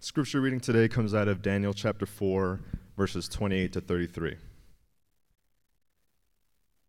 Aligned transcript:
Scripture 0.00 0.40
reading 0.40 0.60
today 0.60 0.86
comes 0.88 1.14
out 1.14 1.28
of 1.28 1.40
Daniel 1.40 1.72
chapter 1.72 2.04
4, 2.04 2.60
verses 2.96 3.26
28 3.28 3.72
to 3.72 3.80
33. 3.80 4.36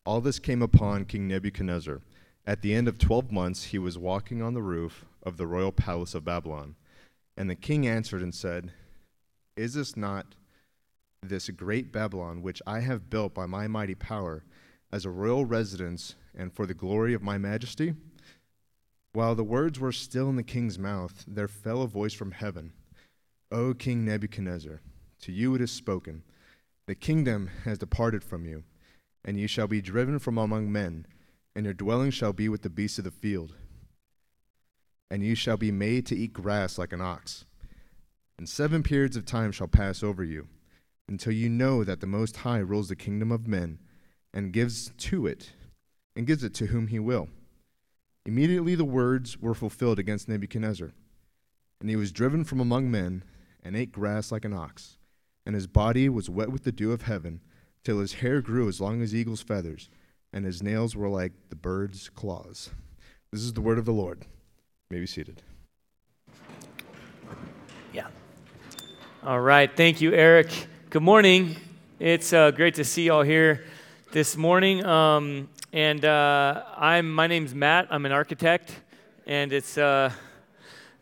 All 0.06 0.20
this 0.20 0.38
came 0.38 0.62
upon 0.62 1.06
King 1.06 1.28
Nebuchadnezzar. 1.28 2.02
At 2.46 2.62
the 2.62 2.74
end 2.76 2.88
of 2.88 2.98
twelve 2.98 3.32
months, 3.32 3.66
he 3.66 3.80
was 3.80 3.98
walking 3.98 4.42
on 4.42 4.54
the 4.54 4.62
roof 4.62 5.06
of 5.24 5.38
the 5.38 5.48
royal 5.48 5.72
palace 5.72 6.14
of 6.14 6.26
Babylon. 6.26 6.76
And 7.38 7.50
the 7.50 7.56
king 7.56 7.88
answered 7.88 8.22
and 8.22 8.36
said, 8.36 8.72
Is 9.56 9.74
this 9.74 9.96
not 9.96 10.36
this 11.24 11.50
great 11.50 11.92
Babylon, 11.92 12.42
which 12.42 12.62
I 12.68 12.82
have 12.82 13.10
built 13.10 13.34
by 13.34 13.46
my 13.46 13.68
mighty 13.68 13.96
power, 13.96 14.44
as 14.92 15.06
a 15.06 15.10
royal 15.10 15.46
residence 15.46 16.16
and 16.38 16.54
for 16.54 16.66
the 16.66 16.74
glory 16.74 17.14
of 17.14 17.24
my 17.24 17.38
majesty? 17.38 17.96
While 19.14 19.36
the 19.36 19.44
words 19.44 19.80
were 19.80 19.94
still 19.94 20.30
in 20.30 20.36
the 20.36 20.44
king's 20.44 20.78
mouth, 20.78 21.24
there 21.28 21.48
fell 21.48 21.82
a 21.82 21.88
voice 21.88 22.14
from 22.14 22.32
heaven 22.32 22.74
O 23.56 23.74
King 23.74 24.04
Nebuchadnezzar, 24.04 24.82
to 25.22 25.32
you 25.32 25.56
it 25.56 25.62
is 25.62 25.72
spoken, 25.72 26.24
The 26.88 26.96
kingdom 26.96 27.50
has 27.64 27.78
departed 27.78 28.24
from 28.24 28.46
you, 28.46 28.64
and 29.24 29.40
ye 29.40 29.48
shall 29.48 29.68
be 29.68 29.82
driven 29.82 30.20
from 30.20 30.38
among 30.38 30.72
men, 30.72 31.08
and 31.56 31.66
your 31.66 31.74
dwelling 31.74 32.12
shall 32.12 32.34
be 32.34 32.50
with 32.50 32.64
the 32.64 32.70
beasts 32.70 32.98
of 32.98 33.06
the 33.06 33.12
field 33.12 33.56
and 35.10 35.24
you 35.24 35.36
shall 35.36 35.58
be 35.58 35.72
made 35.72 36.06
to 36.06 36.16
eat 36.16 36.34
grass 36.34 36.78
like 36.78 36.94
an 36.94 37.02
ox. 37.02 37.46
And 38.38 38.50
seven 38.50 38.84
periods 38.84 39.16
of 39.16 39.26
time 39.26 39.52
shall 39.52 39.68
pass 39.68 40.04
over 40.04 40.24
you, 40.24 40.48
until 41.08 41.32
you 41.32 41.50
know 41.50 41.84
that 41.84 42.02
the 42.02 42.08
Most 42.08 42.38
High 42.38 42.60
rules 42.60 42.90
the 42.90 42.96
kingdom 42.96 43.32
of 43.32 43.48
men, 43.48 43.80
and 44.34 44.52
gives 44.52 44.92
to 44.98 45.26
it, 45.28 45.54
and 46.16 46.28
gives 46.28 46.44
it 46.44 46.54
to 46.56 46.68
whom 46.68 46.88
he 46.88 47.00
will. 47.00 47.30
Immediately 48.26 48.76
the 48.76 48.86
words 48.86 49.40
were 49.40 49.54
fulfilled 49.54 50.00
against 50.00 50.28
Nebuchadnezzar, 50.28 50.92
and 51.80 51.90
he 51.90 51.96
was 51.96 52.12
driven 52.12 52.44
from 52.44 52.60
among 52.60 52.90
men, 52.90 53.24
and 53.66 53.76
ate 53.76 53.92
grass 53.92 54.32
like 54.32 54.46
an 54.46 54.54
ox, 54.54 54.98
and 55.46 55.56
his 55.56 55.66
body 55.66 56.08
was 56.08 56.30
wet 56.30 56.52
with 56.52 56.64
the 56.64 56.72
dew 56.72 56.92
of 56.92 57.02
heaven, 57.02 57.42
till 57.84 58.00
his 58.00 58.14
hair 58.14 58.40
grew 58.40 58.70
as 58.70 58.80
long 58.80 59.02
as 59.02 59.14
eagle's 59.14 59.42
feathers, 59.42 59.90
and 60.32 60.46
his 60.46 60.62
nails 60.62 60.96
were 60.96 61.10
like 61.10 61.34
the 61.50 61.56
bird's 61.56 62.10
claws. 62.10 62.70
This 63.32 63.42
is 63.42 63.54
the 63.54 63.62
word 63.62 63.80
of 63.80 63.86
the 63.86 63.92
Lord. 63.92 64.26
may 64.92 65.00
be 65.00 65.08
seated. 65.08 65.42
Yeah. 67.92 68.08
All 69.24 69.42
right. 69.42 69.76
Thank 69.76 70.00
you, 70.00 70.14
Eric. 70.14 70.68
Good 70.92 71.02
morning. 71.02 71.56
It's 72.00 72.34
uh, 72.34 72.52
great 72.52 72.76
to 72.76 72.84
see 72.84 73.08
y'all 73.08 73.24
here 73.24 73.66
this 74.12 74.38
morning. 74.38 74.86
Um, 74.86 75.50
and 75.74 76.06
uh, 76.06 76.64
I'm 76.78 77.12
my 77.12 77.28
name's 77.28 77.56
Matt. 77.56 77.88
I'm 77.90 78.06
an 78.06 78.12
architect, 78.12 78.74
and 79.26 79.52
it's 79.52 79.78
uh, 79.78 80.12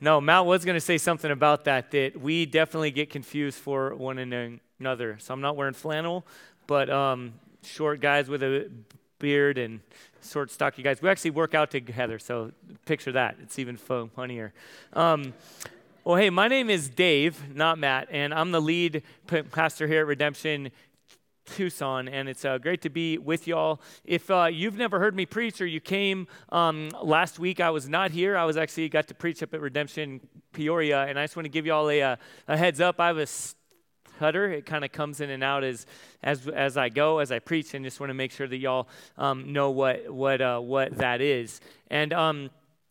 no 0.04 0.20
Matt 0.20 0.46
was 0.46 0.66
going 0.66 0.76
to 0.76 0.82
say 0.82 0.98
something 0.98 1.32
about 1.32 1.64
that. 1.64 1.92
That 1.92 2.20
we 2.20 2.46
definitely 2.46 2.92
get 2.92 3.10
confused 3.10 3.58
for 3.58 3.96
one 3.96 4.20
another. 4.20 5.18
So 5.20 5.34
I'm 5.34 5.40
not 5.40 5.56
wearing 5.56 5.74
flannel, 5.74 6.26
but 6.68 6.90
um, 6.90 7.34
short 7.64 8.02
guys 8.02 8.28
with 8.28 8.44
a 8.44 8.70
beard 9.20 9.58
and 9.58 9.80
short, 10.22 10.52
stocky 10.52 10.84
guys. 10.84 11.02
We 11.02 11.08
actually 11.08 11.32
work 11.32 11.56
out 11.56 11.72
together, 11.72 12.20
so 12.20 12.52
picture 12.86 13.14
that. 13.14 13.38
It's 13.42 13.58
even 13.58 13.78
funnier. 13.78 14.54
Um, 14.92 15.34
well, 16.04 16.18
hey, 16.18 16.30
my 16.30 16.50
name 16.50 16.70
is 16.70 16.90
Dave, 16.90 17.56
not 17.56 17.80
Matt, 17.80 18.10
and 18.12 18.34
I'm 18.34 18.52
the 18.52 18.60
lead 18.60 19.04
pastor 19.52 19.88
here 19.88 20.02
at 20.02 20.08
Redemption 20.08 20.70
Tucson, 21.46 22.08
and 22.08 22.30
it's 22.30 22.46
uh, 22.46 22.58
great 22.58 22.82
to 22.82 22.90
be 22.90 23.18
with 23.18 23.48
y'all. 23.48 23.82
If 24.06 24.30
uh, 24.32 24.46
you've 24.52 24.78
never 24.78 25.00
heard 25.00 25.16
me 25.16 25.26
preach 25.26 25.62
or 25.62 25.66
you 25.66 25.80
came 25.80 26.28
um, 26.50 26.90
last 27.02 27.40
week, 27.40 27.60
I 27.60 27.70
was 27.70 27.88
not 27.88 28.12
here. 28.12 28.38
I 28.38 28.46
was 28.46 28.58
actually 28.58 28.90
got 28.90 29.08
to 29.10 29.14
preach 29.14 29.44
up 29.44 29.54
at 29.54 29.62
Redemption 29.62 30.22
Peoria, 30.54 31.06
and 31.06 31.20
I 31.20 31.24
just 31.24 31.36
want 31.36 31.46
to 31.46 31.50
give 31.50 31.66
y'all 31.66 31.90
a, 31.90 32.02
uh, 32.02 32.16
a 32.48 32.58
heads 32.58 32.80
up. 32.82 33.00
I 33.00 33.12
was 33.12 33.56
cutter. 34.20 34.52
It 34.52 34.66
kind 34.66 34.86
of 34.86 34.92
comes 34.92 35.22
in 35.22 35.30
and 35.30 35.44
out 35.44 35.64
as 35.64 35.86
as 36.22 36.48
as 36.48 36.78
I 36.78 36.90
go, 36.90 37.20
as 37.20 37.32
I 37.32 37.40
preach, 37.40 37.74
and 37.74 37.84
just 37.84 38.00
want 38.00 38.10
to 38.10 38.14
make 38.14 38.32
sure 38.32 38.48
that 38.48 38.58
y'all 38.58 38.88
um, 39.18 39.52
know 39.52 39.72
what 39.72 40.10
what 40.14 40.42
uh, 40.42 40.60
what 40.60 40.98
that 40.98 41.22
is. 41.22 41.60
And 41.90 42.14
um, 42.14 42.50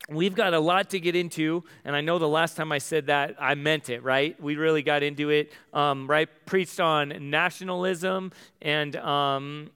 we've 0.09 0.35
got 0.35 0.55
a 0.55 0.61
lot 0.61 0.91
to 0.91 1.01
get 1.01 1.17
into, 1.17 1.65
and 1.85 1.95
I 1.95 2.01
know 2.01 2.19
the 2.19 2.29
last 2.29 2.57
time 2.57 2.73
I 2.73 2.79
said 2.79 3.07
that 3.07 3.37
I 3.39 3.55
meant 3.55 3.91
it. 3.91 4.03
Right? 4.03 4.41
We 4.41 4.57
really 4.57 4.83
got 4.83 5.03
into 5.03 5.31
it. 5.31 5.53
Um, 5.73 6.07
right? 6.09 6.29
Preached 6.47 6.81
on 6.81 7.31
nationalism 7.31 8.33
and 8.61 8.97
um, 8.97 9.71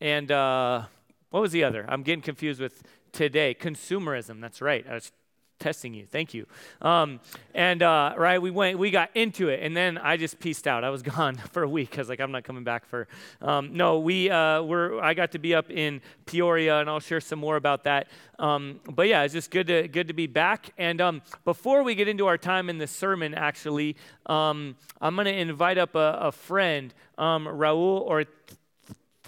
and 0.00 0.30
uh, 0.30 0.84
what 1.30 1.40
was 1.40 1.52
the 1.52 1.64
other? 1.64 1.84
I'm 1.88 2.02
getting 2.02 2.22
confused 2.22 2.60
with 2.60 2.82
today. 3.12 3.54
Consumerism. 3.58 4.40
That's 4.40 4.60
right. 4.60 4.86
I 4.88 4.94
was 4.94 5.12
testing 5.58 5.94
you. 5.94 6.06
Thank 6.06 6.34
you. 6.34 6.46
Um, 6.82 7.20
and 7.54 7.82
uh, 7.82 8.14
right, 8.16 8.40
we 8.40 8.50
went, 8.50 8.78
we 8.78 8.90
got 8.90 9.10
into 9.14 9.48
it, 9.48 9.60
and 9.62 9.76
then 9.76 9.98
I 9.98 10.16
just 10.16 10.38
pieced 10.38 10.66
out. 10.66 10.84
I 10.84 10.90
was 10.90 11.02
gone 11.16 11.36
for 11.36 11.62
a 11.62 11.68
week. 11.68 11.96
Was 11.96 12.08
like, 12.08 12.20
I'm 12.20 12.32
not 12.32 12.44
coming 12.44 12.64
back 12.64 12.86
for. 12.86 13.08
Um, 13.40 13.76
no, 13.76 13.98
we 13.98 14.30
uh, 14.30 14.62
were. 14.62 15.02
I 15.02 15.14
got 15.14 15.32
to 15.32 15.38
be 15.38 15.54
up 15.54 15.70
in 15.70 16.00
Peoria, 16.26 16.80
and 16.80 16.90
I'll 16.90 17.00
share 17.00 17.20
some 17.20 17.38
more 17.38 17.56
about 17.56 17.84
that. 17.84 18.08
Um, 18.38 18.80
but 18.90 19.08
yeah, 19.08 19.22
it's 19.22 19.34
just 19.34 19.50
good 19.50 19.66
to 19.68 19.88
good 19.88 20.08
to 20.08 20.14
be 20.14 20.26
back. 20.26 20.70
And 20.78 21.00
um, 21.00 21.22
before 21.44 21.82
we 21.82 21.94
get 21.94 22.08
into 22.08 22.26
our 22.26 22.38
time 22.38 22.68
in 22.68 22.78
the 22.78 22.86
sermon, 22.86 23.34
actually, 23.34 23.96
um, 24.26 24.76
I'm 25.00 25.14
going 25.14 25.26
to 25.26 25.34
invite 25.34 25.78
up 25.78 25.94
a, 25.94 26.18
a 26.20 26.32
friend, 26.32 26.92
um, 27.18 27.46
Raul 27.46 28.00
or. 28.02 28.24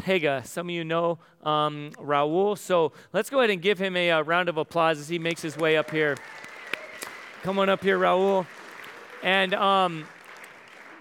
Pega. 0.02 0.46
Some 0.46 0.68
of 0.68 0.74
you 0.74 0.84
know 0.84 1.18
um, 1.42 1.92
Raul. 1.98 2.56
So 2.56 2.92
let's 3.12 3.30
go 3.30 3.40
ahead 3.40 3.50
and 3.50 3.60
give 3.60 3.78
him 3.78 3.96
a, 3.96 4.08
a, 4.08 4.18
uh, 4.18 4.22
round 4.22 4.48
of 4.48 4.56
applause 4.56 4.98
as 4.98 5.08
he 5.08 5.18
makes 5.18 5.42
his 5.42 5.56
way 5.56 5.76
up 5.76 5.90
here. 5.90 6.16
Come 7.42 7.58
on 7.58 7.68
up 7.68 7.82
here, 7.82 7.98
Raul. 7.98 8.46
And 9.22 9.54
um, 9.54 10.06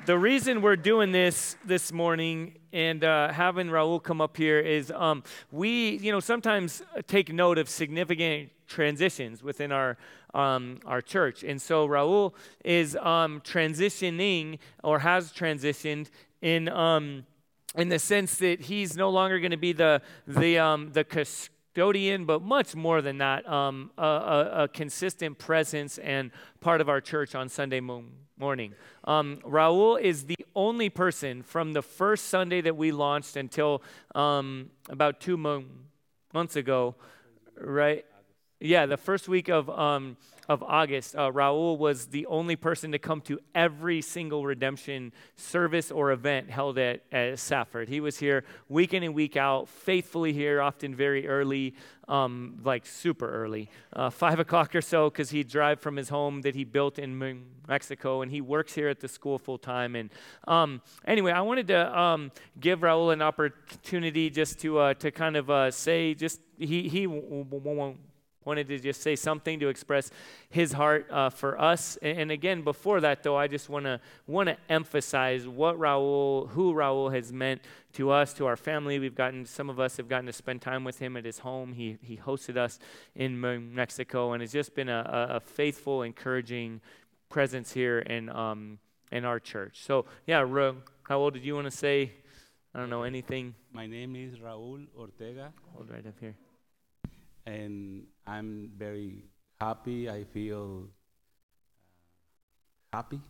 the 0.06 0.18
reason 0.18 0.62
we're 0.62 0.76
doing 0.76 1.12
this 1.12 1.58
this 1.66 1.92
morning 1.92 2.54
and 2.74 3.04
uh, 3.04 3.32
having 3.32 3.68
Raul 3.68 4.02
come 4.02 4.22
up 4.22 4.38
here 4.38 4.60
is 4.60 4.92
um, 4.92 5.24
we, 5.52 5.98
you 5.98 6.12
know, 6.12 6.20
sometimes 6.20 6.82
take 7.08 7.32
note 7.32 7.58
of 7.58 7.70
significant 7.70 8.52
transitions 8.68 9.42
within 9.44 9.72
our 9.72 9.98
um, 10.34 10.80
our 10.86 11.02
church, 11.02 11.44
and 11.44 11.60
so 11.60 11.88
Raul 11.88 12.34
is 12.64 12.96
um, 12.98 13.42
transitioning 13.42 14.60
or 14.84 15.00
has 15.00 15.32
transitioned 15.32 16.10
in 16.42 16.70
um, 16.70 17.26
in 17.76 17.90
the 17.90 18.00
sense 18.00 18.38
that 18.38 18.62
he's 18.62 18.96
no 18.96 19.10
longer 19.10 19.40
going 19.40 19.52
to 19.52 19.58
be 19.58 19.74
the, 19.74 20.02
the, 20.26 20.58
um, 20.58 20.92
the 20.94 21.04
custodian, 21.04 22.26
but 22.26 22.42
much 22.42 22.76
more 22.76 23.02
than 23.02 23.18
that, 23.20 23.48
um, 23.48 23.92
a, 23.98 24.04
a, 24.04 24.64
a, 24.64 24.68
consistent 24.68 25.38
presence 25.38 25.98
and 25.98 26.32
part 26.60 26.82
of 26.82 26.90
our 26.90 27.02
church 27.02 27.36
on 27.36 27.50
Sunday 27.50 27.80
morning. 27.80 28.74
Um, 29.04 29.40
Raul 29.44 30.00
is 30.00 30.26
the 30.26 30.38
only 30.56 30.90
person 30.90 31.44
from 31.44 31.74
the 31.74 31.82
first 31.82 32.28
Sunday 32.28 32.62
that 32.62 32.76
we 32.76 32.92
launched 32.92 33.36
until 33.36 33.84
um, 34.16 34.70
about 34.90 35.20
two 35.20 35.38
months 36.34 36.56
ago, 36.56 36.96
right? 37.60 38.06
Yeah, 38.60 38.88
the 38.88 38.98
first 38.98 39.28
week 39.28 39.50
of 39.50 39.70
um, 39.70 40.18
of 40.50 40.64
August, 40.64 41.16
uh, 41.16 41.32
Raul 41.32 41.78
was 41.78 42.08
the 42.08 42.26
only 42.28 42.56
person 42.56 42.92
to 42.94 43.00
come 43.00 43.22
to 43.22 43.40
every 43.54 44.02
single 44.02 44.46
redemption 44.46 45.12
service 45.36 45.92
or 45.92 46.12
event 46.12 46.50
held 46.50 46.78
at, 46.78 47.04
at 47.12 47.38
Safford. 47.40 47.90
He 47.90 48.00
was 48.00 48.18
here 48.18 48.46
week 48.70 48.94
in 48.94 49.04
and 49.04 49.14
week 49.14 49.36
out, 49.36 49.68
faithfully 49.68 50.32
here, 50.32 50.62
often 50.62 50.96
very 50.96 51.28
early, 51.28 51.76
um, 52.08 52.60
like 52.64 52.86
super 52.86 53.30
early, 53.30 53.70
uh, 53.94 54.10
five 54.10 54.40
o'clock 54.46 54.74
or 54.74 54.82
so, 54.82 55.10
because 55.10 55.30
he'd 55.32 55.50
drive 55.50 55.82
from 55.82 55.98
his 55.98 56.10
home 56.10 56.42
that 56.44 56.56
he 56.56 56.64
built 56.64 56.98
in 56.98 57.46
Mexico, 57.68 58.22
and 58.22 58.32
he 58.32 58.40
works 58.40 58.74
here 58.74 58.88
at 58.88 59.02
the 59.02 59.08
school 59.08 59.38
full 59.38 59.58
time. 59.58 59.96
And 59.96 60.10
um, 60.48 60.82
anyway, 61.06 61.34
I 61.34 61.42
wanted 61.42 61.68
to 61.68 62.00
um, 62.00 62.32
give 62.60 62.80
Raul 62.80 63.12
an 63.12 63.22
opportunity 63.22 64.30
just 64.30 64.60
to 64.62 64.80
uh, 64.80 64.94
to 64.96 65.12
kind 65.12 65.36
of 65.36 65.50
uh, 65.50 65.72
say, 65.72 66.14
just 66.14 66.40
he 66.58 66.88
he 66.88 67.06
won't 67.06 67.98
wanted 68.48 68.70
to 68.70 68.80
just 68.80 69.02
say 69.02 69.16
something 69.16 69.60
to 69.60 69.68
express 69.68 70.10
his 70.50 70.72
heart 70.72 71.06
uh, 71.12 71.30
for 71.30 71.60
us. 71.60 71.98
And, 72.02 72.32
again, 72.32 72.62
before 72.62 73.02
that, 73.02 73.22
though, 73.22 73.36
I 73.36 73.48
just 73.48 73.68
want 73.70 73.86
to 73.86 74.00
want 74.26 74.48
to 74.48 74.58
emphasize 74.70 75.46
what 75.46 75.78
Raul, 75.78 76.48
who 76.52 76.74
Raul 76.74 77.14
has 77.14 77.34
meant 77.34 77.62
to 77.94 78.10
us, 78.10 78.34
to 78.36 78.46
our 78.46 78.56
family. 78.56 79.00
We've 79.00 79.14
gotten 79.14 79.46
some 79.46 79.70
of 79.70 79.80
us 79.82 79.98
have 79.98 80.08
gotten 80.08 80.28
to 80.28 80.34
spend 80.34 80.62
time 80.62 80.86
with 80.86 80.98
him 80.98 81.18
at 81.18 81.26
his 81.26 81.40
home. 81.40 81.74
He 81.74 81.98
he 82.02 82.16
hosted 82.16 82.56
us 82.56 82.80
in 83.16 83.40
Mexico, 83.76 84.32
and 84.32 84.42
it's 84.42 84.54
just 84.54 84.74
been 84.74 84.90
a, 84.90 85.04
a 85.38 85.40
faithful, 85.42 86.04
encouraging 86.04 86.80
presence 87.30 87.74
here 87.74 88.00
in 88.00 88.30
um, 88.30 88.80
in 89.12 89.26
our 89.26 89.42
church. 89.42 89.84
So 89.84 90.06
yeah, 90.26 90.42
Raul, 90.42 91.34
did 91.34 91.44
you 91.44 91.56
want 91.56 91.66
to 91.70 91.78
say? 91.78 92.14
I 92.74 92.80
don't 92.80 92.90
know 92.90 93.04
anything. 93.04 93.56
My 93.74 93.88
name 93.88 94.16
is 94.16 94.38
Raul 94.38 94.86
Ortega. 94.96 95.52
Hold 95.74 95.90
right 95.90 96.06
up 96.06 96.14
here 96.20 96.36
and 97.48 98.04
I'm 98.28 98.72
very 98.78 99.24
happy. 99.60 100.10
I 100.10 100.26
feel 100.26 100.90
uh, 102.92 102.98
happy 102.98 103.22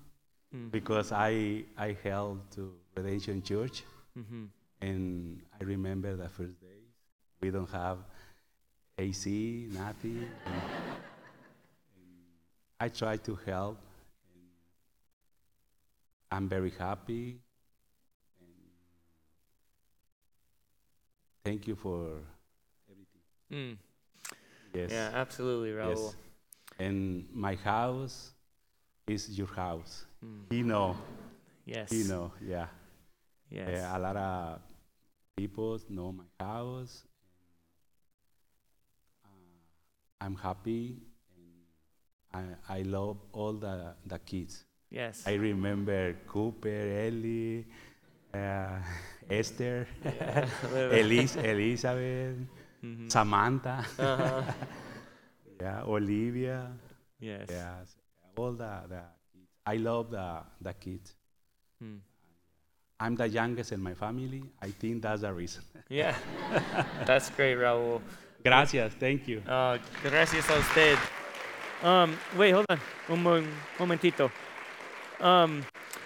mm-hmm. 0.54 0.70
because 0.70 1.12
I 1.12 1.64
I 1.78 1.96
held 2.04 2.50
to 2.56 2.74
Redemption 2.96 3.44
Church, 3.44 3.84
mm-hmm. 4.18 4.46
and 4.82 5.42
I 5.60 5.64
remember 5.64 6.16
the 6.16 6.28
first 6.30 6.60
days. 6.60 6.90
We 7.42 7.52
don't 7.52 7.70
have 7.70 8.00
AC, 8.98 9.68
nothing. 9.72 10.26
and, 10.46 10.56
and 11.96 12.12
I 12.80 12.90
try 12.90 13.18
to 13.18 13.36
help. 13.46 13.78
I'm 16.32 16.50
very 16.50 16.72
happy. 16.72 17.40
And 18.42 18.50
thank 21.46 21.68
you 21.68 21.76
for 21.76 22.20
everything. 22.90 23.22
Mm. 23.54 23.87
Yes. 24.78 24.92
Yeah, 24.92 25.10
absolutely, 25.14 25.72
Raul. 25.72 25.90
Yes. 25.90 26.16
And 26.78 27.26
my 27.34 27.56
house 27.56 28.32
is 29.08 29.30
your 29.38 29.48
house. 29.48 30.06
Mm. 30.24 30.54
You 30.54 30.64
know. 30.64 30.98
Yes. 31.66 31.92
You 31.92 32.04
know. 32.06 32.32
Yeah. 32.46 32.68
Yes. 33.50 33.70
Yeah, 33.72 33.98
a 33.98 34.00
lot 34.00 34.16
of 34.16 34.60
people 35.36 35.80
know 35.90 36.12
my 36.12 36.30
house. 36.40 37.04
Uh, 39.26 39.30
I'm 40.22 40.36
happy 40.36 40.98
and 42.34 42.56
I, 42.70 42.80
I 42.80 42.82
love 42.84 43.18
all 43.34 43.54
the, 43.54 43.96
the 44.06 44.20
kids. 44.20 44.64
Yes. 44.92 45.24
I 45.26 45.34
remember 45.34 46.14
Cooper, 46.28 46.70
Ellie, 46.70 47.66
uh, 48.34 48.80
Esther, 49.30 49.88
Yeah. 50.06 50.48
Elis, 50.92 51.36
Elizabeth, 51.36 52.38
Mhm. 52.84 53.12
Samantha, 53.12 53.86
Uh-huh. 54.00 54.42
yeah, 55.62 55.82
Olivia, 55.86 56.68
Yes. 57.20 57.48
yes, 57.50 57.96
all 58.38 58.52
the, 58.54 58.82
the 58.88 59.02
kids. 59.34 59.50
I 59.66 59.78
love 59.78 60.12
the, 60.12 60.40
the 60.62 60.74
kids. 60.74 61.16
Mm. 61.84 62.00
I'm 63.00 63.16
the 63.16 63.28
youngest 63.28 63.72
in 63.72 63.82
my 63.82 63.94
family. 63.94 64.44
I 64.62 64.72
think 64.72 65.02
that's 65.04 65.22
the 65.22 65.32
reason. 65.34 65.62
Yeah. 65.90 66.16
That's 67.06 67.30
great, 67.30 67.56
Raul. 67.58 68.02
Gracias, 68.44 68.94
thank 69.00 69.28
you. 69.28 69.42
Uh, 69.48 69.78
gracias 70.02 70.50
a 70.50 70.58
usted. 70.58 70.98
Um, 71.84 72.18
wait, 72.36 72.52
hold 72.54 72.66
on. 72.70 72.80
Un 73.10 73.48
momentito. 73.78 74.32
Um, 75.20 75.64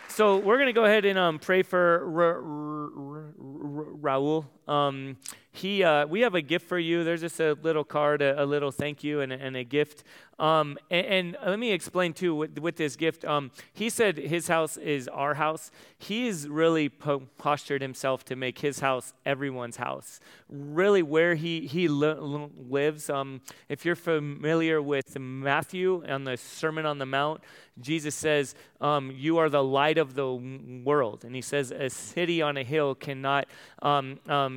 so 0.10 0.38
we're 0.38 0.58
going 0.58 0.68
to 0.68 0.74
go 0.74 0.84
ahead 0.84 1.06
and 1.06 1.18
um, 1.18 1.40
pray 1.40 1.64
for 1.64 2.06
Ra- 2.06 2.40
Ra- 2.42 3.32
Ra- 3.38 4.18
Raul. 4.20 4.46
Um, 4.72 5.18
he, 5.54 5.84
uh, 5.84 6.06
we 6.08 6.22
have 6.22 6.34
a 6.34 6.42
gift 6.42 6.66
for 6.68 6.80
you. 6.80 7.04
There's 7.04 7.20
just 7.22 7.40
a 7.42 7.58
little 7.62 7.84
card, 7.84 8.22
a, 8.22 8.42
a 8.42 8.46
little 8.46 8.72
thank 8.72 9.04
you, 9.04 9.20
and, 9.20 9.34
a- 9.34 9.40
and 9.40 9.58
a 9.58 9.66
gift. 9.66 10.04
Um, 10.40 10.78
and, 10.90 11.06
and 11.06 11.38
let 11.46 11.60
me 11.60 11.72
explain 11.72 12.14
too 12.14 12.34
with, 12.34 12.58
with 12.58 12.78
this 12.78 12.96
gift. 12.96 13.26
Um, 13.26 13.52
he 13.74 13.90
said 13.90 14.18
his 14.18 14.48
house 14.48 14.78
is 14.78 15.08
our 15.10 15.34
house. 15.36 15.70
He's 16.00 16.48
really 16.48 16.88
po- 16.90 17.28
postured 17.38 17.82
himself 17.82 18.24
to 18.26 18.36
make 18.38 18.60
his 18.60 18.80
house 18.80 19.14
everyone's 19.26 19.76
house. 19.76 20.20
Really, 20.50 21.04
where 21.04 21.36
he 21.36 21.68
he 21.68 21.88
li- 21.90 22.16
li- 22.18 22.50
lives. 22.70 23.10
Um, 23.10 23.42
if 23.70 23.86
you're 23.86 23.96
familiar 23.96 24.82
with 24.82 25.20
Matthew 25.20 26.04
on 26.08 26.24
the 26.24 26.38
Sermon 26.38 26.86
on 26.86 26.98
the 26.98 27.06
Mount, 27.06 27.42
Jesus 27.80 28.16
says, 28.16 28.56
um, 28.80 29.12
"You 29.16 29.38
are 29.38 29.50
the 29.50 29.64
light 29.64 29.98
of 29.98 30.16
the 30.16 30.34
world," 30.84 31.24
and 31.24 31.36
he 31.36 31.42
says, 31.42 31.72
"A 31.72 31.90
city 31.90 32.42
on 32.42 32.58
a 32.58 32.64
hill 32.64 32.96
cannot 32.96 33.48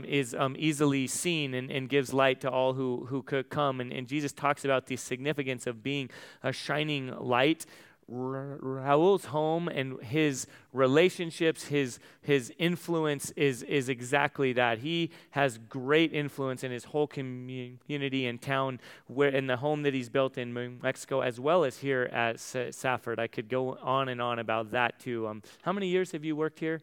is 0.04 0.34
um, 0.34 0.56
easily 0.58 1.06
seen 1.06 1.54
and, 1.54 1.70
and 1.70 1.88
gives 1.88 2.12
light 2.12 2.40
to 2.42 2.50
all 2.50 2.74
who 2.74 3.06
who 3.06 3.22
could 3.22 3.48
come." 3.48 3.80
And, 3.80 3.92
and 3.92 4.06
Jesus 4.06 4.32
talks 4.32 4.64
about 4.64 4.86
the 4.86 4.96
significance 4.96 5.66
of 5.66 5.82
being 5.82 6.10
a 6.42 6.52
shining 6.52 7.14
light. 7.18 7.66
Ra- 8.06 8.56
Raul's 8.60 9.26
home 9.26 9.68
and 9.68 10.00
his 10.02 10.46
relationships, 10.72 11.64
his 11.64 11.98
his 12.20 12.52
influence 12.58 13.30
is 13.30 13.62
is 13.62 13.88
exactly 13.88 14.52
that. 14.54 14.78
He 14.78 15.10
has 15.30 15.58
great 15.68 16.12
influence 16.12 16.64
in 16.64 16.70
his 16.70 16.84
whole 16.84 17.06
community 17.06 18.26
and 18.26 18.40
town, 18.40 18.80
where 19.06 19.30
in 19.30 19.46
the 19.46 19.56
home 19.56 19.82
that 19.84 19.94
he's 19.94 20.08
built 20.08 20.36
in 20.36 20.80
Mexico, 20.82 21.20
as 21.20 21.40
well 21.40 21.64
as 21.64 21.78
here 21.78 22.10
at 22.12 22.40
Sa- 22.40 22.70
Safford. 22.70 23.18
I 23.18 23.26
could 23.26 23.48
go 23.48 23.78
on 23.82 24.08
and 24.08 24.20
on 24.20 24.38
about 24.38 24.70
that 24.72 24.98
too. 24.98 25.26
Um, 25.26 25.42
how 25.62 25.72
many 25.72 25.88
years 25.88 26.12
have 26.12 26.24
you 26.24 26.36
worked 26.36 26.60
here? 26.60 26.82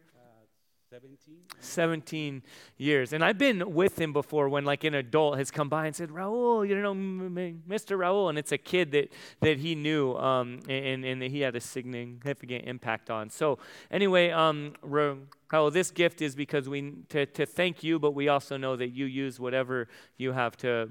17? 0.92 1.36
17 1.58 2.42
years. 2.76 3.14
And 3.14 3.24
I've 3.24 3.38
been 3.38 3.72
with 3.72 3.98
him 3.98 4.12
before 4.12 4.50
when 4.50 4.66
like 4.66 4.84
an 4.84 4.92
adult 4.92 5.38
has 5.38 5.50
come 5.50 5.70
by 5.70 5.86
and 5.86 5.96
said, 5.96 6.10
Raul, 6.10 6.68
you 6.68 6.78
know, 6.82 6.92
Mr. 6.94 7.96
Raul. 7.96 8.28
And 8.28 8.38
it's 8.38 8.52
a 8.52 8.58
kid 8.58 8.92
that, 8.92 9.10
that 9.40 9.56
he 9.56 9.74
knew 9.74 10.14
um, 10.16 10.60
and, 10.68 11.02
and 11.02 11.22
that 11.22 11.30
he 11.30 11.40
had 11.40 11.56
a 11.56 11.60
significant 11.60 12.66
impact 12.66 13.08
on. 13.08 13.30
So 13.30 13.58
anyway, 13.90 14.32
um, 14.32 14.74
Raul, 14.86 15.72
this 15.72 15.90
gift 15.90 16.20
is 16.20 16.34
because 16.34 16.68
we, 16.68 16.92
to, 17.08 17.24
to 17.24 17.46
thank 17.46 17.82
you, 17.82 17.98
but 17.98 18.10
we 18.10 18.28
also 18.28 18.58
know 18.58 18.76
that 18.76 18.88
you 18.88 19.06
use 19.06 19.40
whatever 19.40 19.88
you 20.18 20.32
have 20.32 20.58
to 20.58 20.90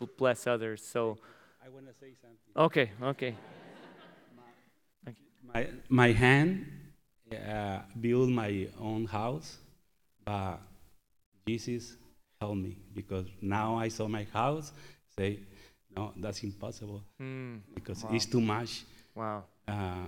b- 0.00 0.08
bless 0.18 0.48
others. 0.48 0.84
So, 0.84 1.18
I 1.64 1.68
want 1.68 1.86
to 1.86 1.94
say 1.94 2.14
something. 2.20 2.36
okay, 2.56 2.90
okay. 3.00 3.36
My, 5.54 5.68
my 5.88 6.12
hand 6.12 6.75
uh, 7.32 7.80
built 8.00 8.28
my 8.30 8.68
own 8.80 9.04
house, 9.06 9.58
but 10.24 10.58
Jesus 11.46 11.96
helped 12.40 12.58
me 12.58 12.76
because 12.94 13.26
now 13.40 13.76
I 13.76 13.88
saw 13.88 14.06
my 14.08 14.24
house, 14.32 14.72
say, 15.18 15.40
no, 15.96 16.12
that's 16.16 16.42
impossible 16.42 17.02
Mm, 17.20 17.60
because 17.74 18.04
Wow. 18.04 18.10
it's 18.12 18.26
too 18.26 18.40
much. 18.40 18.84
wow. 19.14 19.44
Uh, 19.66 20.06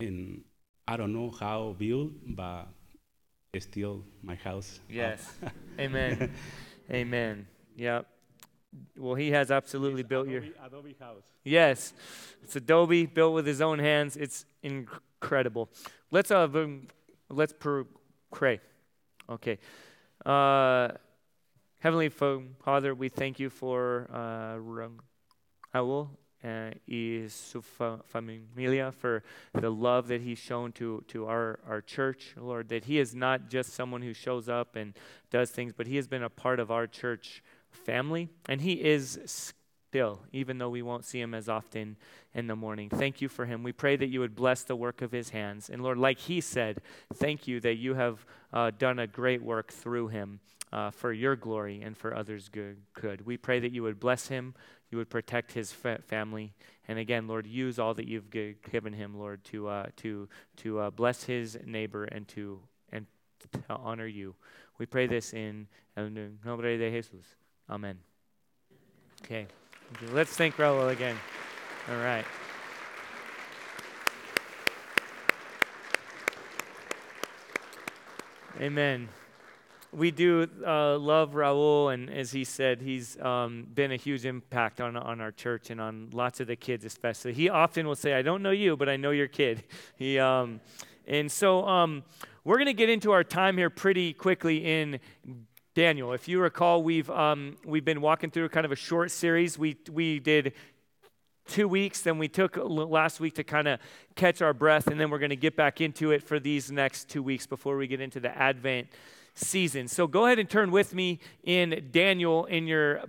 and 0.00 0.42
I 0.86 0.96
don't 0.96 1.12
know 1.12 1.30
how 1.30 1.74
build, 1.78 2.12
but 2.26 2.66
still 3.58 4.04
my 4.22 4.34
house. 4.36 4.80
Yes. 4.88 5.32
Amen. 5.80 6.30
Amen. 6.90 7.46
Yep. 7.76 8.06
Well, 8.96 9.14
he 9.14 9.30
has 9.30 9.50
absolutely 9.50 10.02
built 10.02 10.28
your. 10.28 10.42
Adobe 10.64 10.96
house. 11.00 11.24
Yes, 11.44 11.92
it's 12.42 12.56
Adobe 12.56 13.06
built 13.06 13.34
with 13.34 13.46
his 13.46 13.60
own 13.60 13.78
hands. 13.78 14.16
It's 14.16 14.44
incredible. 14.62 15.70
Let's 16.10 16.30
uh, 16.30 16.48
let's 17.30 17.52
pr- 17.52 17.82
pray. 18.32 18.60
Okay. 19.28 19.58
Uh, 20.24 20.88
Heavenly 21.80 22.08
Father, 22.08 22.94
we 22.94 23.08
thank 23.08 23.38
you 23.38 23.50
for 23.50 24.08
uh, 24.12 24.58
Ra- 24.58 24.88
Raul 25.74 26.08
uh, 26.44 26.70
y 26.88 27.24
su 27.28 27.60
fa- 27.62 28.00
familia 28.04 28.92
for 28.92 29.22
the 29.54 29.70
love 29.70 30.08
that 30.08 30.20
he's 30.20 30.38
shown 30.38 30.72
to 30.72 31.04
to 31.08 31.26
our 31.26 31.60
our 31.68 31.80
church, 31.80 32.34
Lord. 32.36 32.68
That 32.68 32.84
he 32.84 32.98
is 32.98 33.14
not 33.14 33.48
just 33.48 33.74
someone 33.74 34.02
who 34.02 34.12
shows 34.12 34.48
up 34.48 34.76
and 34.76 34.94
does 35.30 35.50
things, 35.50 35.72
but 35.72 35.86
he 35.86 35.96
has 35.96 36.06
been 36.06 36.22
a 36.22 36.30
part 36.30 36.60
of 36.60 36.70
our 36.70 36.86
church 36.86 37.42
family, 37.70 38.28
and 38.48 38.60
he 38.60 38.74
is 38.74 39.18
still, 39.88 40.20
even 40.32 40.58
though 40.58 40.68
we 40.68 40.82
won't 40.82 41.04
see 41.04 41.20
him 41.20 41.34
as 41.34 41.48
often 41.48 41.96
in 42.34 42.46
the 42.46 42.56
morning. 42.56 42.90
Thank 42.90 43.22
you 43.22 43.28
for 43.28 43.46
him. 43.46 43.62
We 43.62 43.72
pray 43.72 43.96
that 43.96 44.08
you 44.08 44.20
would 44.20 44.36
bless 44.36 44.62
the 44.62 44.76
work 44.76 45.00
of 45.00 45.12
his 45.12 45.30
hands. 45.30 45.70
And 45.70 45.82
Lord, 45.82 45.98
like 45.98 46.18
he 46.18 46.40
said, 46.40 46.82
thank 47.14 47.48
you 47.48 47.60
that 47.60 47.76
you 47.76 47.94
have 47.94 48.24
uh, 48.52 48.70
done 48.78 48.98
a 48.98 49.06
great 49.06 49.42
work 49.42 49.72
through 49.72 50.08
him 50.08 50.40
uh, 50.72 50.90
for 50.90 51.12
your 51.12 51.36
glory 51.36 51.80
and 51.80 51.96
for 51.96 52.14
others' 52.14 52.48
good. 52.48 52.76
good. 52.92 53.24
We 53.24 53.38
pray 53.38 53.60
that 53.60 53.72
you 53.72 53.82
would 53.82 53.98
bless 53.98 54.28
him, 54.28 54.54
you 54.90 54.98
would 54.98 55.10
protect 55.10 55.52
his 55.52 55.72
fa- 55.72 56.00
family. 56.06 56.52
And 56.86 56.98
again, 56.98 57.26
Lord, 57.26 57.46
use 57.46 57.78
all 57.78 57.94
that 57.94 58.06
you've 58.06 58.30
g- 58.30 58.56
given 58.70 58.92
him, 58.92 59.18
Lord, 59.18 59.42
to, 59.44 59.68
uh, 59.68 59.86
to, 59.96 60.28
to 60.58 60.78
uh, 60.80 60.90
bless 60.90 61.24
his 61.24 61.58
neighbor 61.64 62.04
and 62.04 62.28
to, 62.28 62.60
and 62.92 63.06
to 63.52 63.60
honor 63.70 64.06
you. 64.06 64.34
We 64.78 64.86
pray 64.86 65.06
this 65.06 65.32
in 65.32 65.68
el 65.96 66.10
nombre 66.44 66.76
de 66.76 66.90
Jesús. 66.90 67.24
Amen. 67.70 67.98
Okay. 69.24 69.46
Let's 70.12 70.34
thank 70.34 70.56
Raul 70.56 70.90
again. 70.90 71.16
All 71.90 71.96
right. 71.96 72.24
Amen. 78.60 79.08
We 79.92 80.10
do 80.10 80.48
uh, 80.66 80.98
love 80.98 81.32
Raul, 81.32 81.92
and 81.92 82.10
as 82.10 82.32
he 82.32 82.44
said, 82.44 82.82
he's 82.82 83.18
um, 83.20 83.66
been 83.74 83.92
a 83.92 83.96
huge 83.96 84.24
impact 84.24 84.80
on, 84.80 84.96
on 84.96 85.20
our 85.20 85.32
church 85.32 85.70
and 85.70 85.80
on 85.80 86.08
lots 86.12 86.40
of 86.40 86.46
the 86.46 86.56
kids, 86.56 86.84
especially. 86.84 87.32
He 87.32 87.48
often 87.48 87.86
will 87.86 87.96
say, 87.96 88.14
I 88.14 88.22
don't 88.22 88.42
know 88.42 88.50
you, 88.50 88.76
but 88.76 88.88
I 88.88 88.96
know 88.96 89.10
your 89.10 89.28
kid. 89.28 89.64
He, 89.96 90.18
um, 90.18 90.60
and 91.06 91.30
so 91.30 91.66
um, 91.66 92.04
we're 92.44 92.56
going 92.56 92.66
to 92.66 92.72
get 92.72 92.88
into 92.88 93.12
our 93.12 93.24
time 93.24 93.56
here 93.56 93.70
pretty 93.70 94.12
quickly 94.12 94.58
in 94.64 95.00
Daniel. 95.74 96.12
If 96.12 96.28
you 96.28 96.40
recall, 96.40 96.82
we've, 96.82 97.08
um, 97.10 97.56
we've 97.64 97.84
been 97.84 98.00
walking 98.00 98.30
through 98.30 98.48
kind 98.48 98.66
of 98.66 98.72
a 98.72 98.76
short 98.76 99.10
series. 99.10 99.58
We, 99.58 99.76
we 99.90 100.18
did 100.18 100.52
two 101.46 101.68
weeks, 101.68 102.02
then 102.02 102.18
we 102.18 102.28
took 102.28 102.56
last 102.56 103.20
week 103.20 103.34
to 103.36 103.44
kind 103.44 103.68
of 103.68 103.80
catch 104.14 104.42
our 104.42 104.52
breath, 104.52 104.86
and 104.86 105.00
then 105.00 105.10
we're 105.10 105.18
going 105.18 105.30
to 105.30 105.36
get 105.36 105.56
back 105.56 105.80
into 105.80 106.10
it 106.10 106.22
for 106.22 106.38
these 106.38 106.70
next 106.70 107.08
two 107.08 107.22
weeks 107.22 107.46
before 107.46 107.76
we 107.76 107.86
get 107.86 108.00
into 108.00 108.20
the 108.20 108.36
Advent 108.36 108.88
season. 109.38 109.88
So 109.88 110.06
go 110.06 110.26
ahead 110.26 110.38
and 110.38 110.48
turn 110.48 110.70
with 110.70 110.94
me 110.94 111.20
in 111.44 111.88
Daniel 111.92 112.44
in 112.46 112.66
your 112.66 113.02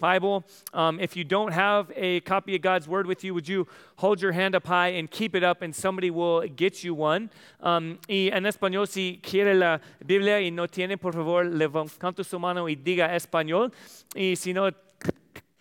Bible. 0.00 0.44
Um, 0.72 0.98
if 1.00 1.16
you 1.16 1.24
don't 1.24 1.52
have 1.52 1.92
a 1.94 2.20
copy 2.20 2.56
of 2.56 2.62
God's 2.62 2.88
Word 2.88 3.06
with 3.06 3.22
you, 3.24 3.34
would 3.34 3.48
you 3.48 3.66
hold 3.96 4.20
your 4.20 4.32
hand 4.32 4.54
up 4.54 4.66
high 4.66 4.88
and 4.88 5.10
keep 5.10 5.34
it 5.34 5.44
up, 5.44 5.62
and 5.62 5.74
somebody 5.74 6.10
will 6.10 6.42
get 6.48 6.82
you 6.82 6.94
one. 6.94 7.30
Um, 7.60 7.98
y 8.08 8.30
en 8.32 8.44
español, 8.44 8.88
si 8.88 9.20
quiere 9.22 9.54
la 9.54 9.78
Biblia 10.04 10.40
y 10.40 10.50
no 10.50 10.66
tiene, 10.66 10.96
por 10.96 11.12
favor, 11.12 11.44
levanta 11.44 12.24
su 12.24 12.38
mano 12.38 12.68
y 12.68 12.74
diga 12.74 13.14
español. 13.14 13.72
Y 14.14 14.34
si 14.36 14.52
no 14.52 14.70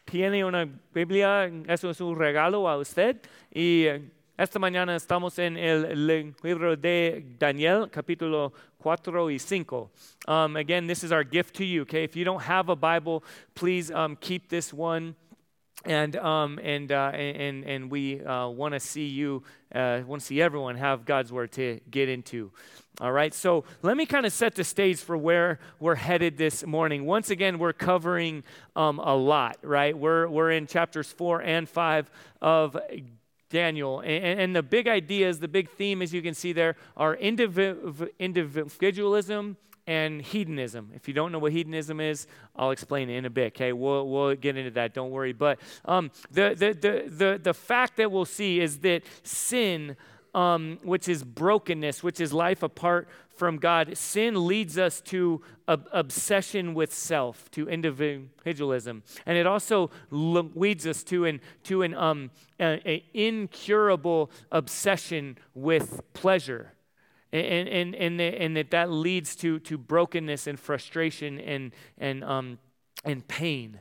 tiene 0.06 0.46
una 0.46 0.68
Biblia, 0.94 1.52
eso 1.68 1.90
es 1.90 2.00
un 2.00 2.18
regalo 2.18 2.68
a 2.70 2.78
usted. 2.78 3.18
Y 3.52 3.86
eh, 3.86 4.02
esta 4.38 4.58
mañana 4.58 4.96
estamos 4.96 5.38
en 5.38 5.58
el 5.58 6.08
libro 6.44 6.76
de 6.76 7.24
Daniel, 7.38 7.88
capítulo 7.90 8.52
4 8.80 9.30
y 9.30 9.38
5. 9.38 9.90
Um, 10.28 10.56
again, 10.56 10.88
this 10.88 11.04
is 11.04 11.12
our 11.12 11.24
gift 11.24 11.56
to 11.58 11.66
you, 11.66 11.84
okay? 11.84 12.04
If 12.04 12.16
you 12.16 12.26
don't 12.26 12.42
have 12.42 12.70
a 12.70 12.76
Bible, 12.76 13.24
please 13.54 13.92
um, 13.92 14.16
keep 14.16 14.50
this 14.50 14.74
one 14.74 15.16
and 15.86 16.16
um, 16.16 16.60
and, 16.64 16.92
uh, 16.92 17.12
and 17.14 17.66
and 17.66 17.92
we 17.92 18.24
uh, 18.24 18.48
want 18.48 18.74
to 18.74 18.80
see 18.80 19.06
you 19.06 19.44
uh, 19.76 20.02
want 20.06 20.22
to 20.22 20.26
see 20.26 20.42
everyone 20.42 20.78
have 20.78 21.06
God's 21.06 21.32
word 21.32 21.52
to 21.54 21.80
get 21.92 22.10
into. 22.10 22.52
All 23.02 23.12
right, 23.12 23.34
so 23.34 23.66
let 23.82 23.98
me 23.98 24.06
kind 24.06 24.26
of 24.26 24.32
set 24.32 24.56
the 24.56 24.64
stage 24.64 25.00
for 25.00 25.18
where 25.18 25.60
we're 25.80 25.96
headed 25.96 26.38
this 26.38 26.66
morning. 26.66 27.06
Once 27.06 27.32
again, 27.32 27.60
we're 27.60 27.74
covering 27.74 28.44
um, 28.76 29.00
a 29.00 29.16
lot, 29.16 29.58
right? 29.62 29.98
We're 29.98 30.28
we're 30.28 30.52
in 30.52 30.68
chapters 30.68 31.12
four 31.12 31.42
and 31.42 31.68
five 31.68 32.10
of 32.42 32.78
Daniel, 33.54 34.00
and, 34.00 34.40
and 34.42 34.56
the 34.56 34.64
big 34.64 34.88
ideas, 34.88 35.40
the 35.40 35.48
big 35.48 35.70
theme, 35.70 36.02
as 36.02 36.12
you 36.12 36.24
can 36.24 36.34
see 36.34 36.54
there, 36.54 36.76
are 36.98 37.16
indiv- 37.16 38.10
individualism 38.18 39.58
and 39.86 40.24
hedonism. 40.24 40.90
If 40.96 41.08
you 41.08 41.14
don't 41.14 41.32
know 41.32 41.38
what 41.38 41.52
hedonism 41.52 42.00
is, 42.00 42.26
I'll 42.56 42.72
explain 42.72 43.12
it 43.12 43.18
in 43.18 43.26
a 43.26 43.30
bit. 43.30 43.54
Okay, 43.54 43.72
we'll 43.72 44.10
we'll 44.10 44.36
get 44.36 44.58
into 44.58 44.72
that. 44.72 44.96
Don't 44.96 45.12
worry. 45.12 45.34
But 45.34 45.60
um, 45.86 46.10
the, 46.32 46.56
the 46.58 46.74
the 46.74 47.10
the 47.10 47.40
the 47.44 47.54
fact 47.54 47.98
that 47.98 48.12
we'll 48.12 48.26
see 48.26 48.60
is 48.60 48.80
that 48.80 49.04
sin. 49.22 49.96
Um, 50.36 50.80
which 50.82 51.08
is 51.08 51.24
brokenness, 51.24 52.02
which 52.02 52.20
is 52.20 52.34
life 52.34 52.64
apart 52.64 53.08
from 53.36 53.58
God. 53.58 53.98
Sin 53.98 54.48
leads 54.48 54.78
us 54.78 55.02
to 55.02 55.42
ob- 55.68 55.88
obsession 55.92 56.74
with 56.74 56.94
self, 56.94 57.50
to 57.52 57.68
individualism, 57.68 59.04
and 59.26 59.38
it 59.38 59.48
also 59.48 59.90
le- 60.10 60.50
leads 60.56 60.86
us 60.88 61.04
to 61.04 61.26
an 61.26 61.42
to 61.64 61.82
an 61.82 61.94
um, 61.96 62.32
a, 62.60 62.82
a 62.86 63.04
incurable 63.14 64.32
obsession 64.52 65.38
with 65.54 66.02
pleasure 66.14 66.74
and, 67.34 67.68
and, 67.68 67.96
and, 67.96 68.22
and 68.22 68.56
that 68.56 68.70
that 68.72 68.92
leads 68.92 69.36
to, 69.38 69.60
to 69.60 69.78
brokenness 69.78 70.46
and 70.46 70.60
frustration 70.60 71.40
and, 71.40 71.72
and, 71.98 72.24
um, 72.24 72.60
and 73.04 73.28
pain. 73.28 73.80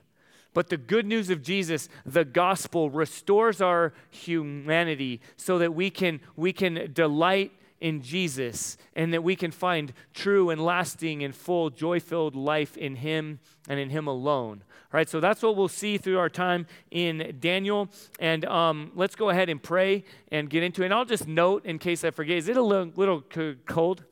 But 0.54 0.71
the 0.71 0.78
good 0.78 1.06
news 1.06 1.30
of 1.30 1.42
Jesus, 1.42 1.88
the 2.04 2.25
gospel, 2.25 2.90
restores 2.90 3.61
our 3.61 3.92
humanity 4.11 5.21
so 5.37 5.59
that 5.59 5.75
we 5.75 5.90
can, 5.90 6.21
we 6.35 6.52
can 6.52 6.90
delight 6.92 7.52
in 7.83 8.01
Jesus 8.01 8.79
and 8.95 9.12
that 9.12 9.25
we 9.25 9.35
can 9.35 9.51
find 9.51 9.93
true 10.15 10.51
and 10.51 10.65
lasting 10.65 11.25
and 11.25 11.35
full 11.35 11.69
joy 11.69 11.99
filled 11.99 12.37
life 12.37 12.77
in 12.77 12.95
Him 12.97 13.41
and 13.69 13.79
in 13.81 13.91
Him 13.91 14.07
alone. 14.07 14.62
All 14.69 14.99
right, 14.99 15.09
so 15.09 15.19
that's 15.19 15.43
what 15.43 15.57
we'll 15.57 15.69
see 15.69 15.99
through 15.99 16.19
our 16.19 16.29
time 16.29 16.67
in 16.91 17.37
Daniel. 17.41 17.89
And 18.21 18.45
um, 18.45 18.93
let's 18.95 19.17
go 19.17 19.31
ahead 19.31 19.49
and 19.49 19.61
pray 19.61 20.05
and 20.31 20.49
get 20.49 20.62
into 20.62 20.83
it. 20.83 20.87
And 20.87 20.95
I'll 20.95 21.05
just 21.05 21.27
note 21.27 21.67
in 21.67 21.79
case 21.79 22.05
I 22.05 22.11
forget 22.11 22.39
is 22.39 22.49
it 22.49 22.57
a 22.57 22.62
little, 22.62 22.93
little 22.95 23.23
cold? 23.67 24.05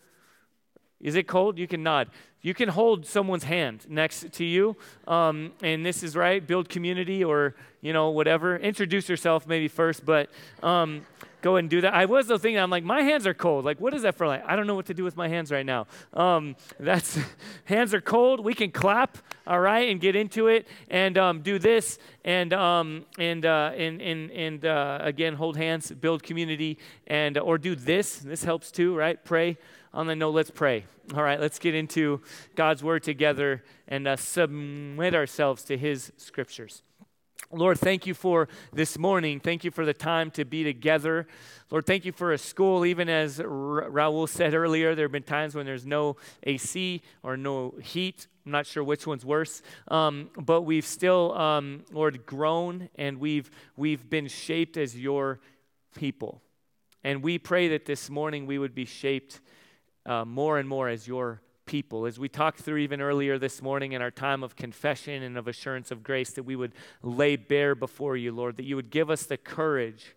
Is 1.00 1.15
it 1.15 1.29
cold? 1.29 1.57
You 1.57 1.69
can 1.69 1.83
nod. 1.83 2.11
You 2.43 2.55
can 2.55 2.71
hold 2.71 3.07
someone's 3.07 3.45
hand 3.45 3.87
next 3.89 4.33
to 4.33 4.45
you. 4.45 4.77
Um, 5.07 5.53
and 5.62 5.87
this 5.87 6.03
is 6.03 6.17
right, 6.17 6.45
build 6.45 6.69
community 6.69 7.23
or, 7.23 7.55
you 7.83 7.93
know, 7.93 8.11
whatever. 8.11 8.57
Introduce 8.57 9.09
yourself 9.09 9.47
maybe 9.47 9.69
first, 9.69 10.05
but. 10.05 10.29
Um, 10.61 11.03
go 11.42 11.56
and 11.56 11.68
do 11.68 11.80
that. 11.82 11.94
I 11.94 12.04
was 12.06 12.26
though 12.26 12.38
thinking, 12.38 12.59
I'm 12.59 12.70
like, 12.70 12.85
my 12.85 13.02
hands 13.02 13.26
are 13.26 13.35
cold. 13.35 13.64
Like, 13.64 13.80
what 13.80 13.94
is 13.94 14.02
that 14.02 14.14
for? 14.14 14.26
Like, 14.26 14.44
I 14.47 14.56
don't 14.56 14.66
know 14.66 14.75
what 14.75 14.87
to 14.87 14.94
do 14.94 15.04
with 15.04 15.16
my 15.16 15.28
hands 15.28 15.50
right 15.50 15.66
now. 15.66 15.87
Um, 16.14 16.56
that's 16.80 17.18
hands 17.64 17.94
are 17.94 18.00
cold. 18.00 18.40
We 18.40 18.54
can 18.54 18.70
clap, 18.70 19.18
all 19.47 19.61
right, 19.61 19.88
and 19.88 20.00
get 20.00 20.16
into 20.16 20.49
it 20.49 20.66
and 20.88 21.16
um, 21.18 21.42
do 21.42 21.59
this 21.59 21.99
and 22.25 22.52
um, 22.52 23.06
and 23.18 23.44
uh, 23.44 23.73
and 23.76 24.00
and 24.00 24.30
and 24.30 24.64
uh, 24.64 24.99
again, 25.00 25.35
hold 25.35 25.56
hands, 25.56 25.90
build 25.90 26.23
community, 26.23 26.78
and 27.06 27.38
or 27.38 27.59
do 27.59 27.75
this. 27.75 28.18
This 28.18 28.44
helps 28.44 28.70
too, 28.70 28.97
right? 28.97 29.23
Pray. 29.25 29.56
On 29.92 30.06
the 30.06 30.14
note, 30.14 30.30
let's 30.30 30.52
pray. 30.52 30.85
All 31.14 31.23
right, 31.25 31.40
let's 31.40 31.59
get 31.59 31.75
into 31.75 32.20
God's 32.54 32.85
word 32.85 33.02
together 33.02 33.64
and 33.88 34.06
uh, 34.06 34.14
submit 34.14 35.16
ourselves 35.16 35.64
to 35.64 35.76
His 35.76 36.12
scriptures. 36.16 36.82
Lord, 37.52 37.78
thank 37.78 38.06
you 38.06 38.14
for 38.14 38.49
this 38.73 38.97
morning. 38.97 39.40
Thank 39.40 39.64
you 39.64 39.70
for 39.70 39.85
the 39.85 39.94
time 39.94 40.30
to 40.32 40.44
be 40.44 40.62
together. 40.62 41.26
Lord, 41.70 41.85
thank 41.85 42.04
you 42.04 42.12
for 42.12 42.32
a 42.32 42.38
school. 42.38 42.85
Even 42.85 43.09
as 43.09 43.38
Ra- 43.38 43.88
Raul 43.88 44.28
said 44.28 44.54
earlier, 44.54 44.94
there 44.94 45.04
have 45.04 45.12
been 45.12 45.23
times 45.23 45.54
when 45.54 45.66
there's 45.66 45.87
no 45.87 46.16
AC 46.44 47.02
or 47.23 47.37
no 47.37 47.75
heat. 47.82 48.28
I'm 48.47 48.52
not 48.52 48.66
sure 48.66 48.85
which 48.85 49.06
one's 49.06 49.25
worse, 49.25 49.62
um, 49.88 50.30
but 50.37 50.62
we've 50.62 50.87
still, 50.87 51.37
um, 51.37 51.85
Lord, 51.92 52.25
grown 52.25 52.88
and 52.97 53.18
we've 53.18 53.50
we've 53.76 54.09
been 54.09 54.28
shaped 54.28 54.76
as 54.76 54.97
your 54.99 55.40
people. 55.94 56.40
And 57.02 57.23
we 57.23 57.38
pray 57.38 57.68
that 57.68 57.87
this 57.87 58.11
morning 58.11 58.47
we 58.47 58.59
would 58.59 58.75
be 58.75 58.85
shaped 58.85 59.40
uh, 60.06 60.25
more 60.25 60.59
and 60.59 60.68
more 60.68 60.88
as 60.88 61.06
your 61.09 61.40
people. 61.71 62.05
As 62.05 62.19
we 62.19 62.29
talked 62.29 62.59
through 62.59 62.79
even 62.79 63.00
earlier 63.00 63.39
this 63.39 63.62
morning 63.62 63.93
in 63.93 64.03
our 64.03 64.11
time 64.11 64.43
of 64.43 64.57
confession 64.57 65.23
and 65.23 65.39
of 65.39 65.47
assurance 65.47 65.93
of 65.93 66.03
grace, 66.03 66.33
that 66.33 66.43
we 66.43 66.57
would 66.57 66.73
lay 67.00 67.37
bare 67.37 67.77
before 67.77 68.17
you, 68.17 68.33
Lord, 68.33 68.57
that 68.57 68.65
you 68.65 68.75
would 68.75 68.91
give 68.91 69.09
us 69.09 69.23
the 69.23 69.37
courage 69.37 70.17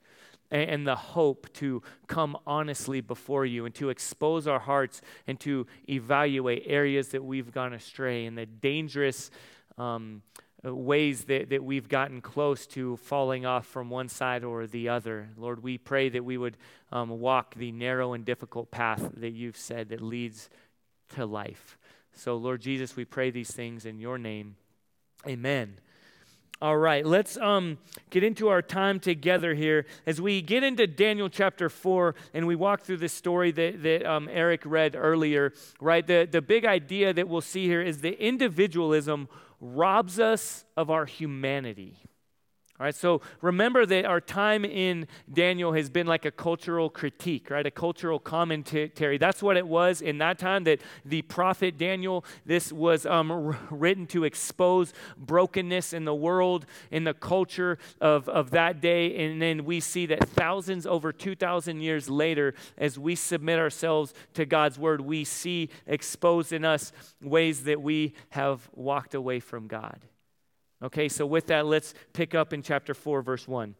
and 0.49 0.87
the 0.87 0.95
hope 0.95 1.53
to 1.53 1.83
come 2.07 2.35
honestly 2.47 3.01
before 3.01 3.45
you 3.45 3.67
and 3.67 3.75
to 3.75 3.89
expose 3.89 4.47
our 4.47 4.57
hearts 4.57 5.01
and 5.27 5.39
to 5.41 5.67
evaluate 5.87 6.63
areas 6.65 7.09
that 7.09 7.23
we've 7.23 7.51
gone 7.51 7.73
astray 7.73 8.25
and 8.25 8.35
the 8.35 8.47
dangerous 8.47 9.29
um, 9.77 10.23
ways 10.63 11.25
that, 11.25 11.51
that 11.51 11.63
we've 11.63 11.87
gotten 11.87 12.19
close 12.19 12.65
to 12.65 12.97
falling 12.97 13.45
off 13.45 13.67
from 13.67 13.91
one 13.91 14.09
side 14.09 14.43
or 14.43 14.65
the 14.65 14.89
other. 14.89 15.29
Lord, 15.37 15.61
we 15.61 15.77
pray 15.77 16.09
that 16.09 16.25
we 16.25 16.35
would 16.35 16.57
um, 16.91 17.09
walk 17.09 17.53
the 17.53 17.71
narrow 17.71 18.13
and 18.13 18.25
difficult 18.25 18.71
path 18.71 19.11
that 19.17 19.33
you've 19.33 19.57
said 19.57 19.89
that 19.89 20.01
leads 20.01 20.49
to 21.09 21.25
life. 21.25 21.77
So, 22.15 22.35
Lord 22.35 22.61
Jesus, 22.61 22.95
we 22.95 23.05
pray 23.05 23.31
these 23.31 23.51
things 23.51 23.85
in 23.85 23.99
your 23.99 24.17
name. 24.17 24.55
Amen. 25.27 25.79
All 26.61 26.77
right, 26.77 27.05
let's 27.05 27.35
um, 27.37 27.77
get 28.09 28.23
into 28.23 28.47
our 28.47 28.61
time 28.61 29.01
together 29.01 29.53
here 29.53 29.85
as 30.05 30.21
we 30.21 30.41
get 30.41 30.63
into 30.63 30.87
Daniel 30.87 31.27
chapter 31.27 31.67
4 31.67 32.15
and 32.33 32.47
we 32.47 32.55
walk 32.55 32.83
through 32.83 32.97
this 32.97 33.11
story 33.11 33.51
that, 33.51 33.83
that 33.83 34.05
um, 34.05 34.29
Eric 34.31 34.61
read 34.63 34.95
earlier, 34.95 35.51
right? 35.81 36.07
The, 36.07 36.25
the 36.31 36.41
big 36.41 36.63
idea 36.63 37.11
that 37.11 37.27
we'll 37.27 37.41
see 37.41 37.65
here 37.65 37.81
is 37.81 37.99
that 37.99 38.13
individualism 38.23 39.27
robs 39.59 40.21
us 40.21 40.63
of 40.77 40.89
our 40.89 41.05
humanity. 41.05 41.97
All 42.79 42.85
right, 42.87 42.95
so 42.95 43.21
remember 43.41 43.85
that 43.85 44.05
our 44.05 44.19
time 44.19 44.65
in 44.65 45.07
Daniel 45.31 45.73
has 45.73 45.91
been 45.91 46.07
like 46.07 46.25
a 46.25 46.31
cultural 46.31 46.89
critique, 46.89 47.51
right? 47.51 47.65
A 47.67 47.71
cultural 47.71 48.17
commentary. 48.17 49.19
That's 49.19 49.43
what 49.43 49.57
it 49.57 49.67
was 49.67 50.01
in 50.01 50.17
that 50.17 50.39
time 50.39 50.63
that 50.63 50.81
the 51.05 51.21
prophet 51.21 51.77
Daniel, 51.77 52.25
this 52.47 52.73
was 52.73 53.05
um, 53.05 53.55
written 53.69 54.07
to 54.07 54.23
expose 54.23 54.91
brokenness 55.15 55.93
in 55.93 56.05
the 56.05 56.15
world, 56.15 56.65
in 56.89 57.03
the 57.03 57.13
culture 57.13 57.77
of, 58.01 58.27
of 58.27 58.49
that 58.49 58.81
day. 58.81 59.23
And 59.23 59.39
then 59.39 59.65
we 59.65 59.79
see 59.79 60.07
that 60.07 60.27
thousands, 60.29 60.87
over 60.87 61.13
2,000 61.13 61.79
years 61.79 62.09
later, 62.09 62.55
as 62.79 62.97
we 62.97 63.13
submit 63.13 63.59
ourselves 63.59 64.15
to 64.33 64.47
God's 64.47 64.79
word, 64.79 64.99
we 64.99 65.25
see 65.25 65.69
exposed 65.85 66.51
in 66.51 66.65
us 66.65 66.91
ways 67.21 67.65
that 67.65 67.83
we 67.83 68.15
have 68.31 68.67
walked 68.73 69.13
away 69.13 69.39
from 69.39 69.67
God. 69.67 69.99
Okay, 70.83 71.07
so 71.07 71.25
with 71.25 71.47
that, 71.47 71.65
let's 71.65 71.93
pick 72.11 72.35
up 72.35 72.51
in 72.51 72.61
chapter 72.61 72.93
4, 72.93 73.21
verse 73.21 73.47
1. 73.47 73.73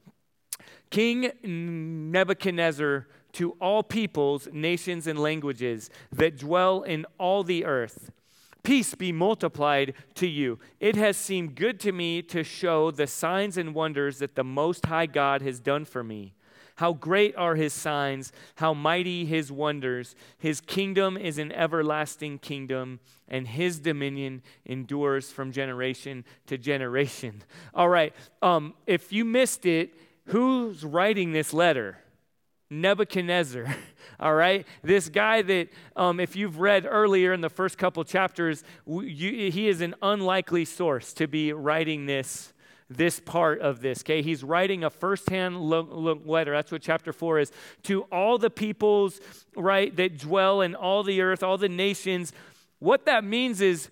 King 0.89 1.31
Nebuchadnezzar 1.43 3.07
to 3.33 3.51
all 3.59 3.83
peoples, 3.83 4.47
nations, 4.53 5.07
and 5.07 5.19
languages 5.19 5.89
that 6.11 6.37
dwell 6.37 6.83
in 6.83 7.05
all 7.17 7.43
the 7.43 7.65
earth. 7.65 8.11
Peace 8.63 8.95
be 8.95 9.11
multiplied 9.11 9.93
to 10.15 10.27
you. 10.27 10.59
It 10.79 10.95
has 10.95 11.17
seemed 11.17 11.55
good 11.55 11.81
to 11.81 11.91
me 11.91 12.21
to 12.21 12.43
show 12.43 12.91
the 12.91 13.07
signs 13.07 13.57
and 13.57 13.75
wonders 13.75 14.19
that 14.19 14.35
the 14.35 14.43
Most 14.45 14.85
High 14.85 15.07
God 15.07 15.41
has 15.41 15.59
done 15.59 15.83
for 15.83 16.03
me. 16.03 16.33
How 16.75 16.93
great 16.93 17.35
are 17.35 17.55
his 17.55 17.73
signs, 17.73 18.31
how 18.55 18.73
mighty 18.73 19.25
his 19.25 19.51
wonders. 19.51 20.15
His 20.37 20.59
kingdom 20.59 21.17
is 21.17 21.37
an 21.37 21.51
everlasting 21.51 22.39
kingdom, 22.39 22.99
and 23.27 23.47
his 23.47 23.79
dominion 23.79 24.41
endures 24.65 25.31
from 25.31 25.51
generation 25.51 26.25
to 26.47 26.57
generation. 26.57 27.43
All 27.73 27.89
right, 27.89 28.13
um, 28.41 28.73
if 28.87 29.13
you 29.13 29.25
missed 29.25 29.65
it, 29.65 29.93
who's 30.25 30.83
writing 30.83 31.31
this 31.31 31.53
letter? 31.53 31.97
Nebuchadnezzar, 32.69 33.75
all 34.19 34.33
right? 34.33 34.65
This 34.81 35.07
guy 35.09 35.43
that, 35.43 35.69
um, 35.95 36.19
if 36.19 36.35
you've 36.35 36.59
read 36.59 36.87
earlier 36.89 37.31
in 37.33 37.41
the 37.41 37.49
first 37.49 37.77
couple 37.77 38.03
chapters, 38.03 38.63
you, 38.87 39.51
he 39.51 39.67
is 39.67 39.81
an 39.81 39.93
unlikely 40.01 40.65
source 40.65 41.13
to 41.13 41.27
be 41.27 41.53
writing 41.53 42.07
this 42.07 42.52
this 42.97 43.19
part 43.19 43.61
of 43.61 43.81
this. 43.81 44.01
Okay, 44.01 44.21
he's 44.21 44.43
writing 44.43 44.83
a 44.83 44.89
firsthand 44.89 45.59
letter. 45.61 46.51
That's 46.51 46.71
what 46.71 46.81
chapter 46.81 47.13
four 47.13 47.39
is 47.39 47.51
to 47.83 48.01
all 48.03 48.37
the 48.37 48.49
peoples, 48.49 49.19
right, 49.55 49.95
that 49.95 50.17
dwell 50.17 50.61
in 50.61 50.75
all 50.75 51.03
the 51.03 51.21
earth, 51.21 51.43
all 51.43 51.57
the 51.57 51.69
nations. 51.69 52.33
What 52.79 53.05
that 53.05 53.23
means 53.23 53.61
is 53.61 53.89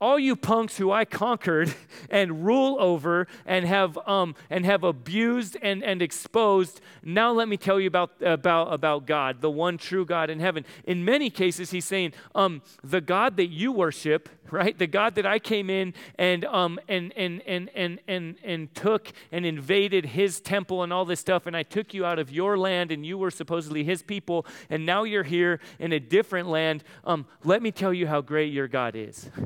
all 0.00 0.18
you 0.18 0.36
punks 0.36 0.76
who 0.76 0.92
I 0.92 1.04
conquered 1.04 1.74
and 2.10 2.44
rule 2.44 2.76
over 2.78 3.26
and 3.46 3.64
have, 3.66 3.98
um, 4.06 4.34
and 4.50 4.66
have 4.66 4.84
abused 4.84 5.56
and, 5.62 5.82
and 5.82 6.02
exposed, 6.02 6.80
now 7.02 7.32
let 7.32 7.48
me 7.48 7.56
tell 7.56 7.80
you 7.80 7.86
about, 7.86 8.10
about, 8.20 8.72
about 8.72 9.06
God, 9.06 9.40
the 9.40 9.50
one 9.50 9.78
true 9.78 10.04
God 10.04 10.28
in 10.28 10.40
heaven. 10.40 10.64
In 10.84 11.04
many 11.04 11.30
cases, 11.30 11.70
he's 11.70 11.86
saying, 11.86 12.12
um, 12.34 12.62
the 12.84 13.00
God 13.00 13.36
that 13.38 13.46
you 13.46 13.72
worship, 13.72 14.28
right? 14.50 14.76
The 14.78 14.86
God 14.86 15.14
that 15.14 15.24
I 15.24 15.38
came 15.38 15.70
in 15.70 15.94
and, 16.18 16.44
um, 16.44 16.78
and, 16.88 17.12
and, 17.16 17.42
and, 17.46 17.70
and, 17.74 17.98
and, 18.06 18.36
and 18.44 18.74
took 18.74 19.12
and 19.32 19.46
invaded 19.46 20.06
his 20.06 20.40
temple 20.40 20.82
and 20.82 20.92
all 20.92 21.06
this 21.06 21.20
stuff, 21.20 21.46
and 21.46 21.56
I 21.56 21.62
took 21.62 21.94
you 21.94 22.04
out 22.04 22.18
of 22.18 22.30
your 22.30 22.58
land 22.58 22.92
and 22.92 23.04
you 23.04 23.16
were 23.16 23.30
supposedly 23.30 23.82
his 23.82 24.02
people, 24.02 24.46
and 24.68 24.84
now 24.84 25.04
you're 25.04 25.22
here 25.22 25.58
in 25.78 25.92
a 25.92 26.00
different 26.00 26.48
land. 26.48 26.84
Um, 27.04 27.26
let 27.44 27.62
me 27.62 27.70
tell 27.70 27.94
you 27.94 28.06
how 28.06 28.20
great 28.20 28.52
your 28.52 28.68
God 28.68 28.94
is. 28.94 29.30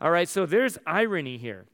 All 0.00 0.10
right, 0.10 0.28
so 0.28 0.46
there's 0.46 0.78
irony 0.86 1.38
here. 1.38 1.66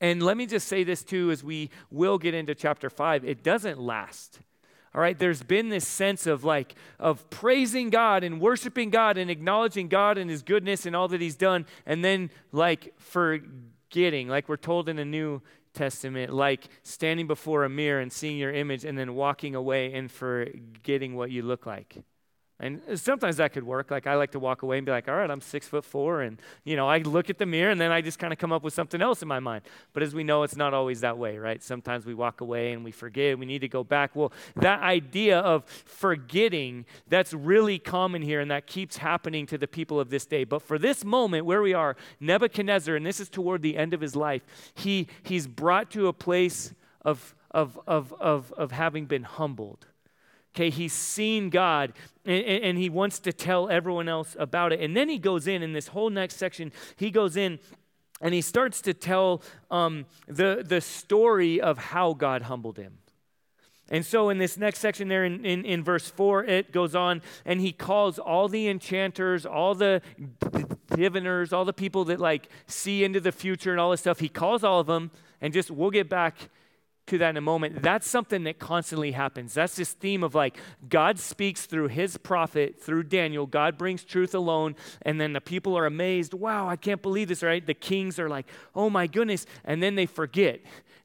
And 0.00 0.22
let 0.22 0.36
me 0.36 0.46
just 0.46 0.68
say 0.68 0.84
this 0.84 1.02
too 1.02 1.30
as 1.30 1.42
we 1.42 1.70
will 1.90 2.18
get 2.18 2.34
into 2.34 2.54
chapter 2.54 2.90
5. 2.90 3.24
It 3.24 3.42
doesn't 3.42 3.80
last. 3.80 4.40
All 4.94 5.00
right, 5.00 5.18
there's 5.18 5.42
been 5.42 5.68
this 5.68 5.86
sense 5.86 6.26
of 6.26 6.42
like 6.42 6.74
of 6.98 7.28
praising 7.30 7.90
God 7.90 8.24
and 8.24 8.40
worshiping 8.40 8.90
God 8.90 9.16
and 9.16 9.30
acknowledging 9.30 9.88
God 9.88 10.18
and 10.18 10.28
his 10.28 10.42
goodness 10.42 10.84
and 10.84 10.96
all 10.96 11.08
that 11.08 11.20
he's 11.20 11.36
done 11.36 11.64
and 11.86 12.04
then 12.04 12.30
like 12.50 12.92
forgetting, 12.98 14.28
like 14.28 14.48
we're 14.48 14.56
told 14.56 14.88
in 14.88 14.96
the 14.96 15.04
New 15.04 15.42
Testament, 15.74 16.32
like 16.32 16.68
standing 16.82 17.28
before 17.28 17.64
a 17.64 17.68
mirror 17.68 18.00
and 18.00 18.12
seeing 18.12 18.36
your 18.36 18.52
image 18.52 18.84
and 18.84 18.98
then 18.98 19.14
walking 19.14 19.54
away 19.54 19.94
and 19.94 20.10
forgetting 20.10 21.14
what 21.14 21.30
you 21.30 21.42
look 21.42 21.66
like. 21.66 21.96
And 22.60 22.82
sometimes 22.94 23.38
that 23.38 23.54
could 23.54 23.64
work. 23.64 23.90
Like 23.90 24.06
I 24.06 24.14
like 24.16 24.32
to 24.32 24.38
walk 24.38 24.62
away 24.62 24.76
and 24.76 24.84
be 24.84 24.92
like, 24.92 25.08
all 25.08 25.14
right, 25.14 25.30
I'm 25.30 25.40
six 25.40 25.66
foot 25.66 25.84
four. 25.84 26.20
And, 26.20 26.38
you 26.62 26.76
know, 26.76 26.86
I 26.86 26.98
look 26.98 27.30
at 27.30 27.38
the 27.38 27.46
mirror 27.46 27.70
and 27.70 27.80
then 27.80 27.90
I 27.90 28.02
just 28.02 28.18
kind 28.18 28.34
of 28.34 28.38
come 28.38 28.52
up 28.52 28.62
with 28.62 28.74
something 28.74 29.00
else 29.00 29.22
in 29.22 29.28
my 29.28 29.40
mind. 29.40 29.62
But 29.94 30.02
as 30.02 30.14
we 30.14 30.24
know, 30.24 30.42
it's 30.42 30.56
not 30.56 30.74
always 30.74 31.00
that 31.00 31.16
way, 31.16 31.38
right? 31.38 31.62
Sometimes 31.62 32.04
we 32.04 32.12
walk 32.12 32.42
away 32.42 32.72
and 32.72 32.84
we 32.84 32.90
forget. 32.90 33.38
We 33.38 33.46
need 33.46 33.60
to 33.60 33.68
go 33.68 33.82
back. 33.82 34.14
Well, 34.14 34.30
that 34.56 34.82
idea 34.82 35.38
of 35.38 35.64
forgetting, 35.64 36.84
that's 37.08 37.32
really 37.32 37.78
common 37.78 38.20
here 38.20 38.40
and 38.40 38.50
that 38.50 38.66
keeps 38.66 38.98
happening 38.98 39.46
to 39.46 39.56
the 39.56 39.68
people 39.68 39.98
of 39.98 40.10
this 40.10 40.26
day. 40.26 40.44
But 40.44 40.60
for 40.60 40.78
this 40.78 41.02
moment 41.02 41.46
where 41.46 41.62
we 41.62 41.72
are, 41.72 41.96
Nebuchadnezzar, 42.20 42.94
and 42.94 43.06
this 43.06 43.20
is 43.20 43.30
toward 43.30 43.62
the 43.62 43.78
end 43.78 43.94
of 43.94 44.02
his 44.02 44.14
life, 44.14 44.42
he, 44.74 45.08
he's 45.22 45.46
brought 45.46 45.90
to 45.92 46.08
a 46.08 46.12
place 46.12 46.74
of, 47.06 47.34
of, 47.52 47.80
of, 47.86 48.12
of, 48.20 48.52
of 48.52 48.72
having 48.72 49.06
been 49.06 49.22
humbled 49.22 49.86
Okay, 50.54 50.70
he's 50.70 50.92
seen 50.92 51.48
God 51.48 51.92
and, 52.24 52.44
and, 52.44 52.78
he 52.78 52.88
wants 52.88 53.18
to 53.20 53.32
tell 53.32 53.68
everyone 53.68 54.08
else 54.08 54.36
about 54.38 54.72
it. 54.72 54.80
And 54.80 54.96
then 54.96 55.08
he 55.08 55.18
goes 55.18 55.46
in, 55.46 55.62
in 55.62 55.72
this 55.72 55.88
whole 55.88 56.10
next 56.10 56.36
section, 56.36 56.72
he 56.96 57.10
goes 57.10 57.36
in 57.36 57.60
and 58.20 58.34
he 58.34 58.40
starts 58.40 58.80
to 58.82 58.94
tell 58.94 59.42
um, 59.70 60.06
the, 60.26 60.64
the 60.66 60.80
story 60.80 61.60
of 61.60 61.78
how 61.78 62.12
God 62.12 62.42
humbled 62.42 62.76
him. 62.76 62.98
And 63.92 64.06
so, 64.06 64.28
in 64.28 64.38
this 64.38 64.56
next 64.56 64.78
section, 64.78 65.08
there 65.08 65.24
in, 65.24 65.44
in, 65.44 65.64
in, 65.64 65.82
verse 65.82 66.08
4, 66.08 66.44
it 66.44 66.70
goes 66.70 66.94
on, 66.94 67.22
and 67.44 67.60
he 67.60 67.72
calls 67.72 68.20
all 68.20 68.46
the 68.46 68.68
enchanters, 68.68 69.44
all 69.44 69.74
the 69.74 70.00
diviners, 70.94 71.52
all 71.52 71.64
the 71.64 71.72
people 71.72 72.04
that 72.04 72.20
like 72.20 72.48
see 72.68 73.02
into 73.02 73.18
the 73.18 73.32
future 73.32 73.72
and 73.72 73.80
all 73.80 73.90
this 73.90 73.98
stuff. 73.98 74.20
He 74.20 74.28
calls 74.28 74.62
all 74.62 74.78
of 74.78 74.86
them, 74.86 75.10
and 75.40 75.52
just 75.52 75.72
we'll 75.72 75.90
get 75.90 76.08
back 76.08 76.36
to 77.10 77.18
that 77.18 77.30
in 77.30 77.36
a 77.36 77.40
moment. 77.40 77.82
That's 77.82 78.08
something 78.08 78.44
that 78.44 78.58
constantly 78.58 79.12
happens. 79.12 79.54
That's 79.54 79.76
this 79.76 79.92
theme 79.92 80.22
of 80.24 80.34
like 80.34 80.56
God 80.88 81.18
speaks 81.18 81.66
through 81.66 81.88
his 81.88 82.16
prophet, 82.16 82.80
through 82.80 83.04
Daniel. 83.04 83.46
God 83.46 83.76
brings 83.76 84.04
truth 84.04 84.34
alone, 84.34 84.74
and 85.02 85.20
then 85.20 85.32
the 85.32 85.40
people 85.40 85.76
are 85.76 85.86
amazed. 85.86 86.34
Wow, 86.34 86.68
I 86.68 86.76
can't 86.76 87.02
believe 87.02 87.28
this, 87.28 87.42
right? 87.42 87.64
The 87.64 87.74
kings 87.74 88.18
are 88.18 88.28
like, 88.28 88.46
oh 88.74 88.88
my 88.88 89.06
goodness. 89.06 89.46
And 89.64 89.82
then 89.82 89.94
they 89.94 90.06
forget 90.06 90.60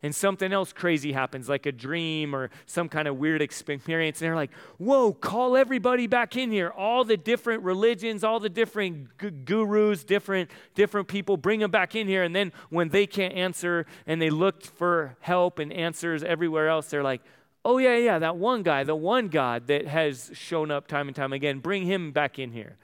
and 0.05 0.13
something 0.13 0.53
else 0.53 0.71
crazy 0.71 1.13
happens, 1.13 1.50
like 1.50 1.65
a 1.65 1.71
dream 1.71 2.35
or 2.35 2.51
some 2.67 2.88
kind 2.88 3.07
of 3.07 3.17
weird 3.17 3.41
experience, 3.41 4.21
and 4.21 4.27
they're 4.27 4.35
like, 4.35 4.53
whoa, 4.77 5.12
call 5.12 5.57
everybody 5.57 6.05
back 6.05 6.35
in 6.35 6.51
here. 6.51 6.69
All 6.69 7.03
the 7.03 7.17
different 7.17 7.63
religions, 7.63 8.24
all 8.24 8.39
the 8.39 8.47
different 8.47 9.18
gu- 9.18 9.31
gurus, 9.31 10.03
different, 10.03 10.51
different 10.75 11.07
people, 11.07 11.37
bring 11.37 11.59
them 11.59 11.72
back 11.72 11.96
in 11.96 12.07
here. 12.07 12.22
And 12.22 12.35
then 12.35 12.53
when 12.70 12.89
they 12.89 13.07
can't 13.07 13.33
answer 13.33 13.87
and 14.05 14.22
they 14.22 14.29
look 14.29 14.63
for 14.63 15.18
help 15.22 15.57
and 15.57 15.74
answers 15.74 16.24
everywhere 16.24 16.70
else, 16.70 16.87
they're 16.91 17.01
like, 17.01 17.24
oh, 17.65 17.79
yeah, 17.79 17.98
yeah, 17.98 18.20
that 18.20 18.37
one 18.37 18.61
guy, 18.61 18.83
the 18.83 18.96
one 18.96 19.27
God 19.27 19.65
that 19.65 19.87
has 19.87 20.29
shown 20.35 20.70
up 20.70 20.85
time 20.85 21.07
and 21.07 21.15
time 21.15 21.33
again, 21.33 21.57
bring 21.57 21.83
him 21.83 22.11
back 22.11 22.37
in 22.37 22.51
here. 22.51 22.77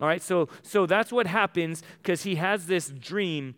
All 0.00 0.06
right, 0.06 0.22
so 0.22 0.48
so 0.62 0.86
that's 0.86 1.10
what 1.10 1.26
happens 1.26 1.82
because 2.00 2.22
he 2.22 2.36
has 2.36 2.66
this 2.66 2.90
dream 2.90 3.56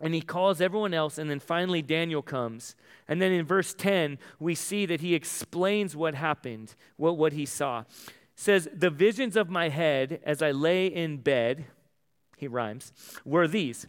and 0.00 0.14
he 0.14 0.20
calls 0.20 0.60
everyone 0.60 0.94
else 0.94 1.18
and 1.18 1.30
then 1.30 1.40
finally 1.40 1.82
daniel 1.82 2.22
comes. 2.22 2.74
And 3.08 3.20
then 3.22 3.32
in 3.32 3.46
verse 3.46 3.74
10 3.74 4.18
we 4.38 4.54
see 4.54 4.86
that 4.86 5.00
he 5.00 5.14
explains 5.14 5.96
what 5.96 6.14
happened 6.14 6.74
what, 6.96 7.16
what 7.16 7.32
he 7.32 7.46
saw. 7.46 7.80
It 7.80 7.86
says 8.34 8.68
the 8.74 8.90
visions 8.90 9.36
of 9.36 9.48
my 9.48 9.68
head 9.68 10.20
as 10.24 10.42
i 10.42 10.50
lay 10.50 10.86
in 10.86 11.18
bed 11.18 11.66
he 12.36 12.48
rhymes 12.48 12.92
were 13.24 13.48
these. 13.48 13.86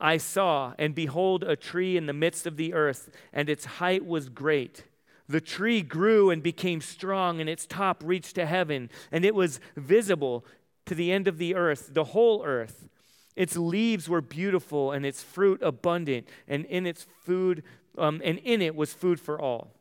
I 0.00 0.18
saw 0.18 0.74
and 0.78 0.94
behold 0.94 1.42
a 1.44 1.56
tree 1.56 1.96
in 1.96 2.06
the 2.06 2.12
midst 2.12 2.46
of 2.46 2.56
the 2.56 2.74
earth 2.74 3.10
and 3.32 3.48
its 3.48 3.64
height 3.64 4.04
was 4.04 4.28
great. 4.28 4.84
The 5.28 5.40
tree 5.40 5.82
grew 5.82 6.30
and 6.30 6.42
became 6.42 6.80
strong 6.80 7.40
and 7.40 7.48
its 7.48 7.66
top 7.66 8.02
reached 8.04 8.34
to 8.34 8.46
heaven 8.46 8.90
and 9.12 9.24
it 9.24 9.34
was 9.34 9.60
visible 9.76 10.44
to 10.86 10.94
the 10.94 11.12
end 11.12 11.28
of 11.28 11.38
the 11.38 11.54
earth 11.54 11.90
the 11.94 12.04
whole 12.04 12.44
earth 12.44 12.88
its 13.36 13.56
leaves 13.56 14.08
were 14.08 14.22
beautiful 14.22 14.92
and 14.92 15.04
its 15.04 15.22
fruit 15.22 15.62
abundant, 15.62 16.26
and 16.48 16.64
in 16.64 16.86
its 16.86 17.06
food, 17.22 17.62
um, 17.98 18.20
and 18.24 18.38
in 18.38 18.62
it 18.62 18.74
was 18.74 18.92
food 18.92 19.20
for 19.20 19.40
all. 19.40 19.72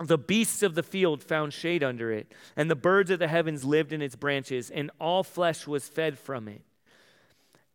The 0.00 0.18
beasts 0.18 0.62
of 0.62 0.74
the 0.74 0.82
field 0.82 1.22
found 1.22 1.52
shade 1.52 1.82
under 1.82 2.12
it, 2.12 2.32
and 2.56 2.70
the 2.70 2.76
birds 2.76 3.10
of 3.10 3.18
the 3.18 3.28
heavens 3.28 3.64
lived 3.64 3.92
in 3.92 4.02
its 4.02 4.16
branches, 4.16 4.70
and 4.70 4.90
all 5.00 5.22
flesh 5.22 5.66
was 5.66 5.88
fed 5.88 6.18
from 6.18 6.48
it. 6.48 6.62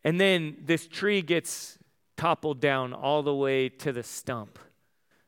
And 0.04 0.20
then 0.20 0.58
this 0.62 0.88
tree 0.88 1.22
gets 1.22 1.80
toppled 2.18 2.60
down 2.60 2.94
all 2.94 3.24
the 3.24 3.36
way 3.36 3.70
to 3.70 3.92
the 3.92 4.04
stump. 4.04 4.60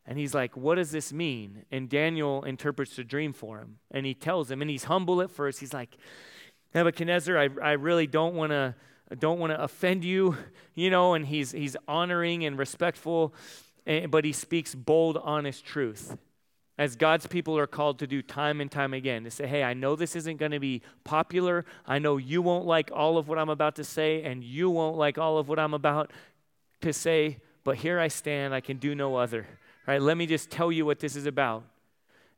And 0.06 0.20
he's 0.20 0.34
like, 0.34 0.56
What 0.56 0.76
does 0.76 0.92
this 0.92 1.12
mean? 1.12 1.66
And 1.72 1.90
Daniel 1.90 2.44
interprets 2.44 2.96
the 2.96 3.04
dream 3.04 3.34
for 3.34 3.60
him. 3.60 3.78
And 3.92 4.06
he 4.06 4.14
tells 4.14 4.52
him, 4.52 4.62
and 4.62 4.70
he's 4.70 4.84
humble 4.84 5.22
at 5.22 5.32
first. 5.32 5.60
He's 5.60 5.74
like, 5.74 5.98
Nebuchadnezzar, 6.74 7.38
I, 7.38 7.50
I 7.62 7.72
really 7.72 8.06
don't 8.06 8.36
want 8.36 8.52
to 8.52 8.76
don't 9.14 9.40
want 9.40 9.52
to 9.54 9.62
offend 9.62 10.04
you, 10.04 10.38
you 10.74 10.90
know, 10.90 11.14
and 11.14 11.28
he's, 11.28 11.52
he's 11.52 11.78
honoring 11.88 12.44
and 12.44 12.58
respectful, 12.58 13.34
eh, 13.86 14.08
but 14.08 14.26
he 14.26 14.32
speaks 14.32 14.74
bold, 14.74 15.18
honest 15.18 15.64
truth. 15.64 16.18
As 16.78 16.96
God's 16.96 17.28
people 17.28 17.58
are 17.58 17.68
called 17.68 18.00
to 18.00 18.08
do 18.08 18.22
time 18.22 18.60
and 18.60 18.70
time 18.70 18.94
again, 18.94 19.24
to 19.24 19.32
say, 19.32 19.48
hey, 19.48 19.64
I 19.64 19.74
know 19.74 19.96
this 19.96 20.16
isn't 20.16 20.38
going 20.38 20.52
to 20.52 20.60
be 20.60 20.82
popular. 21.04 21.66
I 21.86 22.00
know 22.00 22.18
you 22.18 22.42
won't 22.42 22.66
like 22.66 22.90
all 22.94 23.18
of 23.18 23.30
what 23.30 23.38
I'm 23.38 23.50
about 23.50 23.76
to 23.76 23.84
say, 23.84 24.24
and 24.24 24.44
you 24.44 24.70
won't 24.70 24.98
like 24.98 25.18
all 25.18 25.38
of 25.38 25.48
what 25.48 25.60
I'm 25.60 25.74
about 25.74 26.12
to 26.82 26.92
say, 26.92 27.38
but 27.64 27.78
here 27.78 28.00
I 28.00 28.10
stand. 28.10 28.54
I 28.54 28.60
can 28.60 28.78
do 28.78 28.94
no 28.96 29.16
other. 29.16 29.48
Right? 29.88 30.02
let 30.02 30.18
me 30.18 30.26
just 30.26 30.50
tell 30.50 30.72
you 30.72 30.84
what 30.84 31.00
this 31.00 31.16
is 31.16 31.28
about. 31.28 31.64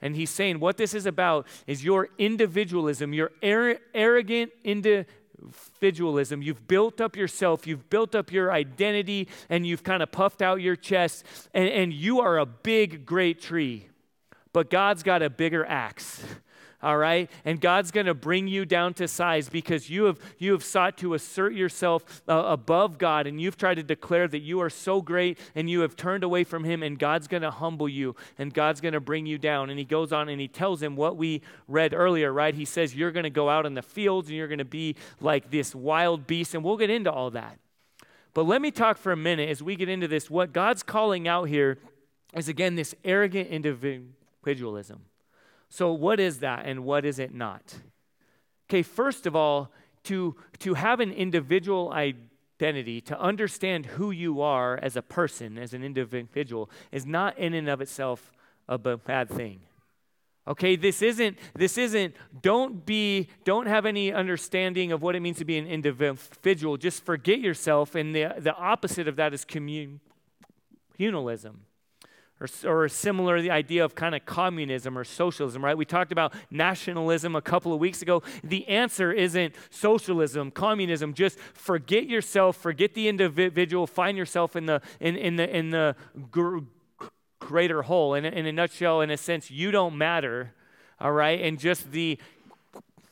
And 0.02 0.16
he's 0.16 0.30
saying 0.30 0.60
what 0.60 0.78
this 0.78 0.94
is 0.94 1.06
about 1.06 1.48
is 1.66 1.84
your 1.84 2.10
individualism, 2.18 3.14
your 3.14 3.32
arrogant 3.42 4.52
individualism 4.64 5.08
individualism. 5.42 6.42
You've 6.42 6.68
built 6.68 7.02
up 7.02 7.16
yourself, 7.16 7.68
you've 7.68 7.90
built 7.90 8.16
up 8.16 8.32
your 8.32 8.52
identity, 8.52 9.28
and 9.50 9.66
you've 9.66 9.84
kind 9.84 10.02
of 10.02 10.12
puffed 10.12 10.42
out 10.42 10.62
your 10.62 10.76
chest, 10.76 11.26
and, 11.54 11.70
and 11.70 11.94
you 11.94 12.22
are 12.22 12.38
a 12.38 12.46
big, 12.46 13.06
great 13.06 13.42
tree. 13.42 13.88
But 14.54 14.70
God's 14.70 15.04
got 15.04 15.22
a 15.22 15.30
bigger 15.30 15.66
axe 15.66 16.24
all 16.82 16.98
right? 16.98 17.30
And 17.44 17.60
God's 17.60 17.90
going 17.90 18.06
to 18.06 18.14
bring 18.14 18.48
you 18.48 18.64
down 18.66 18.94
to 18.96 19.08
size 19.08 19.50
because 19.50 19.90
you 19.90 20.04
have, 20.04 20.20
you 20.38 20.52
have 20.52 20.64
sought 20.64 20.98
to 21.00 21.16
assert 21.16 21.54
yourself 21.54 22.22
uh, 22.28 22.44
above 22.46 22.98
God 22.98 23.26
and 23.26 23.42
you've 23.42 23.58
tried 23.58 23.76
to 23.76 23.84
declare 23.84 24.28
that 24.28 24.40
you 24.40 24.62
are 24.62 24.70
so 24.70 25.02
great 25.02 25.40
and 25.56 25.70
you 25.70 25.82
have 25.82 25.96
turned 25.96 26.24
away 26.24 26.44
from 26.44 26.64
Him, 26.64 26.84
and 26.84 27.00
God's 27.00 27.28
going 27.28 27.44
to 27.44 27.52
humble 27.52 27.90
you 27.90 28.16
and 28.38 28.54
God's 28.54 28.82
going 28.82 28.94
to 28.94 29.00
bring 29.00 29.26
you 29.26 29.38
down. 29.38 29.70
And 29.70 29.80
He 29.80 29.86
goes 29.86 30.14
on 30.14 30.30
and 30.30 30.40
He 30.40 30.48
tells 30.48 30.82
him 30.82 30.96
what 30.96 31.18
we 31.18 31.42
read 31.68 31.94
earlier, 31.94 32.32
right? 32.32 32.54
He 32.54 32.66
says, 32.66 32.96
You're 32.96 33.12
going 33.12 33.24
to 33.24 33.30
go 33.30 33.50
out 33.50 33.66
in 33.66 33.74
the 33.74 33.82
fields 33.82 34.28
and 34.28 34.38
you're 34.38 34.48
going 34.48 34.60
to 34.60 34.66
be 34.66 34.96
like 35.20 35.50
this 35.50 35.74
wild 35.74 36.28
beast, 36.28 36.54
and 36.54 36.64
we'll 36.64 36.78
get 36.78 36.90
into 36.90 37.12
all 37.12 37.32
that. 37.32 37.58
But 38.34 38.44
let 38.44 38.62
me 38.62 38.70
talk 38.70 39.00
for 39.00 39.12
a 39.12 39.18
minute 39.18 39.50
as 39.50 39.64
we 39.64 39.76
get 39.76 39.90
into 39.90 40.08
this. 40.08 40.30
What 40.30 40.54
God's 40.54 40.84
calling 40.84 41.28
out 41.28 41.46
here 41.46 41.80
is 42.36 42.48
again 42.48 42.76
this 42.76 42.94
arrogant 43.04 43.50
individualism. 43.50 45.07
So, 45.70 45.92
what 45.92 46.20
is 46.20 46.40
that 46.40 46.66
and 46.66 46.84
what 46.84 47.06
is 47.06 47.20
it 47.20 47.34
not? 47.34 47.76
Okay, 48.70 48.84
first 48.84 49.26
of 49.26 49.36
all, 49.36 49.72
to, 50.04 50.36
to 50.60 50.74
have 50.74 51.00
an 51.00 51.12
individual 51.12 51.92
identity, 51.92 53.02
to 53.02 53.20
understand 53.20 53.86
who 53.86 54.12
you 54.12 54.42
are 54.42 54.80
as 54.82 54.96
a 54.96 55.02
person, 55.02 55.58
as 55.58 55.74
an 55.74 55.84
individual, 55.84 56.70
is 56.92 57.06
not 57.06 57.38
in 57.38 57.54
and 57.54 57.70
of 57.70 57.82
itself 57.82 58.32
a 58.68 58.78
bad 58.78 59.30
thing. 59.30 59.62
Okay, 60.48 60.78
this 60.78 61.02
isn't 61.02 61.38
this 61.56 61.78
isn't 61.78 62.16
don't 62.42 62.86
be 62.86 63.28
don't 63.44 63.68
have 63.68 63.86
any 63.86 64.14
understanding 64.14 64.94
of 64.94 65.02
what 65.02 65.14
it 65.16 65.20
means 65.20 65.38
to 65.40 65.46
be 65.46 65.58
an 65.58 65.68
individual. 65.68 66.78
Just 66.78 67.04
forget 67.04 67.40
yourself 67.40 67.96
and 67.96 68.16
the 68.16 68.34
the 68.38 68.56
opposite 68.56 69.10
of 69.10 69.18
that 69.18 69.34
is 69.34 69.44
communalism. 69.44 70.00
Or, 72.40 72.48
or 72.70 72.88
similar, 72.88 73.42
the 73.42 73.50
idea 73.50 73.84
of 73.84 73.96
kind 73.96 74.14
of 74.14 74.26
communism 74.26 74.96
or 74.96 75.04
socialism, 75.04 75.66
right? 75.66 75.76
We 75.76 75.86
talked 75.86 76.12
about 76.12 76.34
nationalism 76.52 77.36
a 77.36 77.42
couple 77.42 77.74
of 77.74 77.80
weeks 77.80 78.04
ago. 78.04 78.22
The 78.44 78.68
answer 78.68 79.12
isn't 79.12 79.56
socialism, 79.72 80.52
communism. 80.52 81.16
Just 81.16 81.40
forget 81.40 82.06
yourself, 82.06 82.56
forget 82.56 82.94
the 82.94 83.08
individual, 83.08 83.88
find 83.88 84.16
yourself 84.16 84.56
in 84.56 84.68
the 84.68 84.82
in, 85.00 85.16
in 85.16 85.36
the 85.38 85.58
in 85.58 85.72
the 85.72 85.96
gr- 86.30 86.60
greater 87.40 87.82
whole. 87.82 88.14
In, 88.14 88.24
in 88.24 88.46
a 88.46 88.52
nutshell, 88.52 89.02
in 89.02 89.10
a 89.10 89.18
sense, 89.18 89.50
you 89.50 89.72
don't 89.72 89.98
matter, 89.98 90.54
all 91.00 91.14
right? 91.14 91.42
And 91.42 91.58
just 91.58 91.92
the 91.92 92.20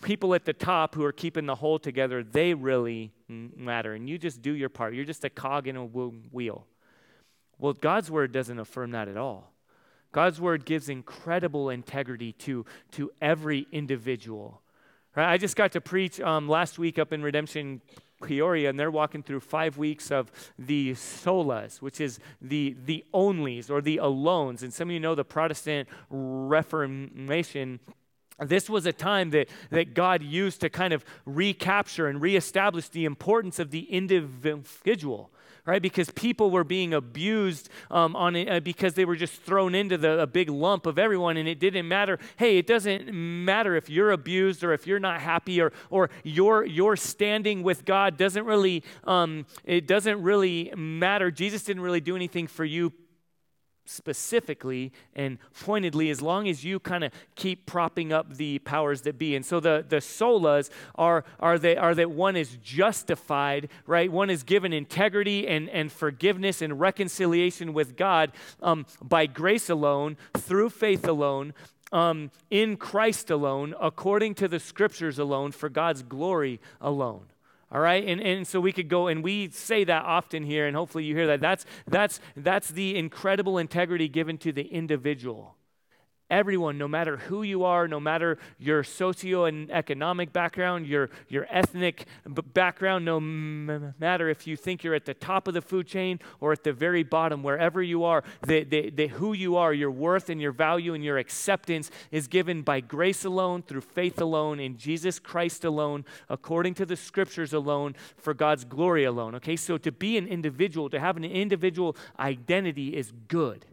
people 0.03 0.35
at 0.35 0.45
the 0.45 0.53
top 0.53 0.93
who 0.93 1.03
are 1.03 1.11
keeping 1.11 1.47
the 1.47 1.55
whole 1.55 1.79
together, 1.79 2.23
they 2.23 2.53
really 2.53 3.11
matter. 3.27 3.95
And 3.95 4.07
you 4.07 4.19
just 4.19 4.43
do 4.43 4.51
your 4.51 4.69
part. 4.69 4.93
You're 4.93 5.03
just 5.03 5.23
a 5.23 5.31
cog 5.31 5.67
in 5.67 5.75
a 5.75 5.83
wheel. 5.83 6.67
Well, 7.59 7.73
God's 7.73 8.11
word 8.11 8.31
doesn't 8.31 8.59
affirm 8.59 8.91
that 8.91 9.07
at 9.07 9.17
all. 9.17 9.51
God's 10.11 10.39
word 10.39 10.65
gives 10.65 10.87
incredible 10.87 11.69
integrity 11.69 12.31
to, 12.33 12.65
to 12.91 13.11
every 13.21 13.67
individual. 13.71 14.61
Right? 15.15 15.31
I 15.31 15.37
just 15.37 15.55
got 15.55 15.73
to 15.73 15.81
preach 15.81 16.21
um, 16.21 16.47
last 16.47 16.79
week 16.79 16.97
up 16.97 17.11
in 17.11 17.21
Redemption 17.21 17.81
Peoria, 18.23 18.69
and 18.69 18.79
they're 18.79 18.91
walking 18.91 19.23
through 19.23 19.41
five 19.41 19.77
weeks 19.77 20.11
of 20.11 20.31
the 20.57 20.93
solas, 20.93 21.81
which 21.81 21.99
is 21.99 22.19
the 22.41 22.75
the 22.85 23.03
onlys 23.13 23.69
or 23.69 23.81
the 23.81 23.97
alones. 23.97 24.63
And 24.63 24.73
some 24.73 24.89
of 24.89 24.93
you 24.93 24.99
know 24.99 25.15
the 25.15 25.25
Protestant 25.25 25.89
Reformation. 26.09 27.79
This 28.39 28.69
was 28.69 28.85
a 28.85 28.91
time 28.91 29.29
that, 29.29 29.47
that 29.69 29.93
God 29.93 30.21
used 30.21 30.59
to 30.59 30.69
kind 30.69 30.93
of 30.93 31.05
recapture 31.25 32.07
and 32.07 32.21
reestablish 32.21 32.89
the 32.89 33.05
importance 33.05 33.59
of 33.59 33.71
the 33.71 33.83
individual 33.83 35.31
right? 35.65 35.81
Because 35.81 36.09
people 36.11 36.51
were 36.51 36.63
being 36.63 36.93
abused 36.93 37.69
um, 37.89 38.15
on 38.15 38.35
it, 38.35 38.49
uh, 38.49 38.59
because 38.59 38.93
they 38.93 39.05
were 39.05 39.15
just 39.15 39.41
thrown 39.41 39.75
into 39.75 39.97
the, 39.97 40.19
a 40.21 40.27
big 40.27 40.49
lump 40.49 40.85
of 40.85 40.99
everyone, 40.99 41.37
and 41.37 41.47
it 41.47 41.59
didn't 41.59 41.87
matter. 41.87 42.19
Hey, 42.37 42.57
it 42.57 42.67
doesn't 42.67 43.11
matter 43.13 43.75
if 43.75 43.89
you're 43.89 44.11
abused 44.11 44.63
or 44.63 44.73
if 44.73 44.85
you're 44.85 44.99
not 44.99 45.21
happy 45.21 45.61
or 45.61 45.71
or 45.89 46.09
your 46.23 46.65
your 46.65 46.95
standing 46.95 47.63
with 47.63 47.85
God 47.85 48.17
doesn't 48.17 48.45
really 48.45 48.83
um, 49.05 49.45
it 49.63 49.87
doesn't 49.87 50.21
really 50.21 50.71
matter. 50.75 51.31
Jesus 51.31 51.63
didn't 51.63 51.83
really 51.83 52.01
do 52.01 52.15
anything 52.15 52.47
for 52.47 52.65
you 52.65 52.91
specifically 53.85 54.91
and 55.15 55.37
pointedly 55.61 56.09
as 56.09 56.21
long 56.21 56.47
as 56.47 56.63
you 56.63 56.79
kind 56.79 57.03
of 57.03 57.11
keep 57.35 57.65
propping 57.65 58.11
up 58.11 58.35
the 58.35 58.59
powers 58.59 59.01
that 59.01 59.17
be. 59.17 59.35
And 59.35 59.45
so 59.45 59.59
the 59.59 59.85
the 59.87 59.97
solas 59.97 60.69
are 60.95 61.23
are 61.39 61.57
they 61.57 61.77
are 61.77 61.95
that 61.95 62.11
one 62.11 62.35
is 62.35 62.57
justified 62.63 63.69
right? 63.85 64.11
One 64.11 64.29
is 64.29 64.43
given 64.43 64.73
integrity 64.73 65.47
and 65.47 65.69
and 65.69 65.91
forgiveness 65.91 66.61
and 66.61 66.79
reconciliation 66.79 67.73
with 67.73 67.95
god 67.95 68.31
um, 68.61 68.85
by 69.01 69.25
grace 69.25 69.69
alone 69.69 70.17
through 70.37 70.69
faith 70.69 71.07
alone 71.07 71.53
um, 71.91 72.31
in 72.49 72.77
christ 72.77 73.29
alone 73.29 73.73
according 73.79 74.33
to 74.35 74.47
the 74.47 74.59
scriptures 74.59 75.19
alone 75.19 75.51
for 75.51 75.69
god's 75.69 76.03
glory 76.03 76.59
alone 76.81 77.25
all 77.71 77.81
right? 77.81 78.05
And, 78.07 78.21
and 78.21 78.47
so 78.47 78.59
we 78.59 78.71
could 78.71 78.89
go, 78.89 79.07
and 79.07 79.23
we 79.23 79.49
say 79.49 79.83
that 79.83 80.05
often 80.05 80.43
here, 80.43 80.67
and 80.67 80.75
hopefully 80.75 81.03
you 81.03 81.15
hear 81.15 81.27
that. 81.27 81.41
That's, 81.41 81.65
that's, 81.87 82.19
that's 82.35 82.69
the 82.69 82.95
incredible 82.97 83.57
integrity 83.57 84.07
given 84.07 84.37
to 84.39 84.51
the 84.51 84.63
individual. 84.63 85.55
Everyone, 86.31 86.79
no 86.79 86.87
matter 86.87 87.17
who 87.17 87.43
you 87.43 87.65
are, 87.65 87.87
no 87.87 87.99
matter 87.99 88.39
your 88.57 88.83
socio 88.83 89.45
and 89.45 89.69
economic 89.69 90.33
background, 90.33 90.87
your, 90.87 91.11
your 91.29 91.45
ethnic 91.51 92.07
background, 92.51 93.05
no 93.05 93.19
matter 93.19 94.27
if 94.27 94.47
you 94.47 94.55
think 94.55 94.83
you're 94.83 94.95
at 94.95 95.05
the 95.05 95.13
top 95.13 95.47
of 95.47 95.53
the 95.53 95.61
food 95.61 95.85
chain 95.85 96.19
or 96.39 96.51
at 96.51 96.63
the 96.63 96.73
very 96.73 97.03
bottom, 97.03 97.43
wherever 97.43 97.83
you 97.83 98.03
are, 98.03 98.23
the, 98.47 98.63
the, 98.63 98.89
the, 98.89 99.07
who 99.07 99.33
you 99.33 99.55
are, 99.55 99.71
your 99.71 99.91
worth 99.91 100.27
and 100.31 100.41
your 100.41 100.51
value 100.51 100.95
and 100.95 101.03
your 101.03 101.19
acceptance 101.19 101.91
is 102.09 102.27
given 102.27 102.63
by 102.63 102.79
grace 102.79 103.23
alone, 103.23 103.61
through 103.61 103.81
faith 103.81 104.19
alone, 104.19 104.59
in 104.59 104.77
Jesus 104.77 105.19
Christ 105.19 105.63
alone, 105.63 106.05
according 106.27 106.73
to 106.75 106.87
the 106.87 106.95
scriptures 106.95 107.53
alone, 107.53 107.93
for 108.17 108.33
God's 108.33 108.65
glory 108.65 109.03
alone. 109.03 109.35
Okay, 109.35 109.55
so 109.55 109.77
to 109.77 109.91
be 109.91 110.17
an 110.17 110.27
individual, 110.27 110.89
to 110.89 110.99
have 110.99 111.17
an 111.17 111.23
individual 111.23 111.95
identity 112.17 112.97
is 112.97 113.13
good. 113.27 113.67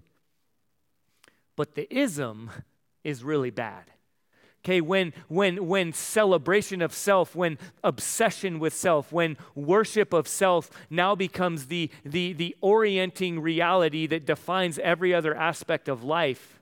But 1.63 1.77
the 1.77 1.87
ism 1.97 2.51
is 3.05 3.23
really 3.23 3.51
bad. 3.51 3.85
Okay, 4.65 4.81
when, 4.81 5.13
when, 5.29 5.69
when 5.69 5.93
celebration 5.93 6.83
of 6.83 6.93
self, 6.93 7.37
when 7.37 7.57
obsession 7.85 8.59
with 8.59 8.75
self, 8.75 9.13
when 9.13 9.37
worship 9.55 10.13
of 10.13 10.27
self 10.27 10.73
now 10.91 11.15
becomes 11.15 11.67
the, 11.67 11.89
the, 12.05 12.33
the 12.33 12.57
orienting 12.61 13.39
reality 13.39 14.09
that 14.09 14.27
defines 14.27 14.81
every 14.81 15.15
other 15.15 15.37
aspect 15.37 15.89
of 15.89 16.03
life, 16.03 16.59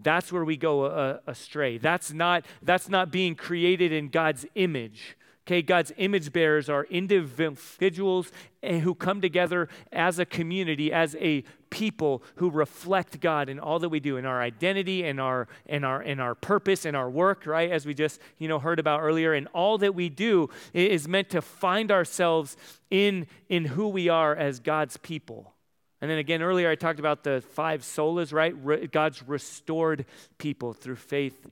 that's 0.00 0.30
where 0.30 0.44
we 0.44 0.56
go 0.56 0.84
uh, 0.84 1.18
astray. 1.26 1.78
That's 1.78 2.12
not, 2.12 2.46
that's 2.62 2.88
not 2.88 3.10
being 3.10 3.34
created 3.34 3.90
in 3.90 4.08
God's 4.08 4.46
image. 4.54 5.16
Okay, 5.44 5.60
God's 5.60 5.92
image 5.96 6.32
bearers 6.32 6.68
are 6.68 6.84
individuals 6.84 8.30
eh, 8.62 8.78
who 8.78 8.94
come 8.94 9.20
together 9.20 9.68
as 9.90 10.20
a 10.20 10.24
community, 10.24 10.92
as 10.92 11.16
a 11.16 11.42
people 11.68 12.22
who 12.36 12.48
reflect 12.48 13.18
God 13.18 13.48
in 13.48 13.58
all 13.58 13.80
that 13.80 13.88
we 13.88 13.98
do, 13.98 14.16
in 14.18 14.24
our 14.24 14.40
identity, 14.40 15.02
in 15.02 15.18
our 15.18 15.48
in 15.66 15.82
our 15.82 16.00
in 16.00 16.20
our 16.20 16.36
purpose, 16.36 16.84
in 16.84 16.94
our 16.94 17.10
work, 17.10 17.44
right? 17.44 17.72
As 17.72 17.84
we 17.84 17.92
just 17.92 18.20
you 18.38 18.46
know 18.46 18.60
heard 18.60 18.78
about 18.78 19.00
earlier, 19.00 19.32
and 19.32 19.48
all 19.48 19.78
that 19.78 19.96
we 19.96 20.08
do 20.08 20.48
is 20.72 21.08
meant 21.08 21.28
to 21.30 21.42
find 21.42 21.90
ourselves 21.90 22.56
in 22.88 23.26
in 23.48 23.64
who 23.64 23.88
we 23.88 24.08
are 24.08 24.36
as 24.36 24.60
God's 24.60 24.96
people. 24.98 25.54
And 26.00 26.08
then 26.08 26.18
again, 26.18 26.40
earlier 26.40 26.70
I 26.70 26.76
talked 26.76 27.00
about 27.00 27.24
the 27.24 27.42
five 27.50 27.82
solas, 27.82 28.32
right? 28.32 28.54
Re- 28.62 28.86
God's 28.86 29.26
restored 29.26 30.04
people 30.38 30.72
through 30.72 30.96
faith 30.96 31.48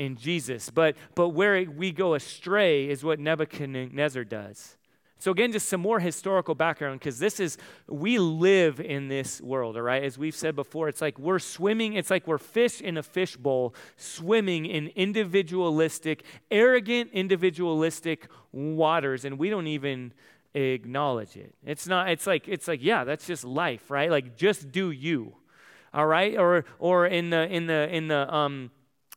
in 0.00 0.16
Jesus. 0.16 0.70
But, 0.70 0.96
but 1.14 1.28
where 1.28 1.62
we 1.64 1.92
go 1.92 2.14
astray 2.14 2.88
is 2.88 3.04
what 3.04 3.20
Nebuchadnezzar 3.20 4.24
does. 4.24 4.78
So, 5.18 5.30
again, 5.30 5.52
just 5.52 5.68
some 5.68 5.82
more 5.82 6.00
historical 6.00 6.54
background 6.54 6.98
because 6.98 7.18
this 7.18 7.38
is, 7.38 7.58
we 7.86 8.18
live 8.18 8.80
in 8.80 9.08
this 9.08 9.42
world, 9.42 9.76
all 9.76 9.82
right? 9.82 10.02
As 10.02 10.16
we've 10.16 10.34
said 10.34 10.56
before, 10.56 10.88
it's 10.88 11.02
like 11.02 11.18
we're 11.18 11.38
swimming, 11.38 11.92
it's 11.92 12.08
like 12.08 12.26
we're 12.26 12.38
fish 12.38 12.80
in 12.80 12.96
a 12.96 13.02
fishbowl, 13.02 13.74
swimming 13.98 14.64
in 14.64 14.86
individualistic, 14.96 16.24
arrogant, 16.50 17.10
individualistic 17.12 18.28
waters, 18.52 19.26
and 19.26 19.38
we 19.38 19.50
don't 19.50 19.66
even 19.66 20.14
acknowledge 20.54 21.36
it. 21.36 21.54
It's 21.66 21.86
not, 21.86 22.08
it's 22.08 22.26
like, 22.26 22.48
it's 22.48 22.66
like, 22.66 22.82
yeah, 22.82 23.04
that's 23.04 23.26
just 23.26 23.44
life, 23.44 23.90
right? 23.90 24.10
Like, 24.10 24.38
just 24.38 24.72
do 24.72 24.90
you, 24.90 25.34
all 25.92 26.06
right? 26.06 26.38
Or, 26.38 26.64
or 26.78 27.06
in 27.06 27.28
the, 27.28 27.42
in 27.42 27.66
the, 27.66 27.94
in 27.94 28.08
the, 28.08 28.34
um, 28.34 28.70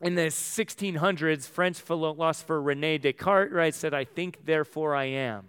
in 0.03 0.15
the 0.15 0.27
1600s, 0.27 1.47
French 1.47 1.79
philosopher 1.79 2.61
Rene 2.61 2.97
Descartes 2.99 3.51
right, 3.51 3.73
said, 3.73 3.93
I 3.93 4.03
think, 4.03 4.45
therefore 4.45 4.95
I 4.95 5.05
am. 5.05 5.47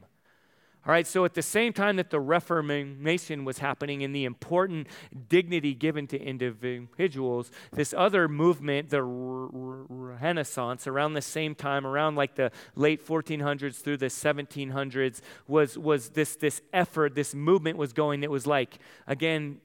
All 0.86 0.92
right, 0.92 1.06
so 1.06 1.24
at 1.24 1.32
the 1.32 1.40
same 1.40 1.72
time 1.72 1.96
that 1.96 2.10
the 2.10 2.20
Reformation 2.20 3.46
was 3.46 3.56
happening 3.58 4.04
and 4.04 4.14
the 4.14 4.26
important 4.26 4.86
dignity 5.30 5.72
given 5.72 6.06
to 6.08 6.20
individuals, 6.20 7.50
this 7.72 7.94
other 7.96 8.28
movement, 8.28 8.90
the 8.90 9.02
Renaissance, 9.02 10.86
around 10.86 11.14
the 11.14 11.22
same 11.22 11.54
time, 11.54 11.86
around 11.86 12.16
like 12.16 12.34
the 12.34 12.52
late 12.76 13.04
1400s 13.04 13.76
through 13.76 13.96
the 13.96 14.06
1700s, 14.06 15.22
was, 15.48 15.78
was 15.78 16.10
this, 16.10 16.36
this 16.36 16.60
effort, 16.70 17.14
this 17.14 17.34
movement 17.34 17.78
was 17.78 17.94
going 17.94 18.20
that 18.20 18.30
was 18.30 18.46
like, 18.46 18.78
again, 19.06 19.62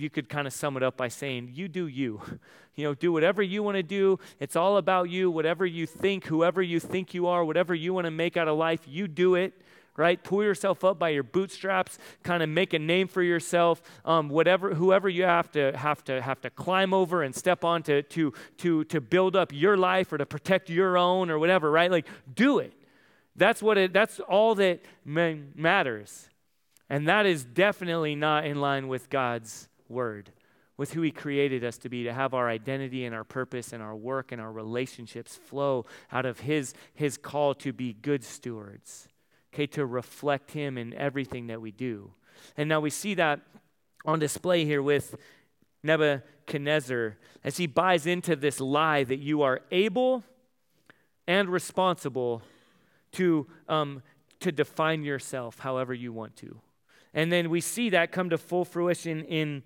you 0.00 0.10
could 0.10 0.28
kind 0.28 0.46
of 0.46 0.52
sum 0.52 0.76
it 0.76 0.82
up 0.82 0.96
by 0.96 1.08
saying, 1.08 1.50
You 1.52 1.68
do 1.68 1.86
you. 1.86 2.20
You 2.76 2.84
know, 2.86 2.94
do 2.94 3.12
whatever 3.12 3.42
you 3.42 3.62
want 3.62 3.76
to 3.76 3.82
do. 3.82 4.18
It's 4.38 4.56
all 4.56 4.78
about 4.78 5.10
you. 5.10 5.30
Whatever 5.30 5.66
you 5.66 5.86
think, 5.86 6.24
whoever 6.24 6.62
you 6.62 6.80
think 6.80 7.12
you 7.12 7.26
are, 7.26 7.44
whatever 7.44 7.74
you 7.74 7.92
want 7.92 8.06
to 8.06 8.10
make 8.10 8.38
out 8.38 8.48
of 8.48 8.56
life, 8.56 8.80
you 8.86 9.06
do 9.06 9.34
it 9.34 9.52
right? 10.00 10.24
Pull 10.24 10.42
yourself 10.42 10.82
up 10.82 10.98
by 10.98 11.10
your 11.10 11.22
bootstraps, 11.22 11.98
kind 12.22 12.42
of 12.42 12.48
make 12.48 12.72
a 12.72 12.78
name 12.78 13.06
for 13.06 13.22
yourself. 13.22 13.82
Um, 14.04 14.28
whatever, 14.30 14.74
whoever 14.74 15.08
you 15.08 15.24
have 15.24 15.50
to 15.52 15.76
have 15.76 16.02
to 16.04 16.22
have 16.22 16.40
to 16.40 16.50
climb 16.50 16.94
over 16.94 17.22
and 17.22 17.34
step 17.34 17.64
on 17.64 17.82
to 17.84 18.02
to 18.02 18.32
to 18.58 18.84
to 18.84 19.00
build 19.00 19.36
up 19.36 19.52
your 19.52 19.76
life 19.76 20.12
or 20.12 20.18
to 20.18 20.26
protect 20.26 20.70
your 20.70 20.96
own 20.96 21.30
or 21.30 21.38
whatever, 21.38 21.70
right? 21.70 21.90
Like, 21.90 22.06
do 22.34 22.58
it. 22.58 22.72
That's 23.36 23.62
what 23.62 23.78
it. 23.78 23.92
That's 23.92 24.20
all 24.20 24.54
that 24.56 24.80
matters, 25.04 26.28
and 26.88 27.06
that 27.08 27.26
is 27.26 27.44
definitely 27.44 28.14
not 28.14 28.46
in 28.46 28.60
line 28.60 28.88
with 28.88 29.10
God's 29.10 29.68
word, 29.90 30.32
with 30.76 30.92
who 30.92 31.02
He 31.02 31.10
created 31.10 31.64
us 31.64 31.76
to 31.78 31.88
be, 31.88 32.04
to 32.04 32.12
have 32.12 32.32
our 32.32 32.48
identity 32.48 33.04
and 33.04 33.14
our 33.14 33.24
purpose 33.24 33.72
and 33.72 33.82
our 33.82 33.96
work 33.96 34.32
and 34.32 34.40
our 34.40 34.52
relationships 34.52 35.36
flow 35.36 35.84
out 36.12 36.24
of 36.24 36.40
His, 36.40 36.74
his 36.94 37.18
call 37.18 37.54
to 37.56 37.72
be 37.72 37.92
good 37.92 38.24
stewards, 38.24 39.08
okay, 39.52 39.66
to 39.68 39.84
reflect 39.84 40.52
Him 40.52 40.78
in 40.78 40.94
everything 40.94 41.48
that 41.48 41.60
we 41.60 41.70
do. 41.70 42.12
And 42.56 42.68
now 42.68 42.80
we 42.80 42.90
see 42.90 43.14
that 43.14 43.40
on 44.04 44.18
display 44.18 44.64
here 44.64 44.82
with 44.82 45.14
Nebuchadnezzar 45.82 47.16
as 47.44 47.56
he 47.56 47.66
buys 47.66 48.06
into 48.06 48.36
this 48.36 48.60
lie 48.60 49.04
that 49.04 49.18
you 49.18 49.42
are 49.42 49.60
able 49.70 50.24
and 51.26 51.48
responsible 51.48 52.42
to, 53.12 53.46
um, 53.68 54.02
to 54.40 54.52
define 54.52 55.02
yourself 55.02 55.58
however 55.60 55.94
you 55.94 56.12
want 56.12 56.36
to. 56.36 56.60
And 57.14 57.32
then 57.32 57.50
we 57.50 57.60
see 57.60 57.90
that 57.90 58.12
come 58.12 58.30
to 58.30 58.38
full 58.38 58.64
fruition 58.64 59.24
in, 59.24 59.62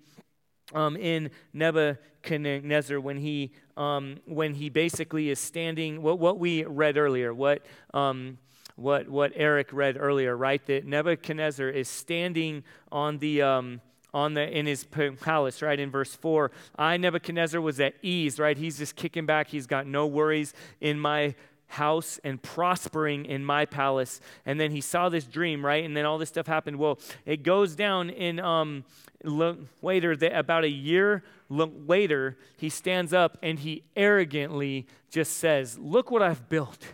um, 0.73 0.97
in 0.97 1.29
Nebuchadnezzar 1.53 2.99
when 2.99 3.17
he, 3.17 3.51
um, 3.77 4.17
when 4.25 4.55
he 4.55 4.69
basically 4.69 5.29
is 5.29 5.39
standing, 5.39 6.01
what, 6.01 6.19
what 6.19 6.39
we 6.39 6.63
read 6.63 6.97
earlier, 6.97 7.33
what, 7.33 7.65
um, 7.93 8.37
what, 8.75 9.07
what 9.07 9.31
Eric 9.35 9.71
read 9.71 9.97
earlier, 9.99 10.35
right? 10.35 10.65
That 10.65 10.85
Nebuchadnezzar 10.85 11.69
is 11.69 11.87
standing 11.87 12.63
on 12.91 13.19
the, 13.19 13.41
um, 13.41 13.81
on 14.13 14.33
the 14.33 14.57
in 14.57 14.65
his 14.65 14.85
palace, 14.85 15.61
right? 15.61 15.79
In 15.79 15.91
verse 15.91 16.15
4, 16.15 16.49
I, 16.77 16.97
Nebuchadnezzar, 16.97 17.59
was 17.59 17.79
at 17.81 17.95
ease, 18.01 18.39
right? 18.39 18.57
He's 18.57 18.77
just 18.77 18.95
kicking 18.95 19.25
back. 19.25 19.49
He's 19.49 19.67
got 19.67 19.87
no 19.87 20.07
worries 20.07 20.53
in 20.79 20.99
my 20.99 21.35
house 21.67 22.19
and 22.23 22.41
prospering 22.41 23.25
in 23.25 23.43
my 23.43 23.65
palace. 23.65 24.21
And 24.45 24.59
then 24.59 24.71
he 24.71 24.81
saw 24.81 25.09
this 25.09 25.25
dream, 25.25 25.65
right? 25.65 25.83
And 25.83 25.95
then 25.95 26.05
all 26.05 26.17
this 26.17 26.29
stuff 26.29 26.47
happened. 26.47 26.77
Well, 26.77 26.99
it 27.25 27.43
goes 27.43 27.75
down 27.75 28.09
in 28.09 28.39
um, 28.39 28.85
later, 29.23 30.15
the, 30.15 30.37
about 30.37 30.63
a 30.63 30.69
year 30.69 31.23
later, 31.49 32.37
he 32.57 32.69
stands 32.69 33.13
up 33.13 33.37
and 33.41 33.59
he 33.59 33.83
arrogantly 33.95 34.87
just 35.09 35.37
says, 35.37 35.77
Look 35.77 36.11
what 36.11 36.21
I've 36.21 36.49
built. 36.49 36.85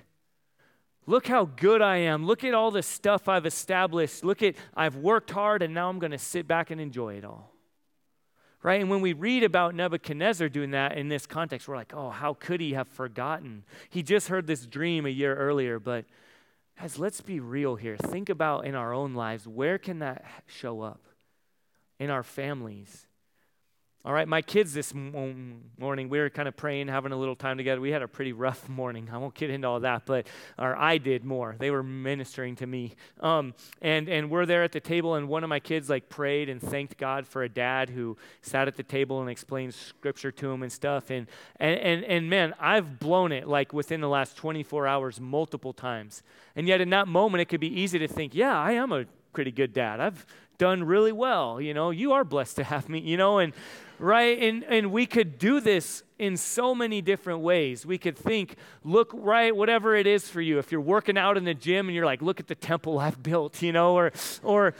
Look 1.07 1.27
how 1.27 1.45
good 1.45 1.81
I 1.81 1.97
am. 1.97 2.25
Look 2.25 2.43
at 2.43 2.53
all 2.53 2.71
the 2.71 2.83
stuff 2.83 3.27
I've 3.27 3.45
established. 3.45 4.23
Look 4.23 4.43
at, 4.43 4.55
I've 4.75 4.95
worked 4.95 5.31
hard 5.31 5.61
and 5.63 5.73
now 5.73 5.89
I'm 5.89 5.99
going 5.99 6.11
to 6.11 6.17
sit 6.17 6.47
back 6.47 6.69
and 6.69 6.79
enjoy 6.79 7.15
it 7.15 7.25
all. 7.25 7.50
Right? 8.63 8.79
And 8.79 8.89
when 8.91 9.01
we 9.01 9.13
read 9.13 9.43
about 9.43 9.73
Nebuchadnezzar 9.73 10.47
doing 10.49 10.71
that 10.71 10.95
in 10.95 11.09
this 11.09 11.25
context, 11.25 11.67
we're 11.67 11.75
like, 11.75 11.93
oh, 11.95 12.11
how 12.11 12.35
could 12.35 12.61
he 12.61 12.73
have 12.73 12.87
forgotten? 12.87 13.63
He 13.89 14.03
just 14.03 14.27
heard 14.27 14.45
this 14.45 14.67
dream 14.67 15.05
a 15.05 15.09
year 15.09 15.35
earlier. 15.35 15.79
But 15.79 16.05
guys, 16.79 16.99
let's 16.99 17.21
be 17.21 17.39
real 17.39 17.75
here. 17.75 17.97
Think 17.97 18.29
about 18.29 18.65
in 18.65 18.75
our 18.75 18.93
own 18.93 19.15
lives 19.15 19.47
where 19.47 19.79
can 19.79 19.99
that 19.99 20.23
show 20.45 20.81
up? 20.81 21.01
In 21.97 22.09
our 22.09 22.23
families, 22.23 23.07
all 24.03 24.13
right, 24.13 24.27
my 24.27 24.41
kids 24.41 24.73
this 24.73 24.95
morning, 24.95 26.09
we 26.09 26.17
were 26.17 26.31
kind 26.31 26.47
of 26.47 26.57
praying, 26.57 26.87
having 26.87 27.11
a 27.11 27.15
little 27.15 27.35
time 27.35 27.57
together. 27.57 27.79
We 27.79 27.91
had 27.91 28.01
a 28.01 28.07
pretty 28.07 28.33
rough 28.33 28.67
morning. 28.69 29.09
I 29.11 29.19
won't 29.19 29.35
get 29.35 29.51
into 29.51 29.67
all 29.67 29.79
that, 29.81 30.07
but 30.07 30.25
or 30.57 30.75
I 30.75 30.97
did 30.97 31.23
more. 31.23 31.55
They 31.59 31.69
were 31.69 31.83
ministering 31.83 32.55
to 32.57 32.65
me, 32.65 32.95
um, 33.19 33.53
and 33.79 34.09
and 34.09 34.31
we're 34.31 34.47
there 34.47 34.63
at 34.63 34.71
the 34.71 34.79
table, 34.79 35.13
and 35.15 35.27
one 35.27 35.43
of 35.43 35.49
my 35.49 35.59
kids 35.59 35.87
like 35.87 36.09
prayed 36.09 36.49
and 36.49 36.59
thanked 36.59 36.97
God 36.97 37.27
for 37.27 37.43
a 37.43 37.49
dad 37.49 37.91
who 37.91 38.17
sat 38.41 38.67
at 38.67 38.75
the 38.75 38.83
table 38.83 39.21
and 39.21 39.29
explained 39.29 39.75
scripture 39.75 40.31
to 40.31 40.51
him 40.51 40.63
and 40.63 40.71
stuff. 40.71 41.11
And 41.11 41.27
and 41.57 41.79
and, 41.79 42.03
and 42.03 42.27
man, 42.27 42.55
I've 42.59 42.97
blown 42.97 43.31
it 43.31 43.47
like 43.47 43.71
within 43.71 44.01
the 44.01 44.09
last 44.09 44.35
24 44.35 44.87
hours 44.87 45.21
multiple 45.21 45.73
times. 45.73 46.23
And 46.55 46.67
yet 46.67 46.81
in 46.81 46.89
that 46.89 47.07
moment, 47.07 47.41
it 47.41 47.45
could 47.45 47.61
be 47.61 47.79
easy 47.79 47.99
to 47.99 48.07
think, 48.07 48.33
yeah, 48.33 48.59
I 48.59 48.71
am 48.71 48.91
a 48.91 49.05
pretty 49.31 49.51
good 49.51 49.73
dad. 49.73 49.99
I've 49.99 50.25
done 50.61 50.83
really 50.83 51.11
well. 51.11 51.59
You 51.59 51.73
know, 51.73 51.89
you 51.89 52.13
are 52.13 52.23
blessed 52.23 52.57
to 52.57 52.63
have 52.63 52.87
me. 52.87 52.99
You 52.99 53.17
know, 53.17 53.39
and 53.39 53.51
right? 53.97 54.37
And, 54.39 54.63
and 54.65 54.91
we 54.91 55.05
could 55.05 55.39
do 55.39 55.59
this 55.59 56.03
in 56.19 56.37
so 56.37 56.75
many 56.75 57.01
different 57.01 57.39
ways. 57.39 57.83
We 57.85 57.97
could 57.97 58.17
think, 58.17 58.55
look, 58.83 59.11
right, 59.13 59.55
whatever 59.55 59.95
it 59.95 60.05
is 60.05 60.27
for 60.27 60.41
you. 60.41 60.59
If 60.59 60.71
you're 60.71 60.81
working 60.81 61.17
out 61.17 61.37
in 61.37 61.45
the 61.45 61.53
gym 61.53 61.87
and 61.87 61.95
you're 61.95 62.05
like, 62.05 62.21
look 62.21 62.39
at 62.39 62.47
the 62.47 62.55
temple 62.55 62.99
I've 62.99 63.21
built, 63.21 63.61
you 63.61 63.71
know, 63.71 63.95
or, 63.95 64.11
or, 64.43 64.73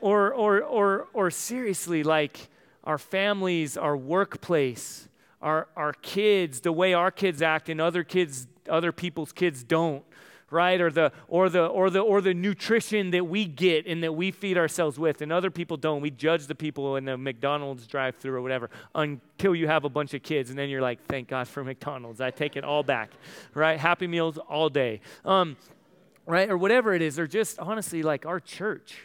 or, 0.00 0.32
or, 0.32 0.62
or, 0.62 1.08
or 1.12 1.30
seriously, 1.30 2.02
like 2.02 2.48
our 2.84 2.98
families, 2.98 3.76
our 3.76 3.96
workplace, 3.96 5.08
our, 5.42 5.68
our 5.76 5.92
kids, 5.92 6.60
the 6.60 6.72
way 6.72 6.92
our 6.94 7.10
kids 7.10 7.42
act 7.42 7.68
and 7.68 7.80
other 7.80 8.04
kids, 8.04 8.46
other 8.68 8.92
people's 8.92 9.32
kids 9.32 9.62
don't 9.62 10.04
right? 10.50 10.80
Or 10.80 10.90
the 10.90 11.12
or 11.28 11.48
the 11.48 11.66
or 11.66 11.90
the 11.90 12.00
or 12.00 12.20
the 12.20 12.34
nutrition 12.34 13.10
that 13.10 13.26
we 13.26 13.44
get 13.44 13.86
and 13.86 14.02
that 14.02 14.12
we 14.12 14.30
feed 14.30 14.56
ourselves 14.56 14.98
with, 14.98 15.22
and 15.22 15.32
other 15.32 15.50
people 15.50 15.76
don't. 15.76 16.00
We 16.00 16.10
judge 16.10 16.46
the 16.46 16.54
people 16.54 16.96
in 16.96 17.04
the 17.04 17.16
McDonald's 17.16 17.86
drive-through 17.86 18.34
or 18.34 18.42
whatever 18.42 18.70
until 18.94 19.54
you 19.54 19.66
have 19.66 19.84
a 19.84 19.88
bunch 19.88 20.14
of 20.14 20.22
kids, 20.22 20.50
and 20.50 20.58
then 20.58 20.68
you're 20.68 20.82
like, 20.82 21.04
thank 21.06 21.28
God 21.28 21.48
for 21.48 21.64
McDonald's. 21.64 22.20
I 22.20 22.30
take 22.30 22.56
it 22.56 22.64
all 22.64 22.82
back, 22.82 23.10
right? 23.54 23.78
Happy 23.78 24.06
meals 24.06 24.38
all 24.38 24.68
day, 24.68 25.00
um, 25.24 25.56
right? 26.26 26.48
Or 26.48 26.56
whatever 26.56 26.94
it 26.94 27.02
is, 27.02 27.18
or 27.18 27.26
just 27.26 27.58
honestly 27.58 28.02
like 28.02 28.26
our 28.26 28.40
church 28.40 28.96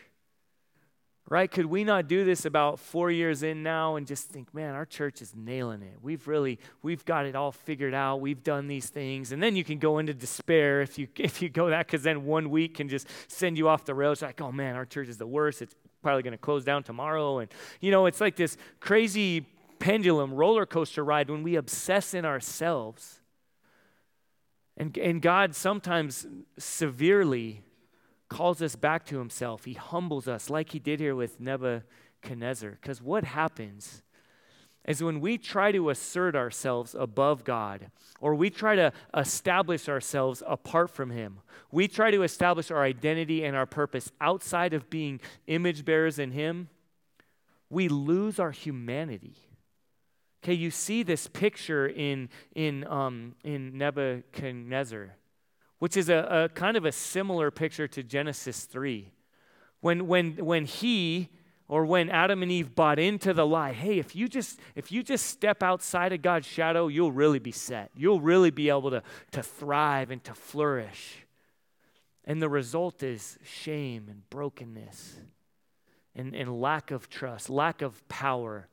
right? 1.29 1.49
Could 1.49 1.67
we 1.67 1.83
not 1.83 2.07
do 2.07 2.25
this 2.25 2.45
about 2.45 2.79
four 2.79 3.09
years 3.11 3.43
in 3.43 3.63
now 3.63 3.95
and 3.95 4.05
just 4.05 4.27
think, 4.27 4.53
man, 4.53 4.75
our 4.75 4.85
church 4.85 5.21
is 5.21 5.33
nailing 5.35 5.81
it. 5.81 5.93
We've 6.01 6.27
really, 6.27 6.59
we've 6.81 7.05
got 7.05 7.25
it 7.25 7.35
all 7.35 7.51
figured 7.51 7.93
out. 7.93 8.21
We've 8.21 8.43
done 8.43 8.67
these 8.67 8.89
things. 8.89 9.31
And 9.31 9.41
then 9.41 9.55
you 9.55 9.63
can 9.63 9.79
go 9.79 9.99
into 9.99 10.13
despair 10.13 10.81
if 10.81 10.97
you, 10.97 11.07
if 11.17 11.41
you 11.41 11.49
go 11.49 11.69
that, 11.69 11.87
because 11.87 12.03
then 12.03 12.25
one 12.25 12.49
week 12.49 12.75
can 12.75 12.89
just 12.89 13.07
send 13.27 13.57
you 13.57 13.67
off 13.67 13.85
the 13.85 13.93
rails. 13.93 14.21
Like, 14.21 14.41
oh 14.41 14.51
man, 14.51 14.75
our 14.75 14.85
church 14.85 15.07
is 15.07 15.17
the 15.17 15.27
worst. 15.27 15.61
It's 15.61 15.75
probably 16.01 16.23
going 16.23 16.33
to 16.33 16.37
close 16.37 16.65
down 16.65 16.83
tomorrow. 16.83 17.39
And, 17.39 17.51
you 17.79 17.91
know, 17.91 18.07
it's 18.07 18.19
like 18.19 18.35
this 18.35 18.57
crazy 18.79 19.45
pendulum 19.79 20.33
roller 20.33 20.65
coaster 20.65 21.03
ride 21.03 21.29
when 21.29 21.43
we 21.43 21.55
obsess 21.55 22.13
in 22.13 22.25
ourselves. 22.25 23.19
And, 24.77 24.97
and 24.97 25.21
God 25.21 25.55
sometimes 25.55 26.25
severely 26.57 27.61
calls 28.31 28.61
us 28.61 28.77
back 28.77 29.05
to 29.05 29.19
himself. 29.19 29.65
He 29.65 29.73
humbles 29.73 30.25
us 30.25 30.49
like 30.49 30.69
he 30.69 30.79
did 30.79 31.01
here 31.01 31.15
with 31.15 31.41
Nebuchadnezzar. 31.41 32.71
Because 32.81 33.01
what 33.01 33.25
happens 33.25 34.03
is 34.87 35.03
when 35.03 35.19
we 35.19 35.37
try 35.37 35.73
to 35.73 35.89
assert 35.89 36.33
ourselves 36.33 36.95
above 36.97 37.43
God, 37.43 37.91
or 38.21 38.33
we 38.33 38.49
try 38.49 38.77
to 38.77 38.93
establish 39.15 39.89
ourselves 39.89 40.41
apart 40.47 40.89
from 40.89 41.11
Him, 41.11 41.41
we 41.73 41.89
try 41.89 42.09
to 42.09 42.23
establish 42.23 42.71
our 42.71 42.81
identity 42.81 43.43
and 43.43 43.55
our 43.55 43.65
purpose 43.65 44.13
outside 44.21 44.73
of 44.73 44.89
being 44.89 45.19
image 45.47 45.83
bearers 45.83 46.17
in 46.17 46.31
Him, 46.31 46.69
we 47.69 47.89
lose 47.89 48.39
our 48.39 48.51
humanity. 48.51 49.35
Okay, 50.41 50.53
you 50.53 50.71
see 50.71 51.03
this 51.03 51.27
picture 51.27 51.85
in, 51.85 52.29
in, 52.55 52.87
um, 52.87 53.35
in 53.43 53.77
Nebuchadnezzar 53.77 55.17
which 55.81 55.97
is 55.97 56.09
a, 56.09 56.27
a 56.29 56.49
kind 56.49 56.77
of 56.77 56.85
a 56.85 56.91
similar 56.91 57.49
picture 57.49 57.87
to 57.87 58.03
Genesis 58.03 58.65
3. 58.65 59.11
When, 59.79 60.05
when, 60.05 60.33
when 60.33 60.65
he 60.65 61.29
or 61.67 61.85
when 61.85 62.07
Adam 62.11 62.43
and 62.43 62.51
Eve 62.51 62.75
bought 62.75 62.99
into 62.99 63.33
the 63.33 63.47
lie, 63.47 63.73
hey, 63.73 63.97
if 63.97 64.15
you 64.15 64.27
just 64.27 64.59
if 64.75 64.91
you 64.91 65.01
just 65.01 65.25
step 65.25 65.63
outside 65.63 66.13
of 66.13 66.21
God's 66.21 66.45
shadow, 66.45 66.87
you'll 66.87 67.11
really 67.11 67.39
be 67.39 67.51
set. 67.51 67.89
You'll 67.95 68.21
really 68.21 68.51
be 68.51 68.69
able 68.69 68.91
to, 68.91 69.01
to 69.31 69.41
thrive 69.41 70.11
and 70.11 70.23
to 70.25 70.35
flourish. 70.35 71.25
And 72.25 72.43
the 72.43 72.49
result 72.49 73.01
is 73.01 73.39
shame 73.43 74.05
and 74.07 74.29
brokenness 74.29 75.15
and, 76.15 76.35
and 76.35 76.61
lack 76.61 76.91
of 76.91 77.09
trust, 77.09 77.49
lack 77.49 77.81
of 77.81 78.07
power, 78.07 78.67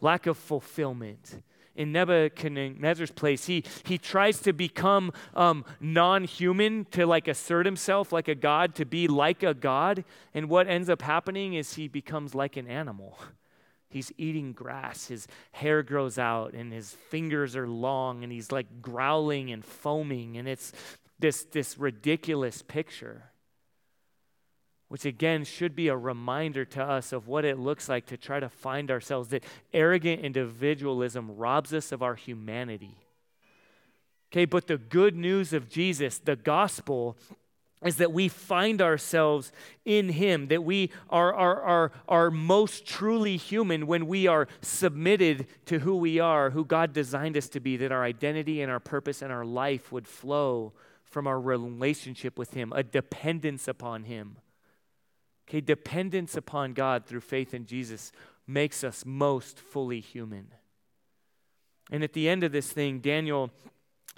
lack 0.00 0.26
of 0.26 0.36
fulfillment 0.36 1.40
in 1.78 1.92
Nebuchadnezzar's 1.92 3.12
place. 3.12 3.46
He, 3.46 3.64
he 3.84 3.96
tries 3.96 4.40
to 4.40 4.52
become 4.52 5.12
um, 5.34 5.64
non 5.80 6.24
human, 6.24 6.84
to 6.90 7.06
like 7.06 7.28
assert 7.28 7.64
himself 7.64 8.12
like 8.12 8.28
a 8.28 8.34
god, 8.34 8.74
to 8.74 8.84
be 8.84 9.06
like 9.06 9.42
a 9.42 9.54
god. 9.54 10.04
And 10.34 10.50
what 10.50 10.66
ends 10.66 10.90
up 10.90 11.00
happening 11.00 11.54
is 11.54 11.74
he 11.74 11.88
becomes 11.88 12.34
like 12.34 12.56
an 12.56 12.66
animal. 12.66 13.16
He's 13.88 14.12
eating 14.18 14.52
grass, 14.52 15.06
his 15.06 15.26
hair 15.52 15.82
grows 15.82 16.18
out, 16.18 16.52
and 16.52 16.72
his 16.72 16.92
fingers 16.92 17.56
are 17.56 17.66
long, 17.68 18.22
and 18.22 18.30
he's 18.30 18.52
like 18.52 18.82
growling 18.82 19.50
and 19.50 19.64
foaming. 19.64 20.36
And 20.36 20.46
it's 20.46 20.72
this, 21.18 21.44
this 21.44 21.78
ridiculous 21.78 22.60
picture 22.60 23.30
which 24.88 25.04
again 25.04 25.44
should 25.44 25.76
be 25.76 25.88
a 25.88 25.96
reminder 25.96 26.64
to 26.64 26.82
us 26.82 27.12
of 27.12 27.28
what 27.28 27.44
it 27.44 27.58
looks 27.58 27.88
like 27.88 28.06
to 28.06 28.16
try 28.16 28.40
to 28.40 28.48
find 28.48 28.90
ourselves, 28.90 29.28
that 29.28 29.44
arrogant 29.72 30.22
individualism 30.22 31.36
robs 31.36 31.74
us 31.74 31.92
of 31.92 32.02
our 32.02 32.14
humanity. 32.14 32.96
Okay, 34.32 34.44
but 34.44 34.66
the 34.66 34.78
good 34.78 35.14
news 35.16 35.52
of 35.52 35.68
Jesus, 35.68 36.18
the 36.18 36.36
gospel, 36.36 37.16
is 37.84 37.96
that 37.96 38.12
we 38.12 38.28
find 38.28 38.82
ourselves 38.82 39.52
in 39.84 40.08
Him, 40.08 40.48
that 40.48 40.64
we 40.64 40.90
are, 41.08 41.32
are, 41.34 41.62
are, 41.62 41.92
are 42.08 42.30
most 42.30 42.86
truly 42.86 43.36
human 43.36 43.86
when 43.86 44.06
we 44.06 44.26
are 44.26 44.48
submitted 44.60 45.46
to 45.66 45.78
who 45.80 45.96
we 45.96 46.18
are, 46.18 46.50
who 46.50 46.64
God 46.64 46.92
designed 46.92 47.36
us 47.36 47.48
to 47.50 47.60
be, 47.60 47.76
that 47.76 47.92
our 47.92 48.02
identity 48.02 48.62
and 48.62 48.72
our 48.72 48.80
purpose 48.80 49.22
and 49.22 49.32
our 49.32 49.44
life 49.44 49.92
would 49.92 50.08
flow 50.08 50.72
from 51.04 51.26
our 51.26 51.40
relationship 51.40 52.38
with 52.38 52.52
Him, 52.54 52.72
a 52.74 52.82
dependence 52.82 53.68
upon 53.68 54.04
Him. 54.04 54.38
Okay, 55.48 55.60
dependence 55.62 56.36
upon 56.36 56.74
God 56.74 57.06
through 57.06 57.20
faith 57.20 57.54
in 57.54 57.64
Jesus 57.64 58.12
makes 58.46 58.84
us 58.84 59.04
most 59.06 59.58
fully 59.58 60.00
human. 60.00 60.48
And 61.90 62.04
at 62.04 62.12
the 62.12 62.28
end 62.28 62.44
of 62.44 62.52
this 62.52 62.70
thing, 62.70 62.98
Daniel 62.98 63.50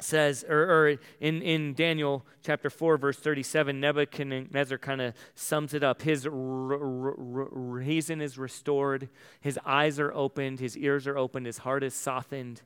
says, 0.01 0.45
or, 0.49 0.63
or, 0.63 0.97
in, 1.21 1.43
in 1.43 1.75
Daniel 1.75 2.25
chapter 2.43 2.69
4, 2.69 2.97
verse 2.97 3.19
37, 3.19 3.79
Nebuchadnezzar 3.79 4.79
kind 4.79 5.01
of 5.01 5.15
sums 5.35 5.75
it 5.75 5.85
up. 5.85 6.03
His 6.03 6.27
r- 6.27 6.33
r- 6.33 7.49
reason 7.53 8.21
is 8.21 8.39
restored, 8.39 9.09
his 9.41 9.59
eyes 9.65 10.01
are 10.01 10.13
opened, 10.13 10.59
his 10.59 10.77
ears 10.77 11.07
are 11.07 11.19
opened, 11.19 11.47
his 11.47 11.59
heart 11.59 11.85
is 11.85 11.95
softened. 11.95 12.63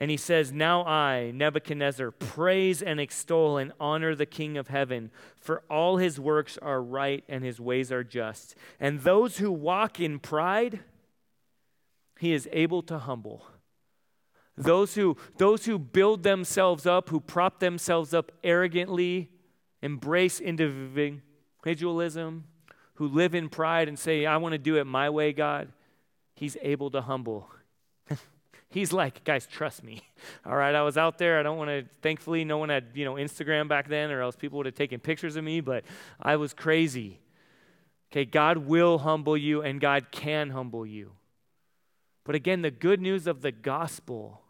And 0.00 0.10
he 0.10 0.16
says, 0.16 0.50
Now 0.50 0.84
I, 0.86 1.30
Nebuchadnezzar, 1.30 2.10
praise 2.10 2.80
and 2.80 2.98
extol 2.98 3.58
and 3.58 3.72
honor 3.78 4.14
the 4.14 4.24
King 4.24 4.56
of 4.56 4.68
heaven, 4.68 5.10
for 5.38 5.62
all 5.68 5.98
his 5.98 6.18
works 6.18 6.56
are 6.58 6.82
right 6.82 7.22
and 7.28 7.44
his 7.44 7.60
ways 7.60 7.92
are 7.92 8.02
just. 8.02 8.54
And 8.80 9.00
those 9.00 9.36
who 9.36 9.52
walk 9.52 10.00
in 10.00 10.18
pride, 10.18 10.80
he 12.18 12.32
is 12.32 12.48
able 12.50 12.80
to 12.84 12.98
humble. 12.98 13.44
Those 14.56 14.94
who, 14.94 15.18
those 15.36 15.66
who 15.66 15.78
build 15.78 16.22
themselves 16.22 16.86
up, 16.86 17.10
who 17.10 17.20
prop 17.20 17.60
themselves 17.60 18.14
up 18.14 18.32
arrogantly, 18.42 19.28
embrace 19.82 20.40
individualism, 20.40 22.44
who 22.94 23.06
live 23.06 23.34
in 23.34 23.50
pride 23.50 23.88
and 23.88 23.98
say, 23.98 24.26
I 24.26 24.38
want 24.38 24.52
to 24.52 24.58
do 24.58 24.76
it 24.76 24.84
my 24.84 25.10
way, 25.10 25.32
God, 25.32 25.72
he's 26.34 26.56
able 26.62 26.90
to 26.90 27.02
humble. 27.02 27.50
He's 28.70 28.92
like, 28.92 29.24
guys, 29.24 29.46
trust 29.46 29.82
me. 29.82 30.02
All 30.46 30.56
right, 30.56 30.74
I 30.74 30.82
was 30.82 30.96
out 30.96 31.18
there. 31.18 31.38
I 31.38 31.42
don't 31.42 31.58
want 31.58 31.70
to, 31.70 31.84
thankfully, 32.02 32.44
no 32.44 32.58
one 32.58 32.68
had, 32.68 32.86
you 32.94 33.04
know, 33.04 33.14
Instagram 33.14 33.68
back 33.68 33.88
then, 33.88 34.10
or 34.10 34.22
else 34.22 34.36
people 34.36 34.56
would 34.58 34.66
have 34.66 34.74
taken 34.74 35.00
pictures 35.00 35.36
of 35.36 35.44
me, 35.44 35.60
but 35.60 35.84
I 36.20 36.36
was 36.36 36.54
crazy. 36.54 37.20
Okay, 38.12 38.24
God 38.24 38.58
will 38.58 38.98
humble 38.98 39.36
you 39.36 39.62
and 39.62 39.80
God 39.80 40.10
can 40.10 40.50
humble 40.50 40.84
you. 40.84 41.12
But 42.24 42.34
again, 42.34 42.62
the 42.62 42.70
good 42.70 43.00
news 43.00 43.26
of 43.26 43.42
the 43.42 43.52
gospel 43.52 44.42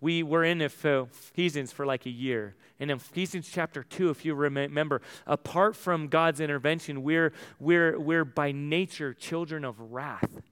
we 0.00 0.22
were 0.22 0.44
in 0.44 0.60
Ephesians 0.60 1.72
for 1.72 1.86
like 1.86 2.06
a 2.06 2.10
year. 2.10 2.54
And 2.78 2.90
In 2.90 2.98
Ephesians 2.98 3.48
chapter 3.50 3.82
2, 3.82 4.10
if 4.10 4.24
you 4.24 4.34
remember, 4.34 5.00
apart 5.26 5.74
from 5.74 6.08
God's 6.08 6.40
intervention, 6.40 7.02
we're, 7.02 7.32
we're, 7.58 7.98
we're 7.98 8.24
by 8.24 8.52
nature 8.52 9.14
children 9.14 9.64
of 9.64 9.80
wrath. 9.80 10.42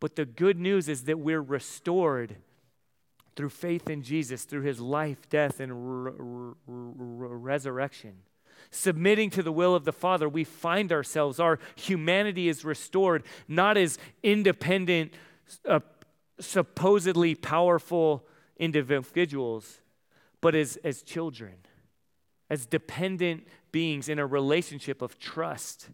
But 0.00 0.16
the 0.16 0.24
good 0.24 0.58
news 0.58 0.88
is 0.88 1.04
that 1.04 1.18
we're 1.18 1.42
restored 1.42 2.36
through 3.36 3.50
faith 3.50 3.88
in 3.88 4.02
Jesus, 4.02 4.44
through 4.44 4.62
his 4.62 4.80
life, 4.80 5.28
death, 5.28 5.60
and 5.60 6.04
re- 6.04 6.12
re- 6.66 7.28
resurrection. 7.36 8.16
Submitting 8.70 9.30
to 9.30 9.42
the 9.42 9.52
will 9.52 9.74
of 9.74 9.84
the 9.84 9.92
Father, 9.92 10.28
we 10.28 10.44
find 10.44 10.92
ourselves, 10.92 11.38
our 11.38 11.58
humanity 11.76 12.48
is 12.48 12.64
restored, 12.64 13.22
not 13.46 13.76
as 13.76 13.98
independent, 14.22 15.12
uh, 15.66 15.80
supposedly 16.38 17.34
powerful 17.34 18.26
individuals, 18.58 19.80
but 20.40 20.54
as, 20.54 20.76
as 20.84 21.02
children, 21.02 21.54
as 22.48 22.66
dependent 22.66 23.46
beings 23.72 24.08
in 24.08 24.18
a 24.18 24.26
relationship 24.26 25.02
of 25.02 25.18
trust 25.18 25.90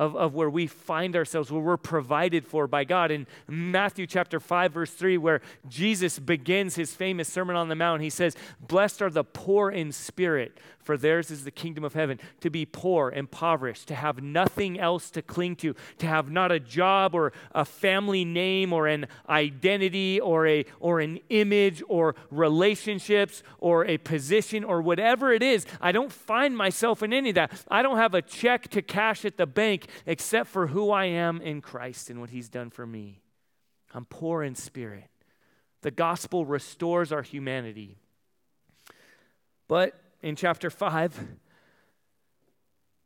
of, 0.00 0.16
of 0.16 0.34
where 0.34 0.48
we 0.48 0.66
find 0.66 1.14
ourselves, 1.14 1.52
where 1.52 1.60
we're 1.60 1.76
provided 1.76 2.46
for 2.46 2.66
by 2.66 2.84
God. 2.84 3.10
In 3.10 3.26
Matthew 3.46 4.06
chapter 4.06 4.40
5, 4.40 4.72
verse 4.72 4.90
3, 4.90 5.18
where 5.18 5.42
Jesus 5.68 6.18
begins 6.18 6.74
his 6.74 6.94
famous 6.94 7.28
Sermon 7.28 7.54
on 7.54 7.68
the 7.68 7.74
Mount, 7.74 8.00
he 8.00 8.08
says, 8.08 8.34
Blessed 8.66 9.02
are 9.02 9.10
the 9.10 9.24
poor 9.24 9.70
in 9.70 9.92
spirit, 9.92 10.56
for 10.78 10.96
theirs 10.96 11.30
is 11.30 11.44
the 11.44 11.50
kingdom 11.50 11.84
of 11.84 11.92
heaven. 11.92 12.18
To 12.40 12.48
be 12.48 12.64
poor, 12.64 13.10
impoverished, 13.10 13.88
to 13.88 13.94
have 13.94 14.22
nothing 14.22 14.80
else 14.80 15.10
to 15.10 15.20
cling 15.20 15.56
to, 15.56 15.74
to 15.98 16.06
have 16.06 16.30
not 16.30 16.50
a 16.50 16.58
job 16.58 17.14
or 17.14 17.34
a 17.52 17.66
family 17.66 18.24
name 18.24 18.72
or 18.72 18.86
an 18.86 19.06
identity 19.28 20.18
or, 20.18 20.46
a, 20.46 20.64
or 20.80 21.00
an 21.00 21.20
image 21.28 21.82
or 21.88 22.14
relationships 22.30 23.42
or 23.58 23.84
a 23.84 23.98
position 23.98 24.64
or 24.64 24.80
whatever 24.80 25.30
it 25.30 25.42
is. 25.42 25.66
I 25.78 25.92
don't 25.92 26.10
find 26.10 26.56
myself 26.56 27.02
in 27.02 27.12
any 27.12 27.28
of 27.28 27.34
that. 27.34 27.52
I 27.68 27.82
don't 27.82 27.98
have 27.98 28.14
a 28.14 28.22
check 28.22 28.68
to 28.68 28.80
cash 28.80 29.26
at 29.26 29.36
the 29.36 29.46
bank 29.46 29.88
except 30.06 30.48
for 30.48 30.68
who 30.68 30.90
I 30.90 31.06
am 31.06 31.40
in 31.40 31.60
Christ 31.60 32.10
and 32.10 32.20
what 32.20 32.30
He's 32.30 32.48
done 32.48 32.70
for 32.70 32.86
me. 32.86 33.22
I'm 33.92 34.04
poor 34.04 34.42
in 34.42 34.54
spirit. 34.54 35.10
The 35.82 35.90
gospel 35.90 36.44
restores 36.44 37.12
our 37.12 37.22
humanity. 37.22 37.98
But 39.68 39.94
in 40.22 40.36
chapter 40.36 40.70
5, 40.70 41.18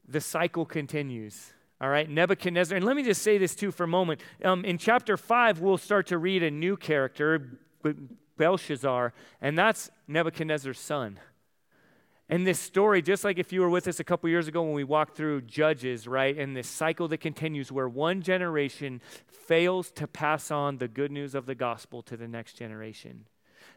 the 0.08 0.20
cycle 0.20 0.64
continues. 0.64 1.52
All 1.80 1.88
right, 1.88 2.08
Nebuchadnezzar. 2.08 2.76
And 2.76 2.86
let 2.86 2.96
me 2.96 3.02
just 3.02 3.22
say 3.22 3.38
this 3.38 3.54
too 3.54 3.70
for 3.70 3.84
a 3.84 3.88
moment. 3.88 4.20
Um, 4.44 4.64
in 4.64 4.78
chapter 4.78 5.16
5, 5.16 5.60
we'll 5.60 5.78
start 5.78 6.06
to 6.08 6.18
read 6.18 6.42
a 6.42 6.50
new 6.50 6.76
character, 6.76 7.58
Belshazzar, 8.36 9.12
and 9.40 9.58
that's 9.58 9.90
Nebuchadnezzar's 10.08 10.78
son. 10.78 11.18
And 12.28 12.46
this 12.46 12.58
story, 12.58 13.02
just 13.02 13.22
like 13.22 13.38
if 13.38 13.52
you 13.52 13.60
were 13.60 13.68
with 13.68 13.86
us 13.86 14.00
a 14.00 14.04
couple 14.04 14.30
years 14.30 14.48
ago 14.48 14.62
when 14.62 14.72
we 14.72 14.84
walked 14.84 15.14
through 15.14 15.42
Judges, 15.42 16.08
right? 16.08 16.36
And 16.36 16.56
this 16.56 16.68
cycle 16.68 17.06
that 17.08 17.18
continues 17.18 17.70
where 17.70 17.88
one 17.88 18.22
generation 18.22 19.02
fails 19.26 19.90
to 19.92 20.06
pass 20.06 20.50
on 20.50 20.78
the 20.78 20.88
good 20.88 21.12
news 21.12 21.34
of 21.34 21.44
the 21.44 21.54
gospel 21.54 22.00
to 22.02 22.16
the 22.16 22.26
next 22.26 22.54
generation 22.54 23.26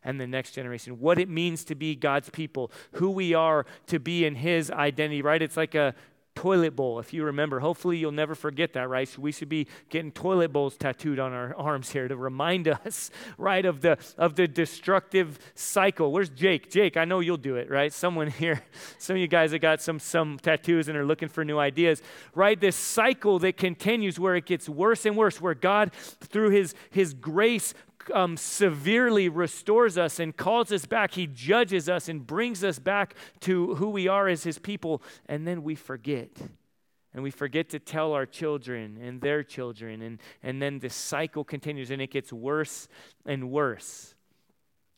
and 0.03 0.21
the 0.21 0.27
next 0.27 0.51
generation. 0.51 0.99
What 0.99 1.19
it 1.19 1.27
means 1.27 1.65
to 1.65 1.75
be 1.75 1.93
God's 1.95 2.29
people, 2.29 2.71
who 2.93 3.09
we 3.09 3.33
are 3.33 3.65
to 3.87 3.99
be 3.99 4.25
in 4.25 4.35
His 4.35 4.71
identity, 4.71 5.21
right? 5.21 5.41
It's 5.41 5.57
like 5.57 5.75
a 5.75 5.93
toilet 6.37 6.75
bowl, 6.75 6.99
if 6.99 7.13
you 7.13 7.23
remember. 7.23 7.59
Hopefully, 7.59 7.97
you'll 7.97 8.11
never 8.11 8.35
forget 8.35 8.73
that, 8.73 8.87
right? 8.87 9.07
So 9.07 9.23
we 9.23 9.31
should 9.31 9.49
be 9.49 9.65
getting 9.89 10.11
toilet 10.11 10.53
bowls 10.53 10.77
tattooed 10.77 11.17
on 11.17 11.33
our 11.33 11.55
arms 11.55 11.89
here 11.89 12.07
to 12.07 12.15
remind 12.15 12.67
us, 12.85 13.09
right, 13.39 13.65
of 13.65 13.81
the 13.81 13.97
of 14.19 14.35
the 14.35 14.47
destructive 14.47 15.39
cycle. 15.55 16.11
Where's 16.11 16.29
Jake? 16.29 16.69
Jake, 16.69 16.95
I 16.95 17.05
know 17.05 17.21
you'll 17.21 17.37
do 17.37 17.55
it, 17.55 17.71
right? 17.71 17.91
Someone 17.91 18.27
here, 18.27 18.61
some 18.99 19.15
of 19.15 19.19
you 19.19 19.27
guys 19.27 19.51
have 19.51 19.61
got 19.61 19.81
some 19.81 19.99
some 19.99 20.37
tattoos 20.37 20.87
and 20.87 20.95
are 20.95 21.05
looking 21.05 21.27
for 21.27 21.43
new 21.43 21.57
ideas, 21.57 22.03
right? 22.35 22.59
This 22.59 22.75
cycle 22.75 23.39
that 23.39 23.57
continues 23.57 24.19
where 24.19 24.35
it 24.35 24.45
gets 24.45 24.69
worse 24.69 25.07
and 25.07 25.17
worse, 25.17 25.41
where 25.41 25.55
God, 25.55 25.91
through 25.93 26.51
His 26.51 26.75
His 26.91 27.15
grace, 27.15 27.73
um, 28.13 28.37
severely 28.37 29.29
restores 29.29 29.97
us 29.97 30.19
and 30.19 30.35
calls 30.35 30.71
us 30.71 30.85
back. 30.85 31.13
He 31.13 31.27
judges 31.27 31.89
us 31.89 32.09
and 32.09 32.25
brings 32.25 32.63
us 32.63 32.79
back 32.79 33.15
to 33.41 33.75
who 33.75 33.89
we 33.89 34.07
are 34.07 34.27
as 34.27 34.43
His 34.43 34.59
people, 34.59 35.01
and 35.27 35.47
then 35.47 35.63
we 35.63 35.75
forget. 35.75 36.29
And 37.13 37.23
we 37.23 37.31
forget 37.31 37.69
to 37.69 37.79
tell 37.79 38.13
our 38.13 38.25
children 38.25 38.97
and 39.01 39.21
their 39.21 39.43
children, 39.43 40.01
and, 40.01 40.19
and 40.43 40.61
then 40.61 40.79
the 40.79 40.89
cycle 40.89 41.43
continues 41.43 41.89
and 41.89 42.01
it 42.01 42.11
gets 42.11 42.31
worse 42.31 42.87
and 43.25 43.49
worse. 43.49 44.13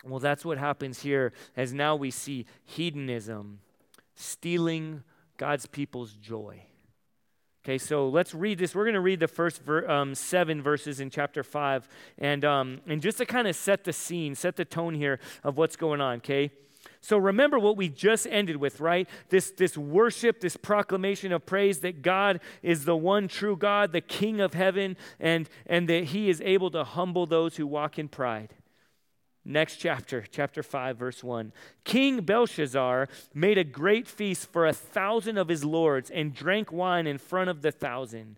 Well, 0.03 0.19
that's 0.19 0.45
what 0.45 0.57
happens 0.57 1.01
here 1.01 1.33
as 1.55 1.73
now 1.73 1.95
we 1.95 2.11
see 2.11 2.45
hedonism 2.65 3.59
stealing 4.15 5.03
God's 5.37 5.65
people's 5.65 6.13
joy. 6.13 6.63
Okay, 7.69 7.77
so 7.77 8.10
let's 8.10 8.34
read 8.34 8.58
this. 8.58 8.73
We're 8.73 8.86
going 8.86 8.95
to 8.95 8.99
read 8.99 9.19
the 9.19 9.27
first 9.27 9.62
ver- 9.62 9.88
um, 9.88 10.15
seven 10.15 10.60
verses 10.60 10.99
in 10.99 11.12
chapter 11.12 11.43
five, 11.43 11.88
and 12.17 12.43
um, 12.43 12.82
and 12.88 12.99
just 12.99 13.19
to 13.19 13.27
kind 13.27 13.47
of 13.47 13.55
set 13.55 13.84
the 13.84 13.93
scene, 13.93 14.34
set 14.34 14.55
the 14.55 14.65
tone 14.65 14.95
here 14.95 15.19
of 15.43 15.55
what's 15.55 15.75
going 15.75 16.01
on. 16.01 16.17
Okay, 16.17 16.49
so 16.99 17.15
remember 17.15 17.60
what 17.60 17.77
we 17.77 17.88
just 17.88 18.25
ended 18.25 18.55
with, 18.55 18.79
right? 18.79 19.08
This 19.29 19.51
this 19.51 19.77
worship, 19.77 20.39
this 20.39 20.58
proclamation 20.58 21.32
of 21.32 21.45
praise 21.45 21.82
that 21.82 22.01
God 22.01 22.39
is 22.63 22.86
the 22.86 22.97
one 22.97 23.27
true 23.27 23.55
God, 23.55 23.91
the 23.91 24.01
King 24.01 24.41
of 24.41 24.55
heaven, 24.55 24.97
and 25.19 25.47
and 25.67 25.88
that 25.89 26.05
He 26.05 26.27
is 26.27 26.41
able 26.41 26.71
to 26.71 26.84
humble 26.84 27.27
those 27.27 27.58
who 27.58 27.67
walk 27.67 27.99
in 27.99 28.08
pride. 28.08 28.55
Next 29.45 29.78
chapter, 29.78 30.25
chapter 30.30 30.62
5, 30.62 30.97
verse 30.97 31.23
1. 31.23 31.54
King 31.84 32.21
Belshazzar 32.21 33.08
made 33.34 33.58
a 33.58 33.63
great 33.63 34.08
feast 34.08 34.52
for 34.52 34.67
a 34.67 34.73
thousand 34.73 35.38
of 35.38 35.47
his 35.47 35.63
lords 35.63 36.12
and 36.12 36.36
drank 36.36 36.71
wine 36.71 37.08
in 37.08 37.17
front 37.17 37.49
of 37.49 37.62
the 37.62 37.71
thousand. 37.71 38.38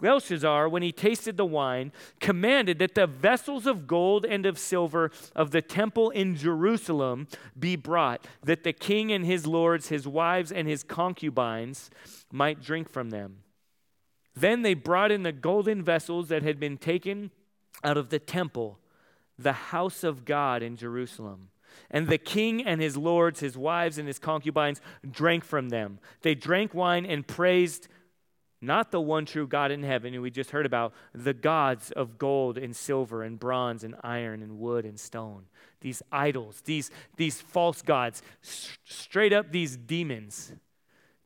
Belshazzar, 0.00 0.68
when 0.68 0.82
he 0.82 0.92
tasted 0.92 1.36
the 1.36 1.44
wine, 1.44 1.92
commanded 2.20 2.78
that 2.78 2.94
the 2.94 3.06
vessels 3.06 3.66
of 3.66 3.86
gold 3.86 4.24
and 4.24 4.44
of 4.44 4.58
silver 4.58 5.10
of 5.36 5.50
the 5.50 5.62
temple 5.62 6.10
in 6.10 6.36
Jerusalem 6.36 7.28
be 7.58 7.76
brought, 7.76 8.26
that 8.42 8.64
the 8.64 8.72
king 8.72 9.12
and 9.12 9.24
his 9.24 9.46
lords, 9.46 9.88
his 9.88 10.06
wives, 10.06 10.50
and 10.50 10.68
his 10.68 10.82
concubines 10.82 11.90
might 12.32 12.62
drink 12.62 12.88
from 12.90 13.10
them. 13.10 13.38
Then 14.34 14.62
they 14.62 14.74
brought 14.74 15.12
in 15.12 15.22
the 15.22 15.32
golden 15.32 15.82
vessels 15.82 16.28
that 16.28 16.42
had 16.42 16.58
been 16.58 16.76
taken 16.76 17.30
out 17.84 17.96
of 17.96 18.10
the 18.10 18.18
temple 18.18 18.78
the 19.38 19.52
house 19.52 20.04
of 20.04 20.24
God 20.24 20.62
in 20.62 20.76
Jerusalem. 20.76 21.50
And 21.90 22.08
the 22.08 22.18
king 22.18 22.64
and 22.64 22.80
his 22.80 22.96
lords, 22.96 23.40
his 23.40 23.56
wives, 23.56 23.98
and 23.98 24.06
his 24.06 24.18
concubines 24.18 24.80
drank 25.08 25.44
from 25.44 25.70
them. 25.70 25.98
They 26.22 26.34
drank 26.34 26.72
wine 26.72 27.04
and 27.04 27.26
praised 27.26 27.88
not 28.64 28.90
the 28.90 29.00
one 29.00 29.26
true 29.26 29.46
God 29.46 29.70
in 29.70 29.82
heaven, 29.82 30.14
who 30.14 30.22
we 30.22 30.30
just 30.30 30.50
heard 30.50 30.66
about, 30.66 30.94
the 31.14 31.34
gods 31.34 31.90
of 31.92 32.18
gold 32.18 32.56
and 32.56 32.74
silver 32.74 33.22
and 33.22 33.38
bronze 33.38 33.84
and 33.84 33.94
iron 34.02 34.42
and 34.42 34.58
wood 34.58 34.86
and 34.86 34.98
stone. 34.98 35.44
These 35.80 36.02
idols, 36.10 36.62
these, 36.64 36.90
these 37.16 37.40
false 37.40 37.82
gods, 37.82 38.22
straight 38.40 39.34
up 39.34 39.52
these 39.52 39.76
demons. 39.76 40.52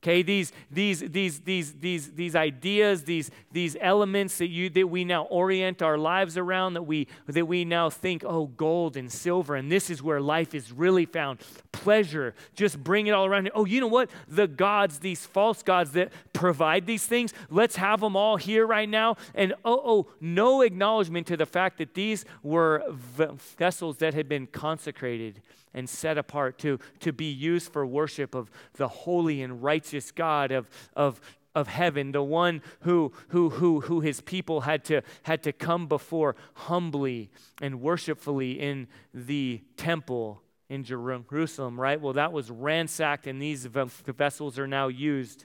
Okay, 0.00 0.22
these, 0.22 0.52
these, 0.70 1.00
these, 1.00 1.40
these, 1.40 1.72
these, 1.72 2.12
these 2.12 2.36
ideas, 2.36 3.02
these, 3.02 3.32
these 3.50 3.76
elements 3.80 4.38
that, 4.38 4.46
you, 4.46 4.70
that 4.70 4.86
we 4.86 5.04
now 5.04 5.24
orient 5.24 5.82
our 5.82 5.98
lives 5.98 6.38
around, 6.38 6.74
that 6.74 6.84
we, 6.84 7.08
that 7.26 7.46
we 7.46 7.64
now 7.64 7.90
think, 7.90 8.22
oh, 8.24 8.46
gold 8.46 8.96
and 8.96 9.10
silver, 9.10 9.56
and 9.56 9.72
this 9.72 9.90
is 9.90 10.00
where 10.00 10.20
life 10.20 10.54
is 10.54 10.70
really 10.70 11.04
found. 11.04 11.40
Pleasure, 11.72 12.36
just 12.54 12.82
bring 12.82 13.08
it 13.08 13.10
all 13.10 13.26
around. 13.26 13.50
Oh, 13.56 13.64
you 13.64 13.80
know 13.80 13.88
what? 13.88 14.08
The 14.28 14.46
gods, 14.46 15.00
these 15.00 15.26
false 15.26 15.64
gods 15.64 15.90
that 15.92 16.12
provide 16.32 16.86
these 16.86 17.04
things, 17.04 17.34
let's 17.50 17.74
have 17.74 18.00
them 18.00 18.14
all 18.14 18.36
here 18.36 18.68
right 18.68 18.88
now. 18.88 19.16
And 19.34 19.52
oh, 19.64 19.82
oh, 19.84 20.06
no 20.20 20.62
acknowledgement 20.62 21.26
to 21.26 21.36
the 21.36 21.46
fact 21.46 21.78
that 21.78 21.94
these 21.94 22.24
were 22.44 22.84
vessels 22.88 23.96
that 23.96 24.14
had 24.14 24.28
been 24.28 24.46
consecrated 24.46 25.42
and 25.78 25.88
set 25.88 26.18
apart 26.18 26.58
to, 26.58 26.80
to 26.98 27.12
be 27.12 27.30
used 27.30 27.72
for 27.72 27.86
worship 27.86 28.34
of 28.34 28.50
the 28.74 28.88
holy 28.88 29.42
and 29.42 29.62
righteous 29.62 30.10
God 30.10 30.50
of, 30.50 30.68
of, 30.96 31.20
of 31.54 31.68
heaven, 31.68 32.10
the 32.10 32.22
one 32.22 32.62
who, 32.80 33.12
who, 33.28 33.50
who, 33.50 33.80
who 33.82 34.00
his 34.00 34.20
people 34.20 34.62
had 34.62 34.84
to, 34.86 35.02
had 35.22 35.44
to 35.44 35.52
come 35.52 35.86
before 35.86 36.34
humbly 36.54 37.30
and 37.62 37.80
worshipfully 37.80 38.58
in 38.58 38.88
the 39.14 39.62
temple 39.76 40.42
in 40.68 40.82
Jerusalem, 40.82 41.80
right? 41.80 42.00
Well, 42.00 42.14
that 42.14 42.32
was 42.32 42.50
ransacked, 42.50 43.28
and 43.28 43.40
these 43.40 43.64
vessels 43.64 44.58
are 44.58 44.66
now 44.66 44.88
used. 44.88 45.44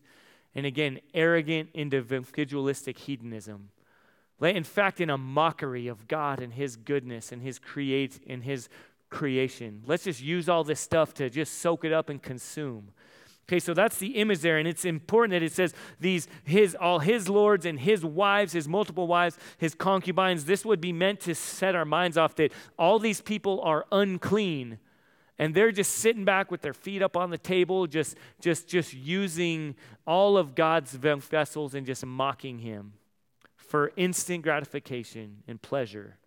And 0.56 0.66
again, 0.66 1.00
arrogant 1.14 1.70
individualistic 1.76 2.98
hedonism. 2.98 3.70
In 4.42 4.64
fact, 4.64 5.00
in 5.00 5.10
a 5.10 5.18
mockery 5.18 5.88
of 5.88 6.08
God 6.08 6.42
and 6.42 6.54
His 6.54 6.76
goodness 6.76 7.32
and 7.32 7.42
His 7.42 7.60
create 7.60 8.20
and 8.28 8.44
His 8.44 8.68
creation. 9.14 9.84
Let's 9.86 10.04
just 10.04 10.22
use 10.22 10.50
all 10.50 10.64
this 10.64 10.80
stuff 10.80 11.14
to 11.14 11.30
just 11.30 11.60
soak 11.60 11.86
it 11.86 11.94
up 11.94 12.10
and 12.10 12.22
consume. 12.22 12.90
Okay, 13.48 13.60
so 13.60 13.74
that's 13.74 13.98
the 13.98 14.16
image 14.16 14.40
there, 14.40 14.58
and 14.58 14.68
it's 14.68 14.86
important 14.86 15.32
that 15.32 15.44
it 15.44 15.52
says 15.52 15.74
these 16.00 16.28
his 16.46 16.76
all 16.76 17.00
his 17.00 17.30
lords 17.30 17.66
and 17.66 17.80
his 17.80 18.04
wives, 18.04 18.54
his 18.54 18.68
multiple 18.68 19.06
wives, 19.06 19.38
his 19.58 19.76
concubines. 19.76 20.46
This 20.46 20.66
would 20.66 20.82
be 20.82 20.94
meant 20.94 21.20
to 21.22 21.36
set 21.36 21.76
our 21.76 21.86
minds 21.86 22.18
off 22.18 22.36
that 22.36 22.52
all 22.80 23.00
these 23.00 23.22
people 23.22 23.62
are 23.62 23.86
unclean, 23.92 24.80
and 25.38 25.54
they're 25.54 25.74
just 25.74 25.92
sitting 25.92 26.24
back 26.26 26.52
with 26.52 26.62
their 26.62 26.74
feet 26.74 27.02
up 27.02 27.18
on 27.18 27.30
the 27.32 27.38
table, 27.38 27.86
just 27.86 28.16
just 28.40 28.68
just 28.68 28.94
using 28.94 29.76
all 30.08 30.38
of 30.38 30.56
God's 30.56 30.94
vessels 30.94 31.76
and 31.76 31.86
just 31.86 32.06
mocking 32.06 32.60
him 32.60 32.94
for 33.58 33.92
instant 33.98 34.42
gratification 34.44 35.44
and 35.48 35.62
pleasure. 35.62 36.18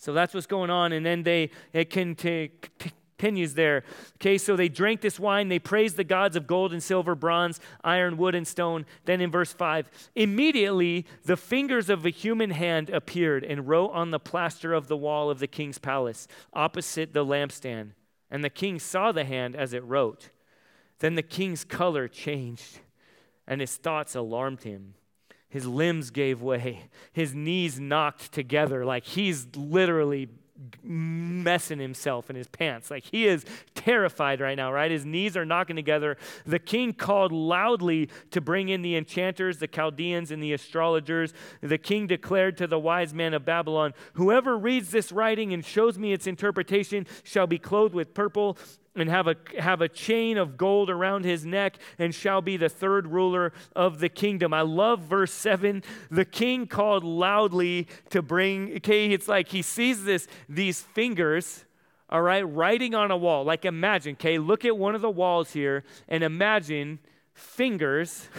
So 0.00 0.14
that's 0.14 0.32
what's 0.32 0.46
going 0.46 0.70
on. 0.70 0.92
And 0.92 1.04
then 1.04 1.22
they, 1.24 1.50
it 1.74 1.90
continues 1.90 3.52
there. 3.52 3.84
Okay, 4.16 4.38
so 4.38 4.56
they 4.56 4.70
drank 4.70 5.02
this 5.02 5.20
wine. 5.20 5.48
They 5.48 5.58
praised 5.58 5.98
the 5.98 6.04
gods 6.04 6.36
of 6.36 6.46
gold 6.46 6.72
and 6.72 6.82
silver, 6.82 7.14
bronze, 7.14 7.60
iron, 7.84 8.16
wood, 8.16 8.34
and 8.34 8.48
stone. 8.48 8.86
Then 9.04 9.20
in 9.20 9.30
verse 9.30 9.52
5, 9.52 9.90
immediately 10.16 11.04
the 11.24 11.36
fingers 11.36 11.90
of 11.90 12.06
a 12.06 12.10
human 12.10 12.48
hand 12.48 12.88
appeared 12.88 13.44
and 13.44 13.68
wrote 13.68 13.90
on 13.90 14.10
the 14.10 14.18
plaster 14.18 14.72
of 14.72 14.88
the 14.88 14.96
wall 14.96 15.28
of 15.28 15.38
the 15.38 15.46
king's 15.46 15.78
palace 15.78 16.26
opposite 16.54 17.12
the 17.12 17.24
lampstand. 17.24 17.90
And 18.30 18.42
the 18.42 18.48
king 18.48 18.78
saw 18.78 19.12
the 19.12 19.24
hand 19.24 19.54
as 19.54 19.74
it 19.74 19.84
wrote. 19.84 20.30
Then 21.00 21.14
the 21.14 21.22
king's 21.22 21.62
color 21.62 22.08
changed, 22.08 22.80
and 23.46 23.60
his 23.60 23.76
thoughts 23.76 24.14
alarmed 24.14 24.62
him. 24.62 24.94
His 25.50 25.66
limbs 25.66 26.10
gave 26.10 26.40
way. 26.40 26.84
His 27.12 27.34
knees 27.34 27.78
knocked 27.78 28.32
together 28.32 28.84
like 28.86 29.04
he's 29.04 29.46
literally 29.54 30.28
messing 30.82 31.78
himself 31.78 32.30
in 32.30 32.36
his 32.36 32.48
pants. 32.48 32.90
Like 32.90 33.04
he 33.04 33.26
is 33.26 33.44
terrified 33.80 34.40
right 34.40 34.56
now, 34.56 34.70
right? 34.70 34.90
His 34.90 35.06
knees 35.06 35.36
are 35.36 35.46
knocking 35.46 35.74
together. 35.74 36.18
The 36.44 36.58
king 36.58 36.92
called 36.92 37.32
loudly 37.32 38.10
to 38.30 38.40
bring 38.40 38.68
in 38.68 38.82
the 38.82 38.94
enchanters, 38.94 39.58
the 39.58 39.66
Chaldeans, 39.66 40.30
and 40.30 40.42
the 40.42 40.52
astrologers. 40.52 41.32
The 41.62 41.78
king 41.78 42.06
declared 42.06 42.58
to 42.58 42.66
the 42.66 42.78
wise 42.78 43.14
men 43.14 43.32
of 43.32 43.44
Babylon 43.44 43.94
Whoever 44.14 44.58
reads 44.58 44.90
this 44.90 45.12
writing 45.12 45.52
and 45.52 45.64
shows 45.64 45.98
me 45.98 46.12
its 46.12 46.26
interpretation 46.26 47.06
shall 47.22 47.46
be 47.46 47.58
clothed 47.58 47.94
with 47.94 48.12
purple 48.12 48.58
and 48.94 49.08
have 49.08 49.26
a, 49.26 49.36
have 49.58 49.80
a 49.80 49.88
chain 49.88 50.36
of 50.36 50.56
gold 50.56 50.90
around 50.90 51.24
his 51.24 51.46
neck 51.46 51.78
and 51.98 52.14
shall 52.14 52.42
be 52.42 52.56
the 52.56 52.68
third 52.68 53.06
ruler 53.06 53.52
of 53.74 54.00
the 54.00 54.08
kingdom. 54.08 54.52
I 54.52 54.62
love 54.62 55.00
verse 55.00 55.32
7. 55.32 55.82
The 56.10 56.24
king 56.24 56.66
called 56.66 57.04
loudly 57.04 57.88
to 58.10 58.20
bring, 58.20 58.76
okay, 58.76 59.10
it's 59.10 59.28
like 59.28 59.48
he 59.48 59.62
sees 59.62 60.04
this, 60.04 60.26
these 60.48 60.82
fingers, 60.82 61.64
all 62.10 62.22
right, 62.22 62.42
writing 62.42 62.94
on 62.94 63.10
a 63.10 63.16
wall. 63.16 63.44
Like 63.44 63.64
imagine, 63.64 64.12
okay, 64.12 64.38
look 64.38 64.64
at 64.64 64.76
one 64.76 64.94
of 64.94 65.00
the 65.00 65.10
walls 65.10 65.52
here 65.52 65.84
and 66.08 66.22
imagine 66.22 66.98
fingers. 67.32 68.28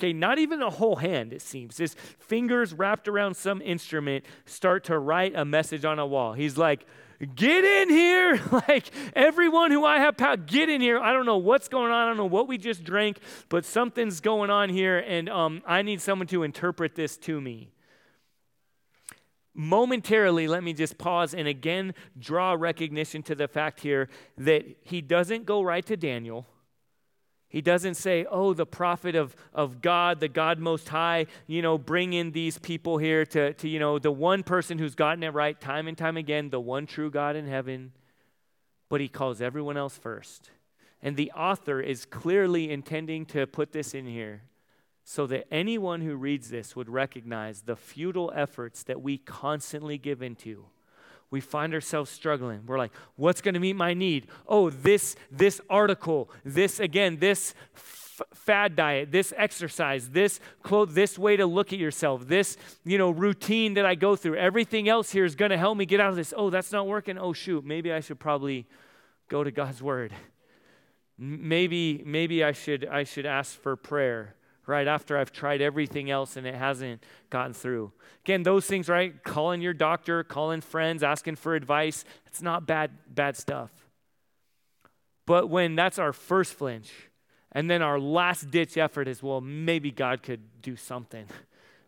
Okay, 0.00 0.14
not 0.14 0.38
even 0.38 0.62
a 0.62 0.70
whole 0.70 0.96
hand, 0.96 1.30
it 1.34 1.42
seems. 1.42 1.76
His 1.76 1.92
fingers 2.18 2.72
wrapped 2.72 3.06
around 3.06 3.36
some 3.36 3.60
instrument 3.60 4.24
start 4.46 4.84
to 4.84 4.98
write 4.98 5.36
a 5.36 5.44
message 5.44 5.84
on 5.84 5.98
a 5.98 6.06
wall. 6.06 6.32
He's 6.32 6.56
like, 6.56 6.86
get 7.34 7.64
in 7.64 7.90
here. 7.90 8.40
like 8.68 8.90
everyone 9.14 9.70
who 9.70 9.84
I 9.84 9.98
have 9.98 10.16
power, 10.16 10.38
get 10.38 10.70
in 10.70 10.80
here. 10.80 10.98
I 10.98 11.12
don't 11.12 11.26
know 11.26 11.36
what's 11.36 11.68
going 11.68 11.92
on. 11.92 12.04
I 12.04 12.06
don't 12.06 12.16
know 12.16 12.24
what 12.24 12.48
we 12.48 12.56
just 12.56 12.82
drank, 12.82 13.18
but 13.50 13.66
something's 13.66 14.20
going 14.20 14.48
on 14.48 14.70
here, 14.70 14.98
and 15.00 15.28
um, 15.28 15.60
I 15.66 15.82
need 15.82 16.00
someone 16.00 16.28
to 16.28 16.44
interpret 16.44 16.94
this 16.94 17.18
to 17.18 17.38
me. 17.38 17.68
Momentarily, 19.54 20.46
let 20.46 20.62
me 20.62 20.72
just 20.72 20.96
pause 20.96 21.34
and 21.34 21.48
again 21.48 21.94
draw 22.18 22.52
recognition 22.52 23.22
to 23.24 23.34
the 23.34 23.48
fact 23.48 23.80
here 23.80 24.08
that 24.38 24.64
he 24.82 25.00
doesn't 25.00 25.44
go 25.44 25.62
right 25.62 25.84
to 25.86 25.96
Daniel 25.96 26.46
he 27.50 27.60
doesn't 27.60 27.96
say, 27.96 28.24
oh, 28.30 28.54
the 28.54 28.64
prophet 28.64 29.16
of, 29.16 29.34
of 29.52 29.82
God, 29.82 30.20
the 30.20 30.28
God 30.28 30.60
Most 30.60 30.88
High, 30.88 31.26
you 31.48 31.62
know, 31.62 31.78
bring 31.78 32.12
in 32.12 32.30
these 32.30 32.58
people 32.58 32.96
here 32.96 33.26
to, 33.26 33.52
to, 33.54 33.68
you 33.68 33.80
know, 33.80 33.98
the 33.98 34.12
one 34.12 34.44
person 34.44 34.78
who's 34.78 34.94
gotten 34.94 35.24
it 35.24 35.34
right 35.34 35.60
time 35.60 35.88
and 35.88 35.98
time 35.98 36.16
again, 36.16 36.50
the 36.50 36.60
one 36.60 36.86
true 36.86 37.10
God 37.10 37.34
in 37.34 37.48
heaven. 37.48 37.90
But 38.88 39.00
he 39.00 39.08
calls 39.08 39.42
everyone 39.42 39.76
else 39.76 39.98
first. 39.98 40.50
And 41.02 41.16
the 41.16 41.32
author 41.32 41.80
is 41.80 42.04
clearly 42.04 42.70
intending 42.70 43.26
to 43.26 43.48
put 43.48 43.72
this 43.72 43.94
in 43.94 44.06
here 44.06 44.42
so 45.10 45.26
that 45.26 45.52
anyone 45.52 46.02
who 46.02 46.14
reads 46.14 46.50
this 46.50 46.76
would 46.76 46.88
recognize 46.88 47.62
the 47.62 47.74
futile 47.74 48.32
efforts 48.32 48.84
that 48.84 49.02
we 49.02 49.18
constantly 49.18 49.98
give 49.98 50.22
into 50.22 50.66
we 51.32 51.40
find 51.40 51.74
ourselves 51.74 52.10
struggling. 52.10 52.66
We're 52.66 52.78
like, 52.78 52.90
what's 53.14 53.40
going 53.40 53.54
to 53.54 53.60
meet 53.60 53.76
my 53.76 53.94
need? 53.94 54.26
Oh, 54.48 54.68
this 54.68 55.14
this 55.30 55.60
article, 55.70 56.28
this 56.44 56.80
again, 56.80 57.18
this 57.18 57.54
f- 57.76 58.22
fad 58.34 58.74
diet, 58.74 59.12
this 59.12 59.32
exercise, 59.36 60.08
this 60.08 60.40
clothes, 60.64 60.94
this 60.94 61.16
way 61.16 61.36
to 61.36 61.46
look 61.46 61.72
at 61.72 61.78
yourself, 61.78 62.26
this, 62.26 62.56
you 62.84 62.98
know, 62.98 63.10
routine 63.10 63.74
that 63.74 63.86
I 63.86 63.94
go 63.94 64.16
through. 64.16 64.38
Everything 64.38 64.88
else 64.88 65.12
here 65.12 65.24
is 65.24 65.36
going 65.36 65.52
to 65.52 65.56
help 65.56 65.78
me 65.78 65.86
get 65.86 66.00
out 66.00 66.10
of 66.10 66.16
this. 66.16 66.34
Oh, 66.36 66.50
that's 66.50 66.72
not 66.72 66.88
working. 66.88 67.16
Oh, 67.16 67.32
shoot, 67.32 67.64
maybe 67.64 67.92
I 67.92 68.00
should 68.00 68.18
probably 68.18 68.66
go 69.28 69.44
to 69.44 69.52
God's 69.52 69.80
word. 69.80 70.12
Maybe 71.16 72.02
maybe 72.04 72.42
I 72.42 72.50
should 72.50 72.86
I 72.86 73.04
should 73.04 73.26
ask 73.26 73.56
for 73.56 73.76
prayer 73.76 74.34
right 74.66 74.86
after 74.86 75.16
I've 75.18 75.32
tried 75.32 75.60
everything 75.60 76.10
else 76.10 76.36
and 76.36 76.46
it 76.46 76.54
hasn't 76.54 77.02
gotten 77.30 77.52
through. 77.52 77.92
Again, 78.24 78.42
those 78.42 78.66
things, 78.66 78.88
right? 78.88 79.22
Calling 79.24 79.60
your 79.60 79.74
doctor, 79.74 80.22
calling 80.22 80.60
friends, 80.60 81.02
asking 81.02 81.36
for 81.36 81.54
advice, 81.54 82.04
it's 82.26 82.42
not 82.42 82.66
bad 82.66 82.90
bad 83.08 83.36
stuff. 83.36 83.70
But 85.26 85.48
when 85.48 85.76
that's 85.76 85.98
our 85.98 86.12
first 86.12 86.54
flinch, 86.54 86.90
and 87.52 87.70
then 87.70 87.82
our 87.82 87.98
last 87.98 88.50
ditch 88.50 88.76
effort 88.76 89.08
is, 89.08 89.22
well, 89.22 89.40
maybe 89.40 89.90
God 89.90 90.22
could 90.22 90.62
do 90.62 90.76
something. 90.76 91.26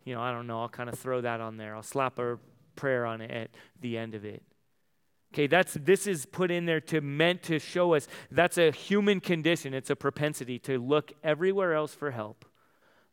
You 0.04 0.16
know, 0.16 0.20
I 0.20 0.32
don't 0.32 0.48
know. 0.48 0.62
I'll 0.62 0.68
kind 0.68 0.88
of 0.88 0.98
throw 0.98 1.20
that 1.20 1.40
on 1.40 1.58
there. 1.58 1.76
I'll 1.76 1.84
slap 1.84 2.18
a 2.18 2.36
prayer 2.74 3.06
on 3.06 3.20
it 3.20 3.30
at 3.30 3.50
the 3.80 3.96
end 3.96 4.16
of 4.16 4.24
it. 4.24 4.42
Okay, 5.32 5.46
that's 5.46 5.74
this 5.74 6.06
is 6.06 6.26
put 6.26 6.50
in 6.50 6.66
there 6.66 6.80
to 6.80 7.00
meant 7.00 7.42
to 7.44 7.58
show 7.58 7.94
us 7.94 8.06
that's 8.30 8.58
a 8.58 8.70
human 8.70 9.20
condition. 9.20 9.72
It's 9.72 9.90
a 9.90 9.96
propensity 9.96 10.58
to 10.60 10.78
look 10.78 11.12
everywhere 11.22 11.74
else 11.74 11.94
for 11.94 12.10
help. 12.10 12.44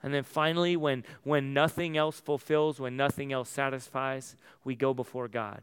And 0.02 0.14
then 0.14 0.24
finally, 0.24 0.78
when, 0.78 1.04
when 1.24 1.54
nothing 1.54 1.98
else 1.98 2.20
fulfills, 2.20 2.80
when 2.80 2.96
nothing 2.96 3.34
else 3.34 3.50
satisfies, 3.50 4.36
we 4.64 4.76
go 4.76 4.94
before 4.94 5.28
God. 5.28 5.62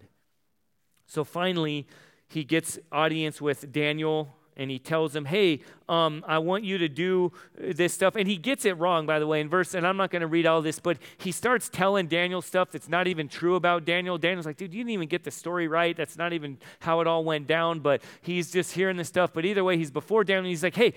So 1.07 1.24
finally, 1.24 1.87
he 2.28 2.45
gets 2.45 2.78
audience 2.93 3.41
with 3.41 3.72
Daniel 3.72 4.37
and 4.57 4.71
he 4.71 4.79
tells 4.79 5.15
him, 5.15 5.27
Hey, 5.27 5.61
um, 5.89 6.25
I 6.27 6.39
want 6.39 6.65
you 6.65 6.79
to 6.79 6.89
do 6.89 7.33
this 7.57 7.93
stuff. 7.93 8.17
And 8.17 8.27
he 8.29 8.37
gets 8.37 8.65
it 8.65 8.77
wrong, 8.79 9.07
by 9.07 9.19
the 9.19 9.27
way, 9.27 9.41
in 9.41 9.49
verse, 9.49 9.75
and 9.75 9.87
I'm 9.87 9.97
not 9.97 10.11
going 10.11 10.23
to 10.23 10.27
read 10.27 10.47
all 10.47 10.63
this, 10.63 10.81
but 10.81 10.99
he 11.19 11.31
starts 11.31 11.69
telling 11.69 12.07
Daniel 12.07 12.43
stuff 12.43 12.71
that's 12.73 12.89
not 12.89 13.07
even 13.07 13.29
true 13.29 13.55
about 13.55 13.85
Daniel. 13.85 14.19
Daniel's 14.19 14.47
like, 14.47 14.57
Dude, 14.57 14.73
you 14.73 14.81
didn't 14.81 14.93
even 14.93 15.09
get 15.09 15.25
the 15.25 15.31
story 15.31 15.69
right. 15.69 15.97
That's 15.97 16.17
not 16.17 16.33
even 16.33 16.59
how 16.81 17.01
it 17.01 17.07
all 17.07 17.25
went 17.25 17.47
down, 17.47 17.81
but 17.81 18.03
he's 18.23 18.51
just 18.51 18.73
hearing 18.73 18.97
this 18.97 19.09
stuff. 19.09 19.33
But 19.33 19.45
either 19.45 19.63
way, 19.63 19.77
he's 19.77 19.91
before 19.91 20.25
Daniel. 20.25 20.49
He's 20.49 20.63
like, 20.63 20.77
Hey, 20.77 20.95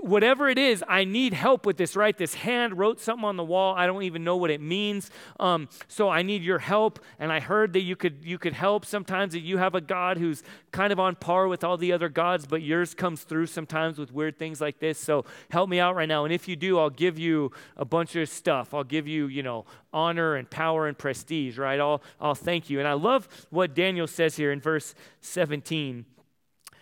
whatever 0.00 0.48
it 0.48 0.58
is, 0.58 0.82
I 0.88 1.04
need 1.04 1.34
help 1.34 1.66
with 1.66 1.76
this, 1.76 1.94
right? 1.94 2.16
This 2.16 2.34
hand 2.34 2.78
wrote 2.78 3.00
something 3.00 3.24
on 3.24 3.36
the 3.36 3.44
wall. 3.44 3.74
I 3.74 3.86
don't 3.86 4.02
even 4.02 4.24
know 4.24 4.36
what 4.36 4.50
it 4.50 4.60
means. 4.60 5.10
Um, 5.38 5.68
so 5.88 6.08
I 6.08 6.22
need 6.22 6.42
your 6.42 6.58
help. 6.58 7.00
And 7.18 7.32
I 7.32 7.40
heard 7.40 7.72
that 7.74 7.80
you 7.80 7.96
could 7.96 8.18
you 8.22 8.38
could 8.38 8.54
help. 8.54 8.84
Sometimes 8.84 9.34
that 9.34 9.40
you 9.40 9.58
have 9.58 9.74
a 9.74 9.80
God 9.80 10.16
who's 10.16 10.42
kind 10.72 10.92
of 10.92 10.98
on 10.98 11.16
par 11.16 11.48
with 11.48 11.64
all 11.64 11.76
the 11.76 11.92
other 11.92 12.08
gods, 12.08 12.46
but 12.46 12.62
you're 12.62 12.77
comes 12.86 13.22
through 13.22 13.46
sometimes 13.46 13.98
with 13.98 14.12
weird 14.12 14.38
things 14.38 14.60
like 14.60 14.78
this. 14.78 14.98
So 14.98 15.24
help 15.50 15.68
me 15.68 15.80
out 15.80 15.96
right 15.96 16.08
now. 16.08 16.24
And 16.24 16.32
if 16.32 16.48
you 16.48 16.56
do, 16.56 16.78
I'll 16.78 16.90
give 16.90 17.18
you 17.18 17.52
a 17.76 17.84
bunch 17.84 18.16
of 18.16 18.28
stuff. 18.28 18.74
I'll 18.74 18.84
give 18.84 19.06
you, 19.06 19.26
you 19.26 19.42
know, 19.42 19.64
honor 19.92 20.36
and 20.36 20.48
power 20.48 20.86
and 20.86 20.96
prestige, 20.96 21.58
right? 21.58 21.80
I'll, 21.80 22.02
I'll 22.20 22.34
thank 22.34 22.70
you. 22.70 22.78
And 22.78 22.88
I 22.88 22.94
love 22.94 23.28
what 23.50 23.74
Daniel 23.74 24.06
says 24.06 24.36
here 24.36 24.52
in 24.52 24.60
verse 24.60 24.94
17. 25.20 26.04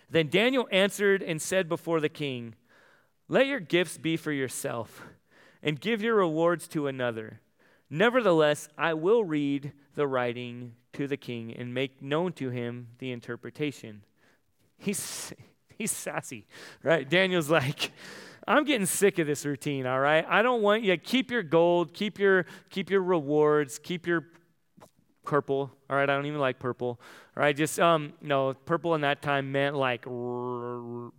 Then 0.09 0.29
Daniel 0.29 0.67
answered 0.71 1.21
and 1.21 1.41
said 1.41 1.67
before 1.67 1.99
the 1.99 2.09
king, 2.09 2.55
Let 3.27 3.47
your 3.47 3.59
gifts 3.59 3.97
be 3.97 4.15
for 4.17 4.31
yourself, 4.31 5.03
and 5.61 5.79
give 5.79 6.01
your 6.01 6.15
rewards 6.15 6.67
to 6.69 6.87
another. 6.87 7.41
Nevertheless, 7.89 8.67
I 8.77 8.93
will 8.93 9.23
read 9.23 9.71
the 9.95 10.07
writing 10.07 10.73
to 10.93 11.07
the 11.07 11.17
king 11.17 11.53
and 11.53 11.73
make 11.73 12.01
known 12.01 12.33
to 12.33 12.49
him 12.49 12.87
the 12.99 13.11
interpretation. 13.11 14.03
He's, 14.77 15.33
he's 15.77 15.91
sassy, 15.91 16.45
right? 16.83 17.09
Daniel's 17.09 17.49
like, 17.49 17.91
I'm 18.47 18.63
getting 18.63 18.85
sick 18.85 19.19
of 19.19 19.27
this 19.27 19.45
routine, 19.45 19.85
all 19.85 19.99
right? 19.99 20.25
I 20.27 20.41
don't 20.41 20.61
want 20.61 20.83
you 20.83 20.93
to 20.93 20.97
keep 20.97 21.31
your 21.31 21.43
gold, 21.43 21.93
keep 21.93 22.17
your 22.17 22.45
keep 22.69 22.89
your 22.89 23.01
rewards, 23.01 23.79
keep 23.79 24.07
your 24.07 24.25
purple. 25.25 25.71
All 25.89 25.97
right, 25.97 26.09
I 26.09 26.15
don't 26.15 26.25
even 26.25 26.39
like 26.39 26.57
purple. 26.57 27.01
All 27.35 27.43
right, 27.43 27.53
just 27.55 27.79
um 27.79 28.13
no, 28.21 28.53
purple 28.53 28.95
in 28.95 29.01
that 29.01 29.21
time 29.21 29.51
meant 29.51 29.75
like 29.75 30.03
royalty 30.07 31.13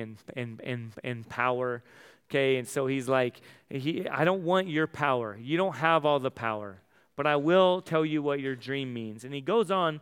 and 0.00 0.18
and 0.36 0.60
and 0.62 0.92
and 1.02 1.26
power. 1.28 1.82
Okay, 2.28 2.56
and 2.56 2.66
so 2.66 2.86
he's 2.86 3.08
like, 3.08 3.40
he, 3.68 4.08
I 4.08 4.24
don't 4.24 4.44
want 4.44 4.68
your 4.68 4.86
power. 4.86 5.38
You 5.40 5.56
don't 5.56 5.76
have 5.76 6.04
all 6.04 6.18
the 6.18 6.30
power, 6.30 6.80
but 7.16 7.26
I 7.26 7.36
will 7.36 7.80
tell 7.80 8.04
you 8.04 8.22
what 8.22 8.40
your 8.40 8.56
dream 8.56 8.92
means. 8.92 9.24
And 9.24 9.34
he 9.34 9.40
goes 9.40 9.70
on 9.70 10.00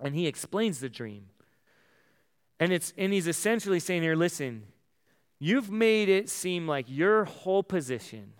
and 0.00 0.14
he 0.14 0.26
explains 0.26 0.80
the 0.80 0.88
dream. 0.88 1.26
And 2.60 2.72
it's 2.72 2.92
and 2.96 3.12
he's 3.12 3.26
essentially 3.26 3.80
saying 3.80 4.02
here, 4.02 4.16
listen, 4.16 4.64
you've 5.38 5.70
made 5.70 6.08
it 6.08 6.28
seem 6.28 6.66
like 6.68 6.86
your 6.88 7.24
whole 7.24 7.62
position 7.62 8.34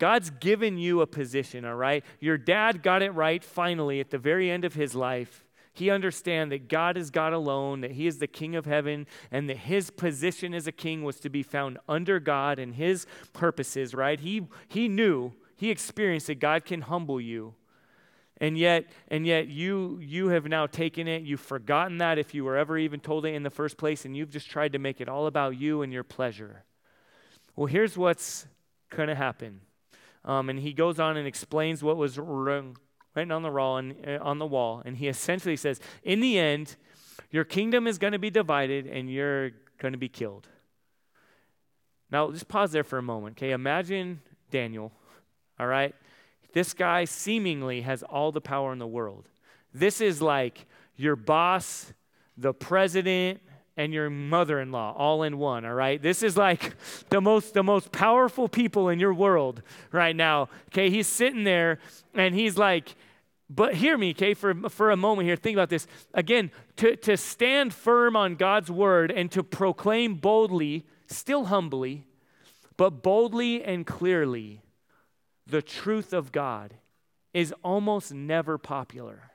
God's 0.00 0.30
given 0.30 0.78
you 0.78 1.02
a 1.02 1.06
position, 1.06 1.66
all 1.66 1.74
right? 1.74 2.02
Your 2.20 2.38
dad 2.38 2.82
got 2.82 3.02
it 3.02 3.10
right 3.10 3.44
finally 3.44 4.00
at 4.00 4.10
the 4.10 4.18
very 4.18 4.50
end 4.50 4.64
of 4.64 4.72
his 4.72 4.94
life. 4.94 5.46
He 5.74 5.90
understand 5.90 6.50
that 6.50 6.68
God 6.68 6.96
is 6.96 7.10
God 7.10 7.34
alone, 7.34 7.82
that 7.82 7.92
he 7.92 8.06
is 8.06 8.18
the 8.18 8.26
king 8.26 8.56
of 8.56 8.64
heaven, 8.64 9.06
and 9.30 9.48
that 9.48 9.58
his 9.58 9.90
position 9.90 10.54
as 10.54 10.66
a 10.66 10.72
king 10.72 11.04
was 11.04 11.20
to 11.20 11.28
be 11.28 11.42
found 11.42 11.78
under 11.86 12.18
God 12.18 12.58
and 12.58 12.74
his 12.74 13.06
purposes, 13.34 13.94
right? 13.94 14.18
He 14.18 14.48
he 14.68 14.88
knew, 14.88 15.32
he 15.54 15.70
experienced 15.70 16.28
that 16.28 16.40
God 16.40 16.64
can 16.64 16.80
humble 16.80 17.20
you. 17.20 17.54
And 18.40 18.56
yet, 18.56 18.86
and 19.08 19.26
yet 19.26 19.48
you 19.48 19.98
you 20.00 20.28
have 20.28 20.46
now 20.46 20.66
taken 20.66 21.06
it, 21.06 21.22
you've 21.22 21.40
forgotten 21.40 21.98
that 21.98 22.18
if 22.18 22.34
you 22.34 22.44
were 22.44 22.56
ever 22.56 22.78
even 22.78 23.00
told 23.00 23.26
it 23.26 23.34
in 23.34 23.42
the 23.42 23.50
first 23.50 23.76
place, 23.76 24.04
and 24.04 24.16
you've 24.16 24.30
just 24.30 24.50
tried 24.50 24.72
to 24.72 24.78
make 24.78 25.00
it 25.00 25.08
all 25.08 25.26
about 25.26 25.58
you 25.58 25.82
and 25.82 25.92
your 25.92 26.04
pleasure. 26.04 26.64
Well, 27.54 27.66
here's 27.66 27.98
what's 27.98 28.46
gonna 28.90 29.14
happen 29.14 29.60
um, 30.24 30.50
and 30.50 30.58
he 30.58 30.72
goes 30.72 31.00
on 31.00 31.16
and 31.16 31.26
explains 31.26 31.82
what 31.82 31.96
was 31.96 32.18
written 32.18 32.76
on 33.16 33.42
the, 33.42 33.50
wall 33.50 33.78
and, 33.78 33.94
uh, 34.06 34.18
on 34.22 34.38
the 34.38 34.46
wall. 34.46 34.82
And 34.84 34.96
he 34.96 35.08
essentially 35.08 35.56
says, 35.56 35.80
In 36.02 36.20
the 36.20 36.38
end, 36.38 36.76
your 37.30 37.44
kingdom 37.44 37.86
is 37.86 37.98
going 37.98 38.12
to 38.12 38.18
be 38.18 38.30
divided 38.30 38.86
and 38.86 39.10
you're 39.10 39.50
going 39.78 39.92
to 39.92 39.98
be 39.98 40.08
killed. 40.08 40.48
Now, 42.10 42.30
just 42.30 42.48
pause 42.48 42.72
there 42.72 42.84
for 42.84 42.98
a 42.98 43.02
moment, 43.02 43.38
okay? 43.38 43.52
Imagine 43.52 44.20
Daniel, 44.50 44.92
all 45.58 45.66
right? 45.66 45.94
This 46.52 46.72
guy 46.72 47.04
seemingly 47.04 47.82
has 47.82 48.02
all 48.02 48.32
the 48.32 48.40
power 48.40 48.72
in 48.72 48.78
the 48.78 48.86
world. 48.86 49.28
This 49.72 50.00
is 50.00 50.20
like 50.20 50.66
your 50.96 51.16
boss, 51.16 51.92
the 52.36 52.52
president, 52.52 53.40
and 53.76 53.94
your 53.94 54.10
mother-in-law 54.10 54.94
all 54.94 55.22
in 55.22 55.38
one 55.38 55.64
all 55.64 55.72
right? 55.72 56.02
This 56.02 56.22
is 56.22 56.36
like 56.36 56.74
the 57.08 57.20
most 57.20 57.54
the 57.54 57.62
most 57.62 57.92
powerful 57.92 58.48
people 58.48 58.90
in 58.90 59.00
your 59.00 59.14
world 59.14 59.62
right 59.90 60.14
now 60.14 60.48
okay? 60.68 60.90
He's 60.90 61.06
sitting 61.06 61.44
there 61.44 61.78
and 62.14 62.34
he's 62.34 62.58
like 62.58 62.94
but 63.48 63.74
hear 63.74 63.96
me 63.96 64.10
okay 64.10 64.34
for, 64.34 64.54
for 64.68 64.90
a 64.90 64.96
moment 64.96 65.26
here 65.26 65.36
think 65.36 65.56
about 65.56 65.70
this. 65.70 65.86
Again 66.12 66.50
to, 66.76 66.94
to 66.96 67.16
stand 67.16 67.72
firm 67.72 68.16
on 68.16 68.34
god's 68.34 68.70
word 68.70 69.10
and 69.10 69.30
to 69.32 69.42
proclaim 69.42 70.16
boldly 70.16 70.84
still 71.06 71.46
humbly 71.46 72.04
but 72.76 73.02
boldly 73.02 73.64
and 73.64 73.86
clearly 73.86 74.60
the 75.46 75.62
truth 75.62 76.12
of 76.12 76.32
god 76.32 76.74
is 77.32 77.54
almost 77.62 78.12
never 78.12 78.58
popular 78.58 79.30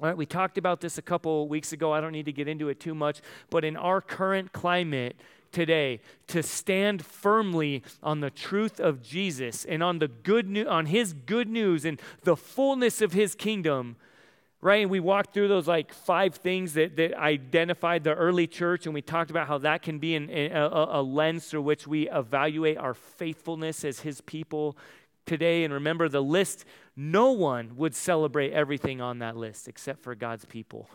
all 0.00 0.08
right, 0.08 0.16
we 0.16 0.24
talked 0.24 0.56
about 0.56 0.80
this 0.80 0.96
a 0.96 1.02
couple 1.02 1.46
weeks 1.48 1.72
ago. 1.72 1.92
I 1.92 2.00
don't 2.00 2.12
need 2.12 2.24
to 2.24 2.32
get 2.32 2.48
into 2.48 2.68
it 2.70 2.80
too 2.80 2.94
much, 2.94 3.20
but 3.50 3.64
in 3.64 3.76
our 3.76 4.00
current 4.00 4.52
climate 4.52 5.16
today, 5.52 6.00
to 6.28 6.42
stand 6.42 7.04
firmly 7.04 7.82
on 8.02 8.20
the 8.20 8.30
truth 8.30 8.80
of 8.80 9.02
Jesus 9.02 9.66
and 9.66 9.82
on 9.82 9.98
the 9.98 10.08
good 10.08 10.48
new, 10.48 10.66
on 10.66 10.86
his 10.86 11.12
good 11.12 11.48
news 11.48 11.84
and 11.84 12.00
the 12.22 12.36
fullness 12.36 13.02
of 13.02 13.12
his 13.12 13.34
kingdom, 13.34 13.96
right? 14.62 14.80
And 14.80 14.90
we 14.90 14.98
walked 14.98 15.34
through 15.34 15.48
those 15.48 15.68
like 15.68 15.92
five 15.92 16.36
things 16.36 16.72
that, 16.72 16.96
that 16.96 17.12
identified 17.14 18.02
the 18.02 18.14
early 18.14 18.46
church, 18.46 18.86
and 18.86 18.94
we 18.94 19.02
talked 19.02 19.30
about 19.30 19.46
how 19.46 19.58
that 19.58 19.82
can 19.82 19.98
be 19.98 20.14
an, 20.14 20.30
a, 20.30 20.88
a 20.90 21.02
lens 21.02 21.48
through 21.48 21.62
which 21.62 21.86
we 21.86 22.08
evaluate 22.08 22.78
our 22.78 22.94
faithfulness 22.94 23.84
as 23.84 24.00
his 24.00 24.22
people 24.22 24.76
today. 25.26 25.64
And 25.64 25.72
remember, 25.72 26.08
the 26.08 26.22
list, 26.22 26.64
no 26.96 27.32
one 27.32 27.76
would 27.76 27.94
celebrate 27.94 28.52
everything 28.52 29.00
on 29.00 29.18
that 29.20 29.36
list 29.36 29.68
except 29.68 30.02
for 30.02 30.14
God's 30.14 30.44
people. 30.44 30.88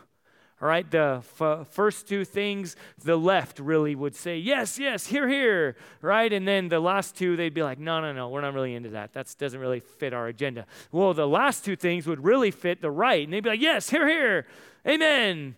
All 0.60 0.66
right, 0.66 0.90
the 0.90 1.22
f- 1.40 1.68
first 1.68 2.08
two 2.08 2.24
things, 2.24 2.74
the 3.04 3.16
left 3.16 3.60
really 3.60 3.94
would 3.94 4.16
say, 4.16 4.38
yes, 4.38 4.76
yes, 4.76 5.06
here, 5.06 5.28
here, 5.28 5.76
right? 6.02 6.32
And 6.32 6.48
then 6.48 6.68
the 6.68 6.80
last 6.80 7.14
two, 7.14 7.36
they'd 7.36 7.54
be 7.54 7.62
like, 7.62 7.78
no, 7.78 8.00
no, 8.00 8.12
no, 8.12 8.28
we're 8.28 8.40
not 8.40 8.54
really 8.54 8.74
into 8.74 8.88
that. 8.90 9.12
That 9.12 9.32
doesn't 9.38 9.60
really 9.60 9.78
fit 9.78 10.12
our 10.12 10.26
agenda. 10.26 10.66
Well, 10.90 11.14
the 11.14 11.28
last 11.28 11.64
two 11.64 11.76
things 11.76 12.08
would 12.08 12.24
really 12.24 12.50
fit 12.50 12.82
the 12.82 12.90
right. 12.90 13.22
And 13.22 13.32
they'd 13.32 13.44
be 13.44 13.50
like, 13.50 13.60
yes, 13.60 13.88
here, 13.88 14.08
here, 14.08 14.46
amen. 14.84 15.54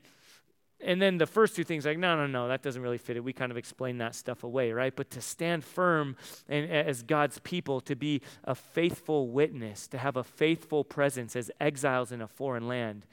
And 0.83 1.01
then 1.01 1.18
the 1.18 1.26
first 1.26 1.57
two 1.57 1.64
things, 1.64 1.85
like, 1.85 1.99
no, 1.99 2.16
no, 2.16 2.26
no, 2.26 2.49
that 2.49 2.62
doesn't 2.62 2.81
really 2.81 2.99
fit 2.99 3.16
it. 3.16 3.24
We 3.24 3.33
kind 3.33 3.51
of 3.53 3.59
explain 3.59 3.99
that 3.99 4.14
stuff 4.14 4.45
away, 4.45 4.72
right? 4.72 4.95
But 4.95 5.11
to 5.11 5.20
stand 5.20 5.64
firm 5.64 6.16
and, 6.49 6.70
as 6.70 7.03
God's 7.03 7.39
people, 7.41 7.81
to 7.83 7.95
be 7.95 8.22
a 8.45 8.55
faithful 8.55 9.28
witness, 9.28 9.87
to 9.89 9.99
have 9.99 10.16
a 10.16 10.24
faithful 10.24 10.85
presence 10.85 11.37
as 11.37 11.51
exiles 11.61 12.12
in 12.12 12.22
a 12.22 12.28
foreign 12.28 12.66
land, 12.66 13.05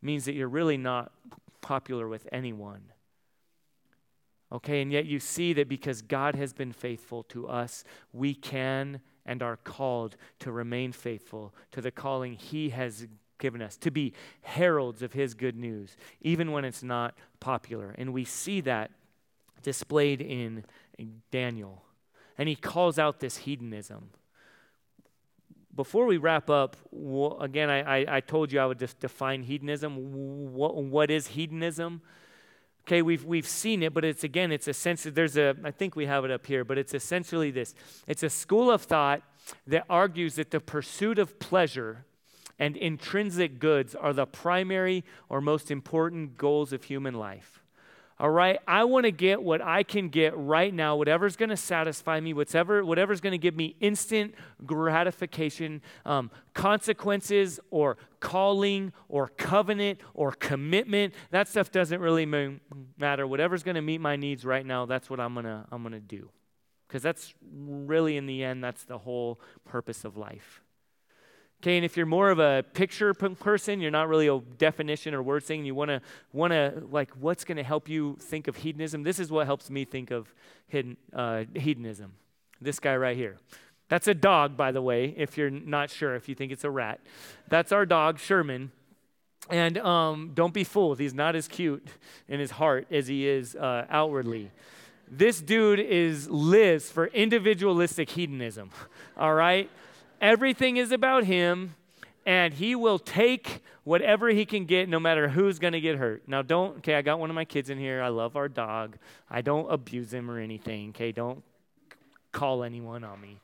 means 0.00 0.24
that 0.24 0.32
you're 0.32 0.48
really 0.48 0.78
not 0.78 1.12
popular 1.60 2.08
with 2.08 2.26
anyone. 2.32 2.84
Okay, 4.52 4.82
and 4.82 4.90
yet 4.90 5.06
you 5.06 5.20
see 5.20 5.52
that 5.52 5.68
because 5.68 6.02
God 6.02 6.34
has 6.34 6.52
been 6.52 6.72
faithful 6.72 7.22
to 7.24 7.46
us, 7.46 7.84
we 8.12 8.34
can 8.34 9.00
and 9.24 9.42
are 9.42 9.56
called 9.56 10.16
to 10.40 10.50
remain 10.50 10.92
faithful 10.92 11.54
to 11.70 11.80
the 11.80 11.90
calling 11.90 12.32
He 12.32 12.70
has 12.70 13.06
given 13.40 13.60
us 13.60 13.76
to 13.78 13.90
be 13.90 14.12
heralds 14.42 15.02
of 15.02 15.12
his 15.12 15.34
good 15.34 15.56
news, 15.56 15.96
even 16.20 16.52
when 16.52 16.64
it's 16.64 16.82
not 16.82 17.16
popular. 17.40 17.94
And 17.98 18.12
we 18.12 18.24
see 18.24 18.60
that 18.60 18.92
displayed 19.62 20.20
in 20.20 20.64
Daniel. 21.30 21.82
And 22.38 22.48
he 22.48 22.54
calls 22.54 22.98
out 22.98 23.20
this 23.20 23.38
hedonism. 23.38 24.10
Before 25.74 26.06
we 26.06 26.16
wrap 26.16 26.50
up, 26.50 26.76
again, 27.40 27.70
I, 27.70 28.02
I, 28.02 28.16
I 28.16 28.20
told 28.20 28.52
you 28.52 28.60
I 28.60 28.66
would 28.66 28.78
just 28.78 29.00
define 29.00 29.42
hedonism. 29.42 30.52
What, 30.54 30.76
what 30.76 31.10
is 31.10 31.28
hedonism? 31.28 32.02
Okay, 32.82 33.02
we've, 33.02 33.24
we've 33.24 33.46
seen 33.46 33.82
it, 33.82 33.94
but 33.94 34.04
it's 34.04 34.24
again, 34.24 34.50
it's 34.50 34.66
a 34.66 34.74
sense 34.74 35.00
essentially, 35.00 35.14
there's 35.14 35.36
a, 35.36 35.54
I 35.64 35.70
think 35.70 35.96
we 35.96 36.06
have 36.06 36.24
it 36.24 36.30
up 36.30 36.46
here, 36.46 36.64
but 36.64 36.78
it's 36.78 36.94
essentially 36.94 37.50
this 37.50 37.74
it's 38.06 38.22
a 38.22 38.30
school 38.30 38.70
of 38.70 38.82
thought 38.82 39.22
that 39.66 39.84
argues 39.88 40.34
that 40.36 40.50
the 40.50 40.60
pursuit 40.60 41.18
of 41.18 41.38
pleasure 41.38 42.04
and 42.60 42.76
intrinsic 42.76 43.58
goods 43.58 43.96
are 43.96 44.12
the 44.12 44.26
primary 44.26 45.02
or 45.30 45.40
most 45.40 45.70
important 45.70 46.36
goals 46.36 46.72
of 46.72 46.84
human 46.84 47.14
life. 47.14 47.64
All 48.18 48.28
right, 48.28 48.58
I 48.68 48.84
want 48.84 49.06
to 49.06 49.10
get 49.10 49.42
what 49.42 49.62
I 49.62 49.82
can 49.82 50.10
get 50.10 50.36
right 50.36 50.74
now, 50.74 50.94
whatever's 50.94 51.36
going 51.36 51.48
to 51.48 51.56
satisfy 51.56 52.20
me, 52.20 52.34
whatever, 52.34 52.84
whatever's 52.84 53.22
going 53.22 53.32
to 53.32 53.38
give 53.38 53.56
me 53.56 53.76
instant 53.80 54.34
gratification, 54.66 55.80
um, 56.04 56.30
consequences 56.52 57.58
or 57.70 57.96
calling 58.20 58.92
or 59.08 59.28
covenant 59.28 60.00
or 60.12 60.32
commitment. 60.32 61.14
That 61.30 61.48
stuff 61.48 61.72
doesn't 61.72 61.98
really 61.98 62.26
matter. 62.98 63.26
Whatever's 63.26 63.62
going 63.62 63.76
to 63.76 63.80
meet 63.80 64.02
my 64.02 64.16
needs 64.16 64.44
right 64.44 64.66
now, 64.66 64.84
that's 64.84 65.08
what 65.08 65.18
I'm 65.18 65.32
going 65.32 65.46
to 65.46 65.64
I'm 65.72 65.82
going 65.82 65.94
to 65.94 65.98
do. 65.98 66.28
Because 66.86 67.02
that's 67.02 67.32
really, 67.42 68.18
in 68.18 68.26
the 68.26 68.44
end, 68.44 68.62
that's 68.62 68.84
the 68.84 68.98
whole 68.98 69.40
purpose 69.64 70.04
of 70.04 70.18
life. 70.18 70.60
Okay, 71.62 71.76
and 71.76 71.84
if 71.84 71.94
you're 71.94 72.06
more 72.06 72.30
of 72.30 72.38
a 72.38 72.64
picture 72.72 73.12
person, 73.12 73.82
you're 73.82 73.90
not 73.90 74.08
really 74.08 74.28
a 74.28 74.40
definition 74.56 75.12
or 75.12 75.22
word 75.22 75.44
saying, 75.44 75.66
you 75.66 75.74
want 75.74 75.90
to 75.90 76.00
want 76.32 76.54
to 76.54 76.82
like 76.90 77.10
what's 77.20 77.44
going 77.44 77.58
to 77.58 77.62
help 77.62 77.86
you 77.86 78.16
think 78.18 78.48
of 78.48 78.56
hedonism. 78.56 79.02
This 79.02 79.18
is 79.18 79.30
what 79.30 79.44
helps 79.44 79.68
me 79.68 79.84
think 79.84 80.10
of 80.10 80.32
hidden, 80.68 80.96
uh, 81.12 81.44
hedonism. 81.54 82.14
This 82.62 82.80
guy 82.80 82.96
right 82.96 83.14
here. 83.14 83.36
That's 83.90 84.08
a 84.08 84.14
dog, 84.14 84.56
by 84.56 84.72
the 84.72 84.80
way. 84.80 85.12
If 85.18 85.36
you're 85.36 85.50
not 85.50 85.90
sure, 85.90 86.14
if 86.14 86.30
you 86.30 86.34
think 86.34 86.50
it's 86.50 86.64
a 86.64 86.70
rat, 86.70 87.00
that's 87.48 87.72
our 87.72 87.84
dog 87.84 88.18
Sherman. 88.18 88.72
And 89.50 89.76
um, 89.78 90.30
don't 90.32 90.54
be 90.54 90.64
fooled, 90.64 90.98
he's 90.98 91.12
not 91.12 91.36
as 91.36 91.46
cute 91.46 91.86
in 92.26 92.40
his 92.40 92.52
heart 92.52 92.86
as 92.90 93.06
he 93.06 93.28
is 93.28 93.54
uh, 93.54 93.84
outwardly. 93.90 94.50
This 95.10 95.42
dude 95.42 95.80
is 95.80 96.30
lives 96.30 96.90
for 96.90 97.08
individualistic 97.08 98.10
hedonism. 98.10 98.70
All 99.18 99.34
right? 99.34 99.68
Everything 100.20 100.76
is 100.76 100.92
about 100.92 101.24
him, 101.24 101.74
and 102.26 102.54
he 102.54 102.74
will 102.74 102.98
take 102.98 103.62
whatever 103.84 104.28
he 104.28 104.44
can 104.44 104.66
get 104.66 104.88
no 104.88 105.00
matter 105.00 105.28
who's 105.28 105.58
going 105.58 105.72
to 105.72 105.80
get 105.80 105.96
hurt. 105.96 106.22
Now, 106.26 106.42
don't, 106.42 106.78
okay, 106.78 106.94
I 106.94 107.02
got 107.02 107.18
one 107.18 107.30
of 107.30 107.34
my 107.34 107.46
kids 107.46 107.70
in 107.70 107.78
here. 107.78 108.02
I 108.02 108.08
love 108.08 108.36
our 108.36 108.48
dog. 108.48 108.96
I 109.30 109.40
don't 109.40 109.70
abuse 109.70 110.12
him 110.12 110.30
or 110.30 110.38
anything, 110.38 110.90
okay? 110.90 111.12
Don't 111.12 111.42
call 112.32 112.62
anyone 112.62 113.02
on 113.02 113.20
me. 113.20 113.40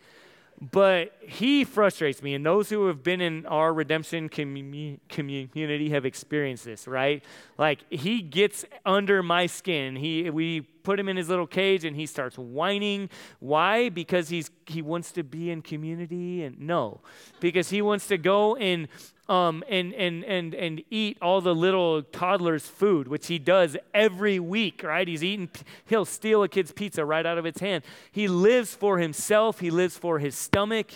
But 0.59 1.13
he 1.21 1.65
frustrates 1.65 2.23
me, 2.23 2.33
and 2.33 2.45
those 2.45 2.71
who 2.71 2.87
have 2.87 3.03
been 3.03 3.21
in 3.21 3.45
our 3.45 3.75
redemption 3.75 4.31
commu- 4.31 4.99
community 5.09 5.91
have 5.91 6.07
experienced 6.07 6.65
this, 6.65 6.89
right? 6.89 7.23
Like 7.59 7.81
he 7.91 8.23
gets 8.23 8.65
under 8.87 9.23
my 9.23 9.47
skin. 9.47 9.97
He 9.97 10.31
we 10.31 10.63
put 10.63 10.99
him 10.99 11.11
in 11.11 11.17
his 11.19 11.29
little 11.29 11.47
cage, 11.47 11.85
and 11.85 11.95
he 11.95 12.07
starts 12.07 12.39
whining. 12.39 13.11
Why? 13.39 13.91
Because 13.91 14.31
he's 14.31 14.51
he 14.65 14.81
wants 14.81 15.13
to 15.13 15.23
be 15.23 15.51
in 15.51 15.61
community, 15.61 16.43
and 16.43 16.59
no, 16.59 17.03
because 17.39 17.69
he 17.69 17.83
wants 17.83 18.07
to 18.09 18.17
go 18.17 18.57
and 18.57 18.89
um, 19.29 19.65
and, 19.69 19.93
and, 19.95 20.25
and, 20.25 20.55
and 20.55 20.83
eat 20.91 21.19
all 21.21 21.41
the 21.41 21.55
little 21.55 22.03
toddler's 22.03 22.67
food, 22.67 23.09
which 23.09 23.27
he 23.27 23.39
does 23.39 23.77
every 23.93 24.39
week, 24.39 24.83
right? 24.83 25.07
He's 25.07 25.25
eating, 25.25 25.51
he'll 25.87 26.05
steal 26.05 26.43
a 26.43 26.49
kid's 26.49 26.73
pizza 26.73 27.05
right 27.05 27.27
out 27.27 27.37
of 27.37 27.45
its 27.45 27.61
hand. 27.61 27.83
He 28.13 28.29
lives 28.29 28.75
for 28.75 28.99
himself, 28.99 29.61
he 29.61 29.71
lives 29.71 29.97
for 29.97 30.19
his 30.19 30.37
stomach, 30.37 30.87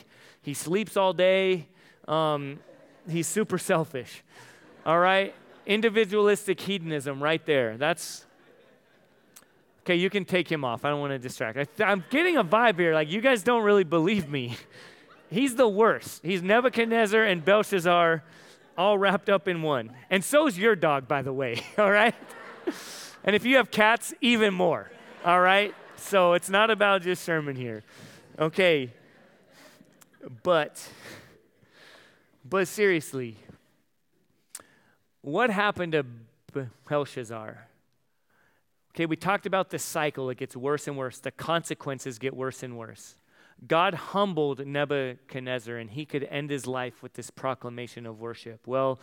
he 0.43 0.55
sleeps 0.55 0.97
all 0.97 1.12
day. 1.12 1.66
Um, 2.07 2.59
he's 3.09 3.26
super 3.26 3.59
selfish, 3.59 4.22
all 4.85 4.99
right? 4.99 5.35
Individualistic 5.66 6.61
hedonism 6.61 7.22
right 7.22 7.45
there. 7.47 7.76
That's, 7.76 8.26
okay, 9.83 9.97
you 9.97 10.11
can 10.11 10.24
take 10.24 10.51
him 10.51 10.64
off. 10.64 10.85
I 10.85 10.91
don't 10.91 11.01
want 11.01 11.12
to 11.12 11.18
distract. 11.18 11.59
I, 11.59 11.85
I'm 11.85 12.05
getting 12.11 12.37
a 12.37 12.45
vibe 12.45 12.78
here, 12.78 12.95
like 12.95 13.11
you 13.11 13.20
guys 13.20 13.43
don't 13.43 13.62
really 13.62 13.85
believe 13.85 14.28
me. 14.28 14.57
He's 15.31 15.55
the 15.55 15.68
worst. 15.68 16.22
He's 16.24 16.43
Nebuchadnezzar 16.43 17.22
and 17.22 17.45
Belshazzar 17.45 18.22
all 18.76 18.99
wrapped 18.99 19.28
up 19.28 19.47
in 19.47 19.62
one. 19.62 19.93
And 20.11 20.24
so's 20.24 20.59
your 20.59 20.74
dog, 20.74 21.07
by 21.07 21.22
the 21.22 21.33
way, 21.33 21.62
all 21.78 21.91
right? 21.91 22.14
and 23.24 23.37
if 23.37 23.45
you 23.45 23.57
have 23.57 23.70
cats, 23.70 24.12
even 24.20 24.53
more, 24.53 24.91
all 25.24 25.41
right? 25.41 25.74
So 25.97 26.33
it's 26.33 26.49
not 26.49 26.70
about 26.70 27.03
just 27.03 27.24
Sherman 27.24 27.57
here. 27.57 27.83
Okay. 28.39 28.93
But, 30.43 30.87
but 32.45 32.68
seriously, 32.68 33.37
what 35.22 35.51
happened 35.51 35.93
to 35.93 36.05
Belshazzar? 36.89 37.66
Okay, 38.95 39.07
we 39.07 39.16
talked 39.16 39.47
about 39.47 39.70
the 39.70 39.78
cycle. 39.78 40.28
It 40.31 40.39
gets 40.39 40.57
worse 40.57 40.89
and 40.89 40.97
worse. 40.97 41.18
The 41.18 41.31
consequences 41.31 42.18
get 42.18 42.35
worse 42.35 42.62
and 42.62 42.76
worse. 42.76 43.14
God 43.66 43.94
humbled 43.94 44.66
Nebuchadnezzar 44.66 45.76
and 45.76 45.90
he 45.90 46.06
could 46.06 46.24
end 46.24 46.50
his 46.50 46.66
life 46.66 47.02
with 47.02 47.14
this 47.14 47.30
proclamation 47.30 48.06
of 48.06 48.20
worship. 48.20 48.66
Well, 48.66 48.98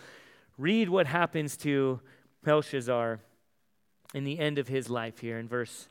read 0.58 0.90
what 0.90 1.06
happens 1.06 1.56
to 1.58 2.00
Belshazzar 2.44 3.20
in 4.14 4.24
the 4.24 4.40
end 4.40 4.58
of 4.58 4.68
his 4.68 4.90
life 4.90 5.20
here 5.20 5.38
in 5.38 5.48
verse, 5.48 5.90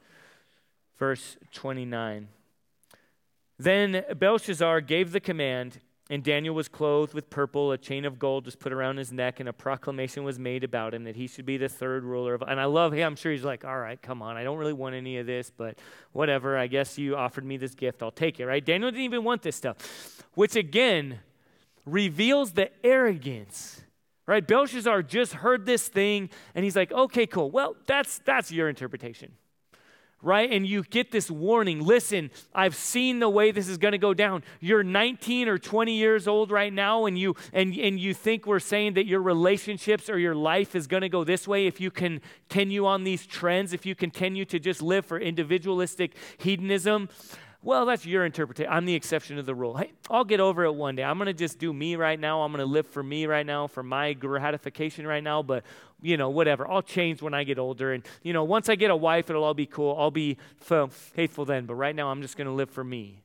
verse 0.99 1.37
29. 1.53 2.29
Then 3.59 4.05
Belshazzar 4.19 4.81
gave 4.81 5.13
the 5.13 5.21
command 5.21 5.81
and 6.09 6.23
Daniel 6.23 6.55
was 6.55 6.69
clothed 6.69 7.15
with 7.15 7.31
purple, 7.31 7.73
a 7.73 7.79
chain 7.79 8.05
of 8.05 8.19
gold 8.19 8.45
was 8.45 8.55
put 8.55 8.73
around 8.73 8.97
his 8.97 9.13
neck, 9.13 9.41
and 9.41 9.49
a 9.49 9.53
proclamation 9.53 10.23
was 10.23 10.39
made 10.39 10.63
about 10.63 10.95
him 10.95 11.03
that 11.05 11.17
he 11.17 11.27
should 11.27 11.47
be 11.47 11.57
the 11.57 11.69
third 11.69 12.05
ruler 12.05 12.35
of. 12.35 12.43
And 12.43 12.61
I 12.61 12.67
love 12.67 12.93
him. 12.93 13.07
I'm 13.07 13.17
sure 13.17 13.33
he's 13.33 13.43
like, 13.43 13.65
all 13.65 13.79
right, 13.79 14.01
come 14.01 14.23
on. 14.23 14.37
I 14.37 14.45
don't 14.45 14.59
really 14.59 14.73
want 14.73 14.95
any 14.95 15.19
of 15.19 15.27
this, 15.27 15.51
but 15.51 15.79
whatever. 16.13 16.57
I 16.57 16.69
guess 16.69 16.97
you 16.97 17.17
offered 17.17 17.45
me 17.45 17.57
this 17.57 17.75
gift. 17.75 18.05
I'll 18.05 18.13
take 18.13 18.39
it, 18.39 18.47
right? 18.47 18.65
Daniel 18.65 18.91
didn't 18.91 19.05
even 19.05 19.25
want 19.25 19.43
this 19.43 19.57
stuff, 19.57 20.23
which 20.35 20.55
again 20.55 21.19
reveals 21.85 22.53
the 22.53 22.71
arrogance. 22.85 23.83
Right? 24.29 24.45
Belshazzar 24.45 25.05
just 25.05 25.35
heard 25.35 25.67
this 25.67 25.87
thing 25.87 26.31
and 26.57 26.65
he's 26.65 26.75
like, 26.75 26.91
okay, 26.91 27.27
cool. 27.27 27.49
Well, 27.49 27.77
that's 27.87 28.19
that's 28.25 28.51
your 28.51 28.69
interpretation 28.69 29.31
right? 30.23 30.51
And 30.51 30.67
you 30.67 30.83
get 30.83 31.13
this 31.13 31.31
warning 31.31 31.85
listen, 31.85 32.31
I've 32.55 32.75
seen 32.75 33.19
the 33.19 33.29
way 33.29 33.51
this 33.51 33.69
is 33.69 33.79
going 33.79 33.93
to 33.93 33.99
go 33.99 34.15
down. 34.15 34.43
You're 34.61 34.83
19 34.83 35.49
or 35.49 35.59
20 35.59 35.93
years 35.93 36.27
old 36.27 36.51
right 36.51 36.73
now, 36.73 37.07
and 37.07 37.19
you, 37.19 37.37
and, 37.53 37.75
and 37.75 38.01
you 38.01 38.15
think 38.15 38.47
we're 38.47 38.59
saying 38.59 38.95
that 38.95 39.07
your 39.07 39.21
relationships 39.21 40.09
or 40.09 40.19
your 40.19 40.35
life 40.35 40.75
is 40.75 40.87
going 40.87 41.03
to 41.03 41.09
go 41.09 41.25
this 41.25 41.47
way 41.47 41.67
if 41.67 41.81
you 41.81 41.91
can 41.91 42.21
continue 42.49 42.87
on 42.87 43.05
these 43.05 43.27
trends, 43.27 43.73
if 43.73 43.85
you 43.85 43.95
continue 43.95 44.45
to 44.47 44.59
just 44.59 44.83
live 44.83 45.05
for 45.05 45.19
individualistic 45.19 46.15
hedonism. 46.39 47.09
Well, 47.67 47.85
that's 47.85 48.07
your 48.07 48.25
interpretation. 48.25 48.73
I'm 48.73 48.85
the 48.85 48.95
exception 48.95 49.39
to 49.39 49.43
the 49.43 49.53
rule. 49.53 49.77
Hey, 49.77 49.91
I'll 50.09 50.23
get 50.23 50.39
over 50.39 50.65
it 50.67 50.73
one 50.73 50.95
day. 50.95 51.03
I'm 51.03 51.19
going 51.19 51.27
to 51.27 51.33
just 51.33 51.59
do 51.59 51.73
me 51.73 51.97
right 51.97 52.19
now. 52.19 52.43
I'm 52.43 52.53
going 52.53 52.65
to 52.65 52.73
live 52.73 52.87
for 52.87 53.03
me 53.03 53.27
right 53.27 53.45
now, 53.45 53.67
for 53.67 53.83
my 53.83 54.13
gratification 54.13 55.05
right 55.05 55.23
now. 55.23 55.43
But, 55.43 55.65
you 56.01 56.17
know, 56.17 56.31
whatever. 56.31 56.71
I'll 56.71 56.81
change 56.81 57.23
when 57.23 57.35
I 57.35 57.43
get 57.43 57.59
older. 57.59 57.93
And, 57.93 58.05
you 58.23 58.33
know, 58.33 58.45
once 58.45 58.69
I 58.69 58.77
get 58.77 58.93
a 58.93 58.97
wife, 58.97 59.31
it'll 59.31 59.43
all 59.43 59.53
be 59.53 59.67
cool. 59.67 59.97
I'll 59.99 60.13
be 60.13 60.39
faithful 60.61 61.45
then. 61.45 61.67
But 61.67 61.75
right 61.75 61.97
now, 61.97 62.09
I'm 62.09 62.23
just 62.23 62.37
going 62.37 62.47
to 62.47 62.53
live 62.53 62.71
for 62.71 62.85
me 62.85 63.25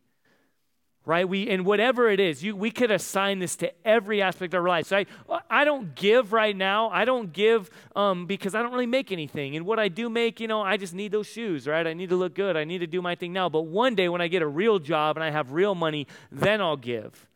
right? 1.05 1.27
We 1.27 1.49
and 1.49 1.65
whatever 1.65 2.09
it 2.09 2.19
is 2.19 2.43
you, 2.43 2.55
we 2.55 2.69
could 2.71 2.91
assign 2.91 3.39
this 3.39 3.55
to 3.57 3.71
every 3.85 4.21
aspect 4.21 4.53
of 4.53 4.61
our 4.61 4.67
life 4.67 4.87
so 4.87 4.97
I, 4.97 5.05
I 5.49 5.63
don't 5.65 5.95
give 5.95 6.31
right 6.31 6.55
now. 6.55 6.89
I 6.89 7.05
don't 7.05 7.33
give 7.33 7.69
um, 7.95 8.25
because 8.27 8.53
i 8.53 8.61
don't 8.61 8.71
really 8.71 8.85
make 8.85 9.11
anything. 9.11 9.55
And 9.55 9.65
what 9.65 9.79
i 9.79 9.87
do 9.87 10.09
make 10.09 10.39
you 10.39 10.47
know 10.47 10.61
i 10.61 10.77
just 10.77 10.93
need 10.93 11.11
those 11.11 11.27
shoes 11.27 11.67
right? 11.67 11.85
I 11.85 11.93
need 11.93 12.09
to 12.09 12.15
look 12.15 12.35
good. 12.35 12.55
I 12.55 12.63
need 12.63 12.79
to 12.79 12.87
do 12.87 13.01
my 13.01 13.15
thing 13.15 13.33
now. 13.33 13.49
But 13.49 13.61
one 13.61 13.95
day 13.95 14.09
when 14.09 14.21
i 14.21 14.27
get 14.27 14.41
a 14.41 14.47
real 14.47 14.79
job 14.79 15.17
and 15.17 15.23
i 15.23 15.31
have 15.31 15.51
real 15.51 15.75
money 15.75 16.07
then 16.31 16.61
i'll 16.61 16.77
give 16.77 17.27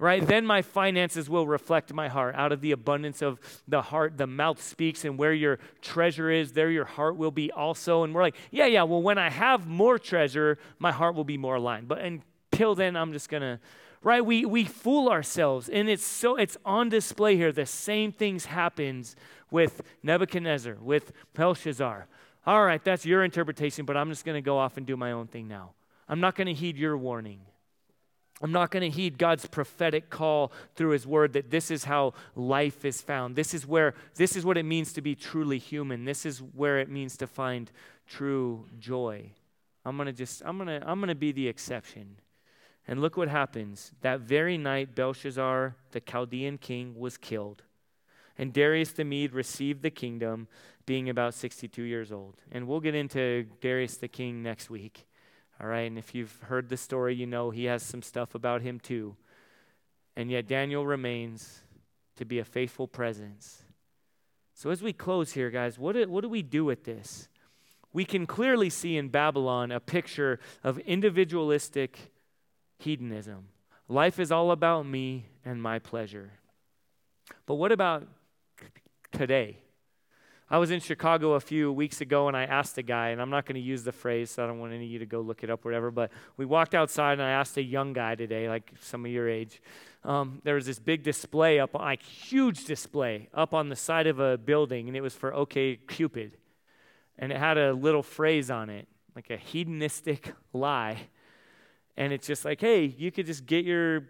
right? 0.00 0.24
Then 0.24 0.46
my 0.46 0.62
finances 0.62 1.28
will 1.28 1.48
reflect 1.48 1.92
my 1.92 2.06
heart. 2.06 2.36
Out 2.36 2.52
of 2.52 2.60
the 2.60 2.70
abundance 2.70 3.20
of 3.20 3.40
the 3.66 3.82
heart 3.82 4.16
the 4.16 4.28
mouth 4.28 4.62
speaks 4.62 5.04
and 5.04 5.18
where 5.18 5.32
your 5.32 5.58
treasure 5.82 6.30
is 6.30 6.52
there 6.52 6.70
your 6.70 6.84
heart 6.84 7.16
will 7.16 7.32
be 7.32 7.50
also. 7.50 8.04
And 8.04 8.14
we're 8.14 8.22
like 8.22 8.36
yeah 8.50 8.66
yeah 8.66 8.84
well 8.84 9.02
when 9.02 9.18
i 9.18 9.28
have 9.28 9.66
more 9.66 9.98
treasure 9.98 10.58
my 10.78 10.92
heart 10.92 11.16
will 11.16 11.24
be 11.24 11.36
more 11.36 11.56
aligned. 11.56 11.88
But 11.88 11.98
and 11.98 12.22
till 12.58 12.74
then, 12.74 12.96
I'm 12.96 13.12
just 13.12 13.28
going 13.28 13.42
to, 13.42 13.60
right? 14.02 14.24
We, 14.24 14.44
we 14.44 14.64
fool 14.64 15.08
ourselves. 15.08 15.68
And 15.68 15.88
it's 15.88 16.04
so, 16.04 16.34
it's 16.34 16.56
on 16.64 16.88
display 16.88 17.36
here. 17.36 17.52
The 17.52 17.66
same 17.66 18.10
things 18.10 18.46
happens 18.46 19.14
with 19.48 19.80
Nebuchadnezzar, 20.02 20.76
with 20.80 21.12
Belshazzar. 21.34 22.08
All 22.44 22.64
right, 22.64 22.82
that's 22.82 23.06
your 23.06 23.22
interpretation, 23.22 23.84
but 23.84 23.96
I'm 23.96 24.08
just 24.10 24.24
going 24.24 24.34
to 24.34 24.42
go 24.42 24.58
off 24.58 24.76
and 24.76 24.84
do 24.84 24.96
my 24.96 25.12
own 25.12 25.28
thing 25.28 25.46
now. 25.46 25.70
I'm 26.08 26.18
not 26.18 26.34
going 26.34 26.48
to 26.48 26.54
heed 26.54 26.76
your 26.76 26.98
warning. 26.98 27.40
I'm 28.42 28.52
not 28.52 28.70
going 28.70 28.82
to 28.82 28.90
heed 28.90 29.18
God's 29.18 29.46
prophetic 29.46 30.10
call 30.10 30.52
through 30.74 30.90
his 30.90 31.06
word 31.06 31.34
that 31.34 31.50
this 31.50 31.70
is 31.70 31.84
how 31.84 32.14
life 32.34 32.84
is 32.84 33.00
found. 33.00 33.36
This 33.36 33.54
is 33.54 33.66
where 33.66 33.94
this 34.14 34.36
is 34.36 34.44
what 34.44 34.56
it 34.56 34.62
means 34.64 34.92
to 34.94 35.00
be 35.00 35.14
truly 35.14 35.58
human. 35.58 36.04
This 36.04 36.24
is 36.24 36.38
where 36.38 36.78
it 36.78 36.88
means 36.88 37.16
to 37.18 37.26
find 37.26 37.70
true 38.06 38.66
joy. 38.78 39.32
I'm 39.84 39.96
going 39.96 40.06
to 40.06 40.12
just 40.12 40.42
I'm 40.44 40.56
going 40.56 40.68
to 40.68 40.88
I'm 40.88 41.00
going 41.00 41.08
to 41.08 41.16
be 41.16 41.32
the 41.32 41.48
exception. 41.48 42.16
And 42.88 43.02
look 43.02 43.18
what 43.18 43.28
happens. 43.28 43.92
That 44.00 44.20
very 44.20 44.56
night, 44.56 44.94
Belshazzar, 44.94 45.76
the 45.90 46.00
Chaldean 46.00 46.56
king, 46.56 46.98
was 46.98 47.18
killed. 47.18 47.62
And 48.38 48.50
Darius 48.52 48.92
the 48.92 49.04
Mede 49.04 49.34
received 49.34 49.82
the 49.82 49.90
kingdom, 49.90 50.48
being 50.86 51.10
about 51.10 51.34
62 51.34 51.82
years 51.82 52.10
old. 52.10 52.36
And 52.50 52.66
we'll 52.66 52.80
get 52.80 52.94
into 52.94 53.44
Darius 53.60 53.98
the 53.98 54.08
king 54.08 54.42
next 54.42 54.70
week. 54.70 55.06
All 55.60 55.66
right. 55.66 55.80
And 55.80 55.98
if 55.98 56.14
you've 56.14 56.34
heard 56.44 56.70
the 56.70 56.78
story, 56.78 57.14
you 57.14 57.26
know 57.26 57.50
he 57.50 57.64
has 57.66 57.82
some 57.82 58.00
stuff 58.00 58.34
about 58.34 58.62
him 58.62 58.80
too. 58.80 59.16
And 60.16 60.30
yet, 60.30 60.48
Daniel 60.48 60.86
remains 60.86 61.60
to 62.16 62.24
be 62.24 62.38
a 62.38 62.44
faithful 62.44 62.88
presence. 62.88 63.64
So, 64.54 64.70
as 64.70 64.82
we 64.82 64.92
close 64.92 65.32
here, 65.32 65.50
guys, 65.50 65.78
what 65.78 65.92
do, 65.92 66.08
what 66.08 66.22
do 66.22 66.28
we 66.28 66.42
do 66.42 66.64
with 66.64 66.84
this? 66.84 67.28
We 67.92 68.04
can 68.04 68.26
clearly 68.26 68.70
see 68.70 68.96
in 68.96 69.08
Babylon 69.08 69.70
a 69.70 69.78
picture 69.78 70.40
of 70.64 70.78
individualistic 70.80 72.12
hedonism. 72.78 73.48
Life 73.88 74.18
is 74.18 74.30
all 74.30 74.50
about 74.50 74.86
me 74.86 75.26
and 75.44 75.62
my 75.62 75.78
pleasure. 75.78 76.32
But 77.46 77.54
what 77.54 77.72
about 77.72 78.06
today? 79.12 79.58
I 80.50 80.56
was 80.58 80.70
in 80.70 80.80
Chicago 80.80 81.32
a 81.32 81.40
few 81.40 81.70
weeks 81.70 82.00
ago 82.00 82.26
and 82.26 82.36
I 82.36 82.44
asked 82.44 82.78
a 82.78 82.82
guy, 82.82 83.08
and 83.08 83.20
I'm 83.20 83.28
not 83.28 83.44
going 83.44 83.56
to 83.56 83.60
use 83.60 83.82
the 83.82 83.92
phrase, 83.92 84.30
so 84.30 84.44
I 84.44 84.46
don't 84.46 84.58
want 84.58 84.72
any 84.72 84.86
of 84.86 84.90
you 84.90 84.98
to 85.00 85.06
go 85.06 85.20
look 85.20 85.44
it 85.44 85.50
up, 85.50 85.64
whatever, 85.64 85.90
but 85.90 86.10
we 86.38 86.46
walked 86.46 86.74
outside 86.74 87.14
and 87.14 87.22
I 87.22 87.30
asked 87.30 87.56
a 87.58 87.62
young 87.62 87.92
guy 87.92 88.14
today, 88.14 88.48
like 88.48 88.72
some 88.80 89.04
of 89.04 89.10
your 89.10 89.28
age. 89.28 89.60
Um, 90.04 90.40
there 90.44 90.54
was 90.54 90.64
this 90.64 90.78
big 90.78 91.02
display 91.02 91.60
up, 91.60 91.74
like 91.74 92.02
huge 92.02 92.64
display, 92.64 93.28
up 93.34 93.52
on 93.52 93.68
the 93.68 93.76
side 93.76 94.06
of 94.06 94.20
a 94.20 94.38
building, 94.38 94.88
and 94.88 94.96
it 94.96 95.02
was 95.02 95.14
for 95.14 95.32
OkCupid. 95.32 96.32
And 97.18 97.32
it 97.32 97.38
had 97.38 97.58
a 97.58 97.74
little 97.74 98.02
phrase 98.02 98.50
on 98.50 98.70
it, 98.70 98.88
like 99.14 99.28
a 99.28 99.36
hedonistic 99.36 100.32
lie 100.54 101.08
and 101.98 102.12
it's 102.12 102.28
just 102.28 102.44
like, 102.44 102.60
hey, 102.60 102.84
you 102.84 103.10
could 103.10 103.26
just 103.26 103.44
get 103.44 103.64
your 103.64 104.04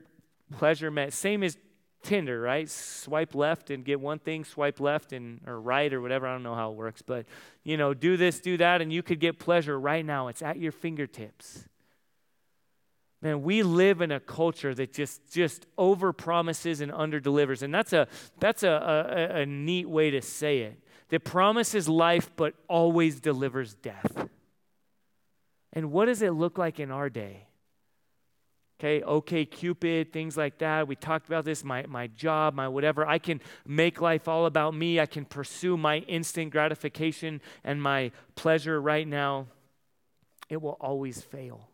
pleasure 0.52 0.90
met. 0.90 1.14
Same 1.14 1.42
as 1.42 1.56
Tinder, 2.02 2.38
right? 2.40 2.68
Swipe 2.70 3.34
left 3.34 3.70
and 3.70 3.84
get 3.84 3.98
one 3.98 4.18
thing, 4.18 4.44
swipe 4.44 4.78
left 4.78 5.12
and 5.12 5.40
or 5.46 5.58
right 5.58 5.92
or 5.92 6.00
whatever. 6.00 6.28
I 6.28 6.32
don't 6.32 6.42
know 6.42 6.54
how 6.54 6.70
it 6.70 6.76
works, 6.76 7.02
but 7.02 7.26
you 7.64 7.76
know, 7.76 7.94
do 7.94 8.16
this, 8.16 8.40
do 8.40 8.58
that, 8.58 8.82
and 8.82 8.92
you 8.92 9.02
could 9.02 9.18
get 9.18 9.38
pleasure 9.38 9.80
right 9.80 10.04
now. 10.04 10.28
It's 10.28 10.42
at 10.42 10.58
your 10.58 10.70
fingertips. 10.70 11.66
Man, 13.20 13.42
we 13.42 13.64
live 13.64 14.00
in 14.00 14.12
a 14.12 14.20
culture 14.20 14.74
that 14.74 14.92
just 14.92 15.32
just 15.32 15.66
over 15.76 16.12
promises 16.12 16.80
and 16.82 16.92
under 16.92 17.18
delivers, 17.18 17.62
and 17.62 17.74
that's 17.74 17.92
a 17.92 18.06
that's 18.38 18.62
a, 18.62 19.32
a, 19.32 19.40
a 19.40 19.46
neat 19.46 19.88
way 19.88 20.10
to 20.10 20.20
say 20.22 20.60
it. 20.60 20.78
That 21.08 21.24
promises 21.24 21.88
life 21.88 22.30
but 22.36 22.54
always 22.68 23.18
delivers 23.18 23.74
death. 23.74 24.28
And 25.72 25.90
what 25.90 26.04
does 26.04 26.20
it 26.22 26.32
look 26.32 26.58
like 26.58 26.78
in 26.78 26.90
our 26.90 27.08
day? 27.08 27.47
Okay, 28.80 29.00
OkCupid 29.00 30.12
things 30.12 30.36
like 30.36 30.58
that. 30.58 30.86
We 30.86 30.94
talked 30.94 31.26
about 31.26 31.44
this, 31.44 31.64
my, 31.64 31.84
my 31.88 32.06
job, 32.06 32.54
my 32.54 32.68
whatever. 32.68 33.04
I 33.04 33.18
can 33.18 33.40
make 33.66 34.00
life 34.00 34.28
all 34.28 34.46
about 34.46 34.72
me. 34.72 35.00
I 35.00 35.06
can 35.06 35.24
pursue 35.24 35.76
my 35.76 35.98
instant 35.98 36.52
gratification 36.52 37.40
and 37.64 37.82
my 37.82 38.12
pleasure 38.36 38.80
right 38.80 39.06
now. 39.06 39.46
It 40.48 40.62
will 40.62 40.76
always 40.80 41.20
fail. 41.20 41.70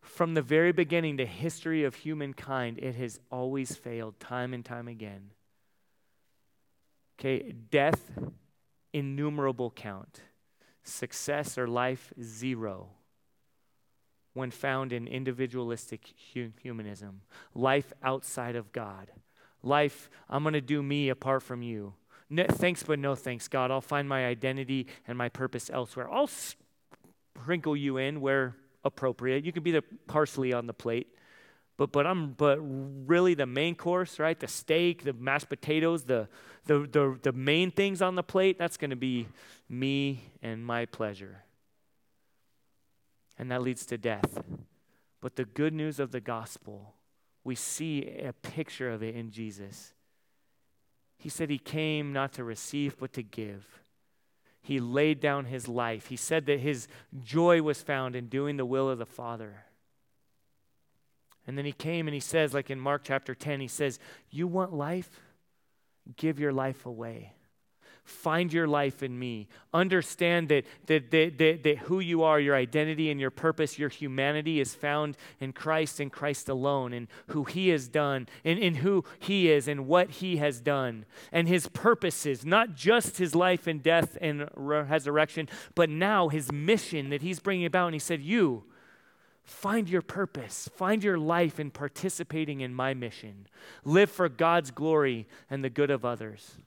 From 0.00 0.34
the 0.34 0.42
very 0.42 0.72
beginning, 0.72 1.16
the 1.16 1.24
history 1.24 1.84
of 1.84 1.94
humankind, 1.94 2.78
it 2.78 2.96
has 2.96 3.20
always 3.30 3.76
failed 3.76 4.18
time 4.18 4.52
and 4.52 4.64
time 4.64 4.88
again. 4.88 5.30
Okay, 7.20 7.52
death, 7.70 8.10
innumerable 8.92 9.70
count. 9.70 10.22
Success 10.82 11.56
or 11.56 11.68
life, 11.68 12.12
zero 12.20 12.88
when 14.34 14.50
found 14.50 14.92
in 14.92 15.06
individualistic 15.06 16.04
humanism, 16.06 17.20
life 17.54 17.92
outside 18.02 18.56
of 18.56 18.72
God. 18.72 19.10
Life, 19.62 20.10
I'm 20.28 20.42
going 20.42 20.54
to 20.54 20.60
do 20.60 20.82
me 20.82 21.08
apart 21.08 21.42
from 21.42 21.62
you. 21.62 21.94
No, 22.30 22.44
thanks, 22.48 22.82
but 22.82 22.98
no 22.98 23.14
thanks, 23.14 23.46
God. 23.46 23.70
I'll 23.70 23.80
find 23.80 24.08
my 24.08 24.26
identity 24.26 24.86
and 25.06 25.18
my 25.18 25.28
purpose 25.28 25.70
elsewhere. 25.70 26.10
I'll 26.10 26.30
sprinkle 27.36 27.76
you 27.76 27.98
in 27.98 28.20
where 28.20 28.56
appropriate. 28.84 29.44
You 29.44 29.52
can 29.52 29.62
be 29.62 29.70
the 29.70 29.84
parsley 30.06 30.52
on 30.52 30.66
the 30.66 30.72
plate. 30.72 31.08
But, 31.76 31.92
but 31.92 32.06
I'm 32.06 32.32
but 32.32 32.58
really 32.60 33.34
the 33.34 33.46
main 33.46 33.74
course, 33.74 34.18
right? 34.18 34.38
The 34.38 34.46
steak, 34.46 35.04
the 35.04 35.14
mashed 35.14 35.48
potatoes, 35.48 36.04
the 36.04 36.28
the 36.66 36.80
the, 36.80 37.18
the 37.22 37.32
main 37.32 37.70
things 37.70 38.02
on 38.02 38.14
the 38.14 38.22
plate, 38.22 38.58
that's 38.58 38.76
gonna 38.76 38.94
be 38.94 39.26
me 39.68 40.22
and 40.42 40.64
my 40.64 40.84
pleasure 40.86 41.42
and 43.38 43.50
that 43.50 43.62
leads 43.62 43.86
to 43.86 43.98
death. 43.98 44.42
But 45.20 45.36
the 45.36 45.44
good 45.44 45.72
news 45.72 45.98
of 46.00 46.10
the 46.10 46.20
gospel, 46.20 46.94
we 47.44 47.54
see 47.54 48.06
a 48.18 48.32
picture 48.32 48.90
of 48.90 49.02
it 49.02 49.14
in 49.14 49.30
Jesus. 49.30 49.94
He 51.16 51.28
said 51.28 51.50
he 51.50 51.58
came 51.58 52.12
not 52.12 52.32
to 52.34 52.44
receive, 52.44 52.98
but 52.98 53.12
to 53.12 53.22
give. 53.22 53.80
He 54.60 54.80
laid 54.80 55.20
down 55.20 55.46
his 55.46 55.68
life. 55.68 56.06
He 56.06 56.16
said 56.16 56.46
that 56.46 56.60
his 56.60 56.88
joy 57.22 57.62
was 57.62 57.82
found 57.82 58.14
in 58.14 58.26
doing 58.26 58.56
the 58.56 58.64
will 58.64 58.88
of 58.88 58.98
the 58.98 59.06
Father. 59.06 59.64
And 61.46 61.58
then 61.58 61.64
he 61.64 61.72
came 61.72 62.06
and 62.06 62.14
he 62.14 62.20
says, 62.20 62.54
like 62.54 62.70
in 62.70 62.78
Mark 62.78 63.02
chapter 63.04 63.34
10, 63.34 63.60
he 63.60 63.68
says, 63.68 63.98
You 64.30 64.46
want 64.46 64.72
life? 64.72 65.10
Give 66.16 66.38
your 66.38 66.52
life 66.52 66.86
away. 66.86 67.32
Find 68.04 68.52
your 68.52 68.66
life 68.66 69.02
in 69.02 69.16
me. 69.16 69.46
Understand 69.72 70.48
that, 70.48 70.64
that, 70.86 71.10
that, 71.12 71.38
that, 71.38 71.62
that 71.62 71.78
who 71.78 72.00
you 72.00 72.24
are, 72.24 72.40
your 72.40 72.56
identity 72.56 73.10
and 73.10 73.20
your 73.20 73.30
purpose, 73.30 73.78
your 73.78 73.88
humanity 73.88 74.58
is 74.58 74.74
found 74.74 75.16
in 75.38 75.52
Christ 75.52 76.00
and 76.00 76.10
Christ 76.10 76.48
alone, 76.48 76.92
and 76.92 77.06
who 77.28 77.44
He 77.44 77.68
has 77.68 77.86
done, 77.86 78.28
and 78.44 78.58
in 78.58 78.76
who 78.76 79.04
He 79.20 79.50
is 79.50 79.68
and 79.68 79.86
what 79.86 80.10
He 80.10 80.38
has 80.38 80.60
done, 80.60 81.04
and 81.30 81.46
His 81.46 81.68
purposes, 81.68 82.44
not 82.44 82.74
just 82.74 83.18
His 83.18 83.36
life 83.36 83.68
and 83.68 83.82
death 83.82 84.18
and 84.20 84.48
resurrection, 84.54 85.48
but 85.76 85.88
now 85.88 86.28
His 86.28 86.50
mission 86.50 87.10
that 87.10 87.22
He's 87.22 87.38
bringing 87.38 87.66
about. 87.66 87.86
And 87.86 87.94
He 87.94 88.00
said, 88.00 88.20
You, 88.20 88.64
Find 89.44 89.88
your 89.88 90.02
purpose. 90.02 90.68
Find 90.76 91.02
your 91.02 91.18
life 91.18 91.58
in 91.58 91.72
participating 91.72 92.60
in 92.60 92.72
my 92.72 92.94
mission. 92.94 93.48
Live 93.84 94.08
for 94.10 94.28
God's 94.28 94.70
glory 94.70 95.26
and 95.50 95.64
the 95.64 95.70
good 95.70 95.90
of 95.90 96.04
others. 96.04 96.58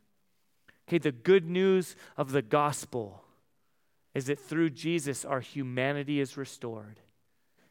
Okay, 0.88 1.00
the 1.00 1.12
good 1.12 1.50
news 1.50 1.96
of 2.16 2.32
the 2.32 2.42
gospel 2.42 3.24
is 4.14 4.26
that 4.26 4.40
through 4.40 4.70
Jesus, 4.70 5.26
our 5.26 5.42
humanity 5.42 6.20
is 6.20 6.38
restored. 6.38 7.00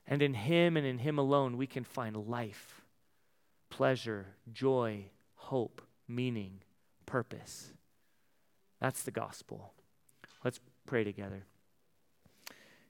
And 0.06 0.20
in 0.20 0.34
Him 0.34 0.76
and 0.76 0.86
in 0.86 0.98
Him 0.98 1.18
alone, 1.18 1.56
we 1.56 1.66
can 1.66 1.84
find 1.84 2.16
life, 2.16 2.82
pleasure, 3.70 4.26
joy, 4.52 5.06
hope, 5.36 5.80
meaning, 6.06 6.60
purpose. 7.06 7.72
That's 8.80 9.02
the 9.02 9.10
gospel. 9.10 9.72
Let's 10.44 10.60
pray 10.86 11.04
together. 11.04 11.44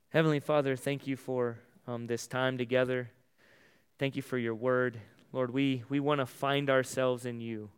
Heavenly 0.09 0.41
Father, 0.41 0.75
thank 0.75 1.07
you 1.07 1.17
for 1.17 1.59
um, 1.87 2.07
this 2.07 2.27
time 2.27 2.59
together. 2.59 3.11
Thank 3.99 4.17
you 4.17 4.23
for 4.23 4.39
your 4.39 4.55
word. 4.55 4.99
Lord, 5.33 5.53
we, 5.53 5.85
we 5.89 6.01
want 6.01 6.21
to 6.21 6.27
find 6.27 6.71
ourselves 6.71 7.27
in 7.27 7.41
you. 7.41 7.71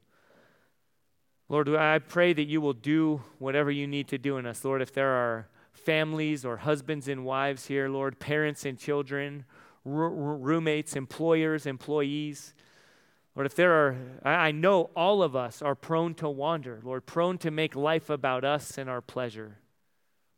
Lord, 1.49 1.69
I 1.69 2.01
pray 2.01 2.33
that 2.33 2.45
you 2.45 2.61
will 2.61 2.73
do 2.73 3.23
whatever 3.39 3.71
you 3.71 3.87
need 3.87 4.09
to 4.09 4.19
do 4.19 4.37
in 4.37 4.47
us. 4.47 4.65
Lord, 4.65 4.83
if 4.83 4.93
there 4.93 5.11
are 5.11 5.49
families 5.73 6.45
or 6.45 6.57
husbands 6.57 7.07
and 7.07 7.25
wives 7.25 7.67
here, 7.67 7.89
Lord, 7.89 8.19
parents 8.19 8.65
and 8.65 8.79
children, 8.79 9.45
r- 9.85 10.11
roommates, 10.11 10.97
employers, 10.97 11.67
employees, 11.67 12.53
Lord, 13.37 13.47
if 13.47 13.55
there 13.55 13.73
are, 13.73 13.97
I 14.25 14.51
know 14.51 14.91
all 14.97 15.23
of 15.23 15.37
us 15.37 15.61
are 15.61 15.75
prone 15.75 16.15
to 16.15 16.29
wander, 16.29 16.81
Lord, 16.83 17.05
prone 17.05 17.37
to 17.39 17.51
make 17.51 17.77
life 17.77 18.09
about 18.09 18.45
us 18.45 18.79
and 18.79 18.89
our 18.89 19.03
pleasure. 19.03 19.59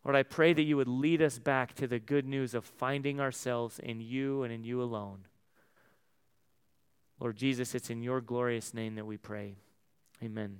Lord, 0.04 0.16
I 0.16 0.24
pray 0.24 0.52
that 0.52 0.62
you 0.62 0.76
would 0.76 0.88
lead 0.88 1.22
us 1.22 1.38
back 1.38 1.74
to 1.76 1.86
the 1.86 2.00
good 2.00 2.26
news 2.26 2.54
of 2.54 2.64
finding 2.64 3.20
ourselves 3.20 3.78
in 3.78 4.00
you 4.00 4.42
and 4.42 4.52
in 4.52 4.64
you 4.64 4.82
alone. 4.82 5.26
Lord 7.20 7.36
Jesus, 7.36 7.74
it's 7.74 7.90
in 7.90 8.02
your 8.02 8.20
glorious 8.20 8.74
name 8.74 8.96
that 8.96 9.06
we 9.06 9.16
pray. 9.16 9.56
Amen. 10.22 10.58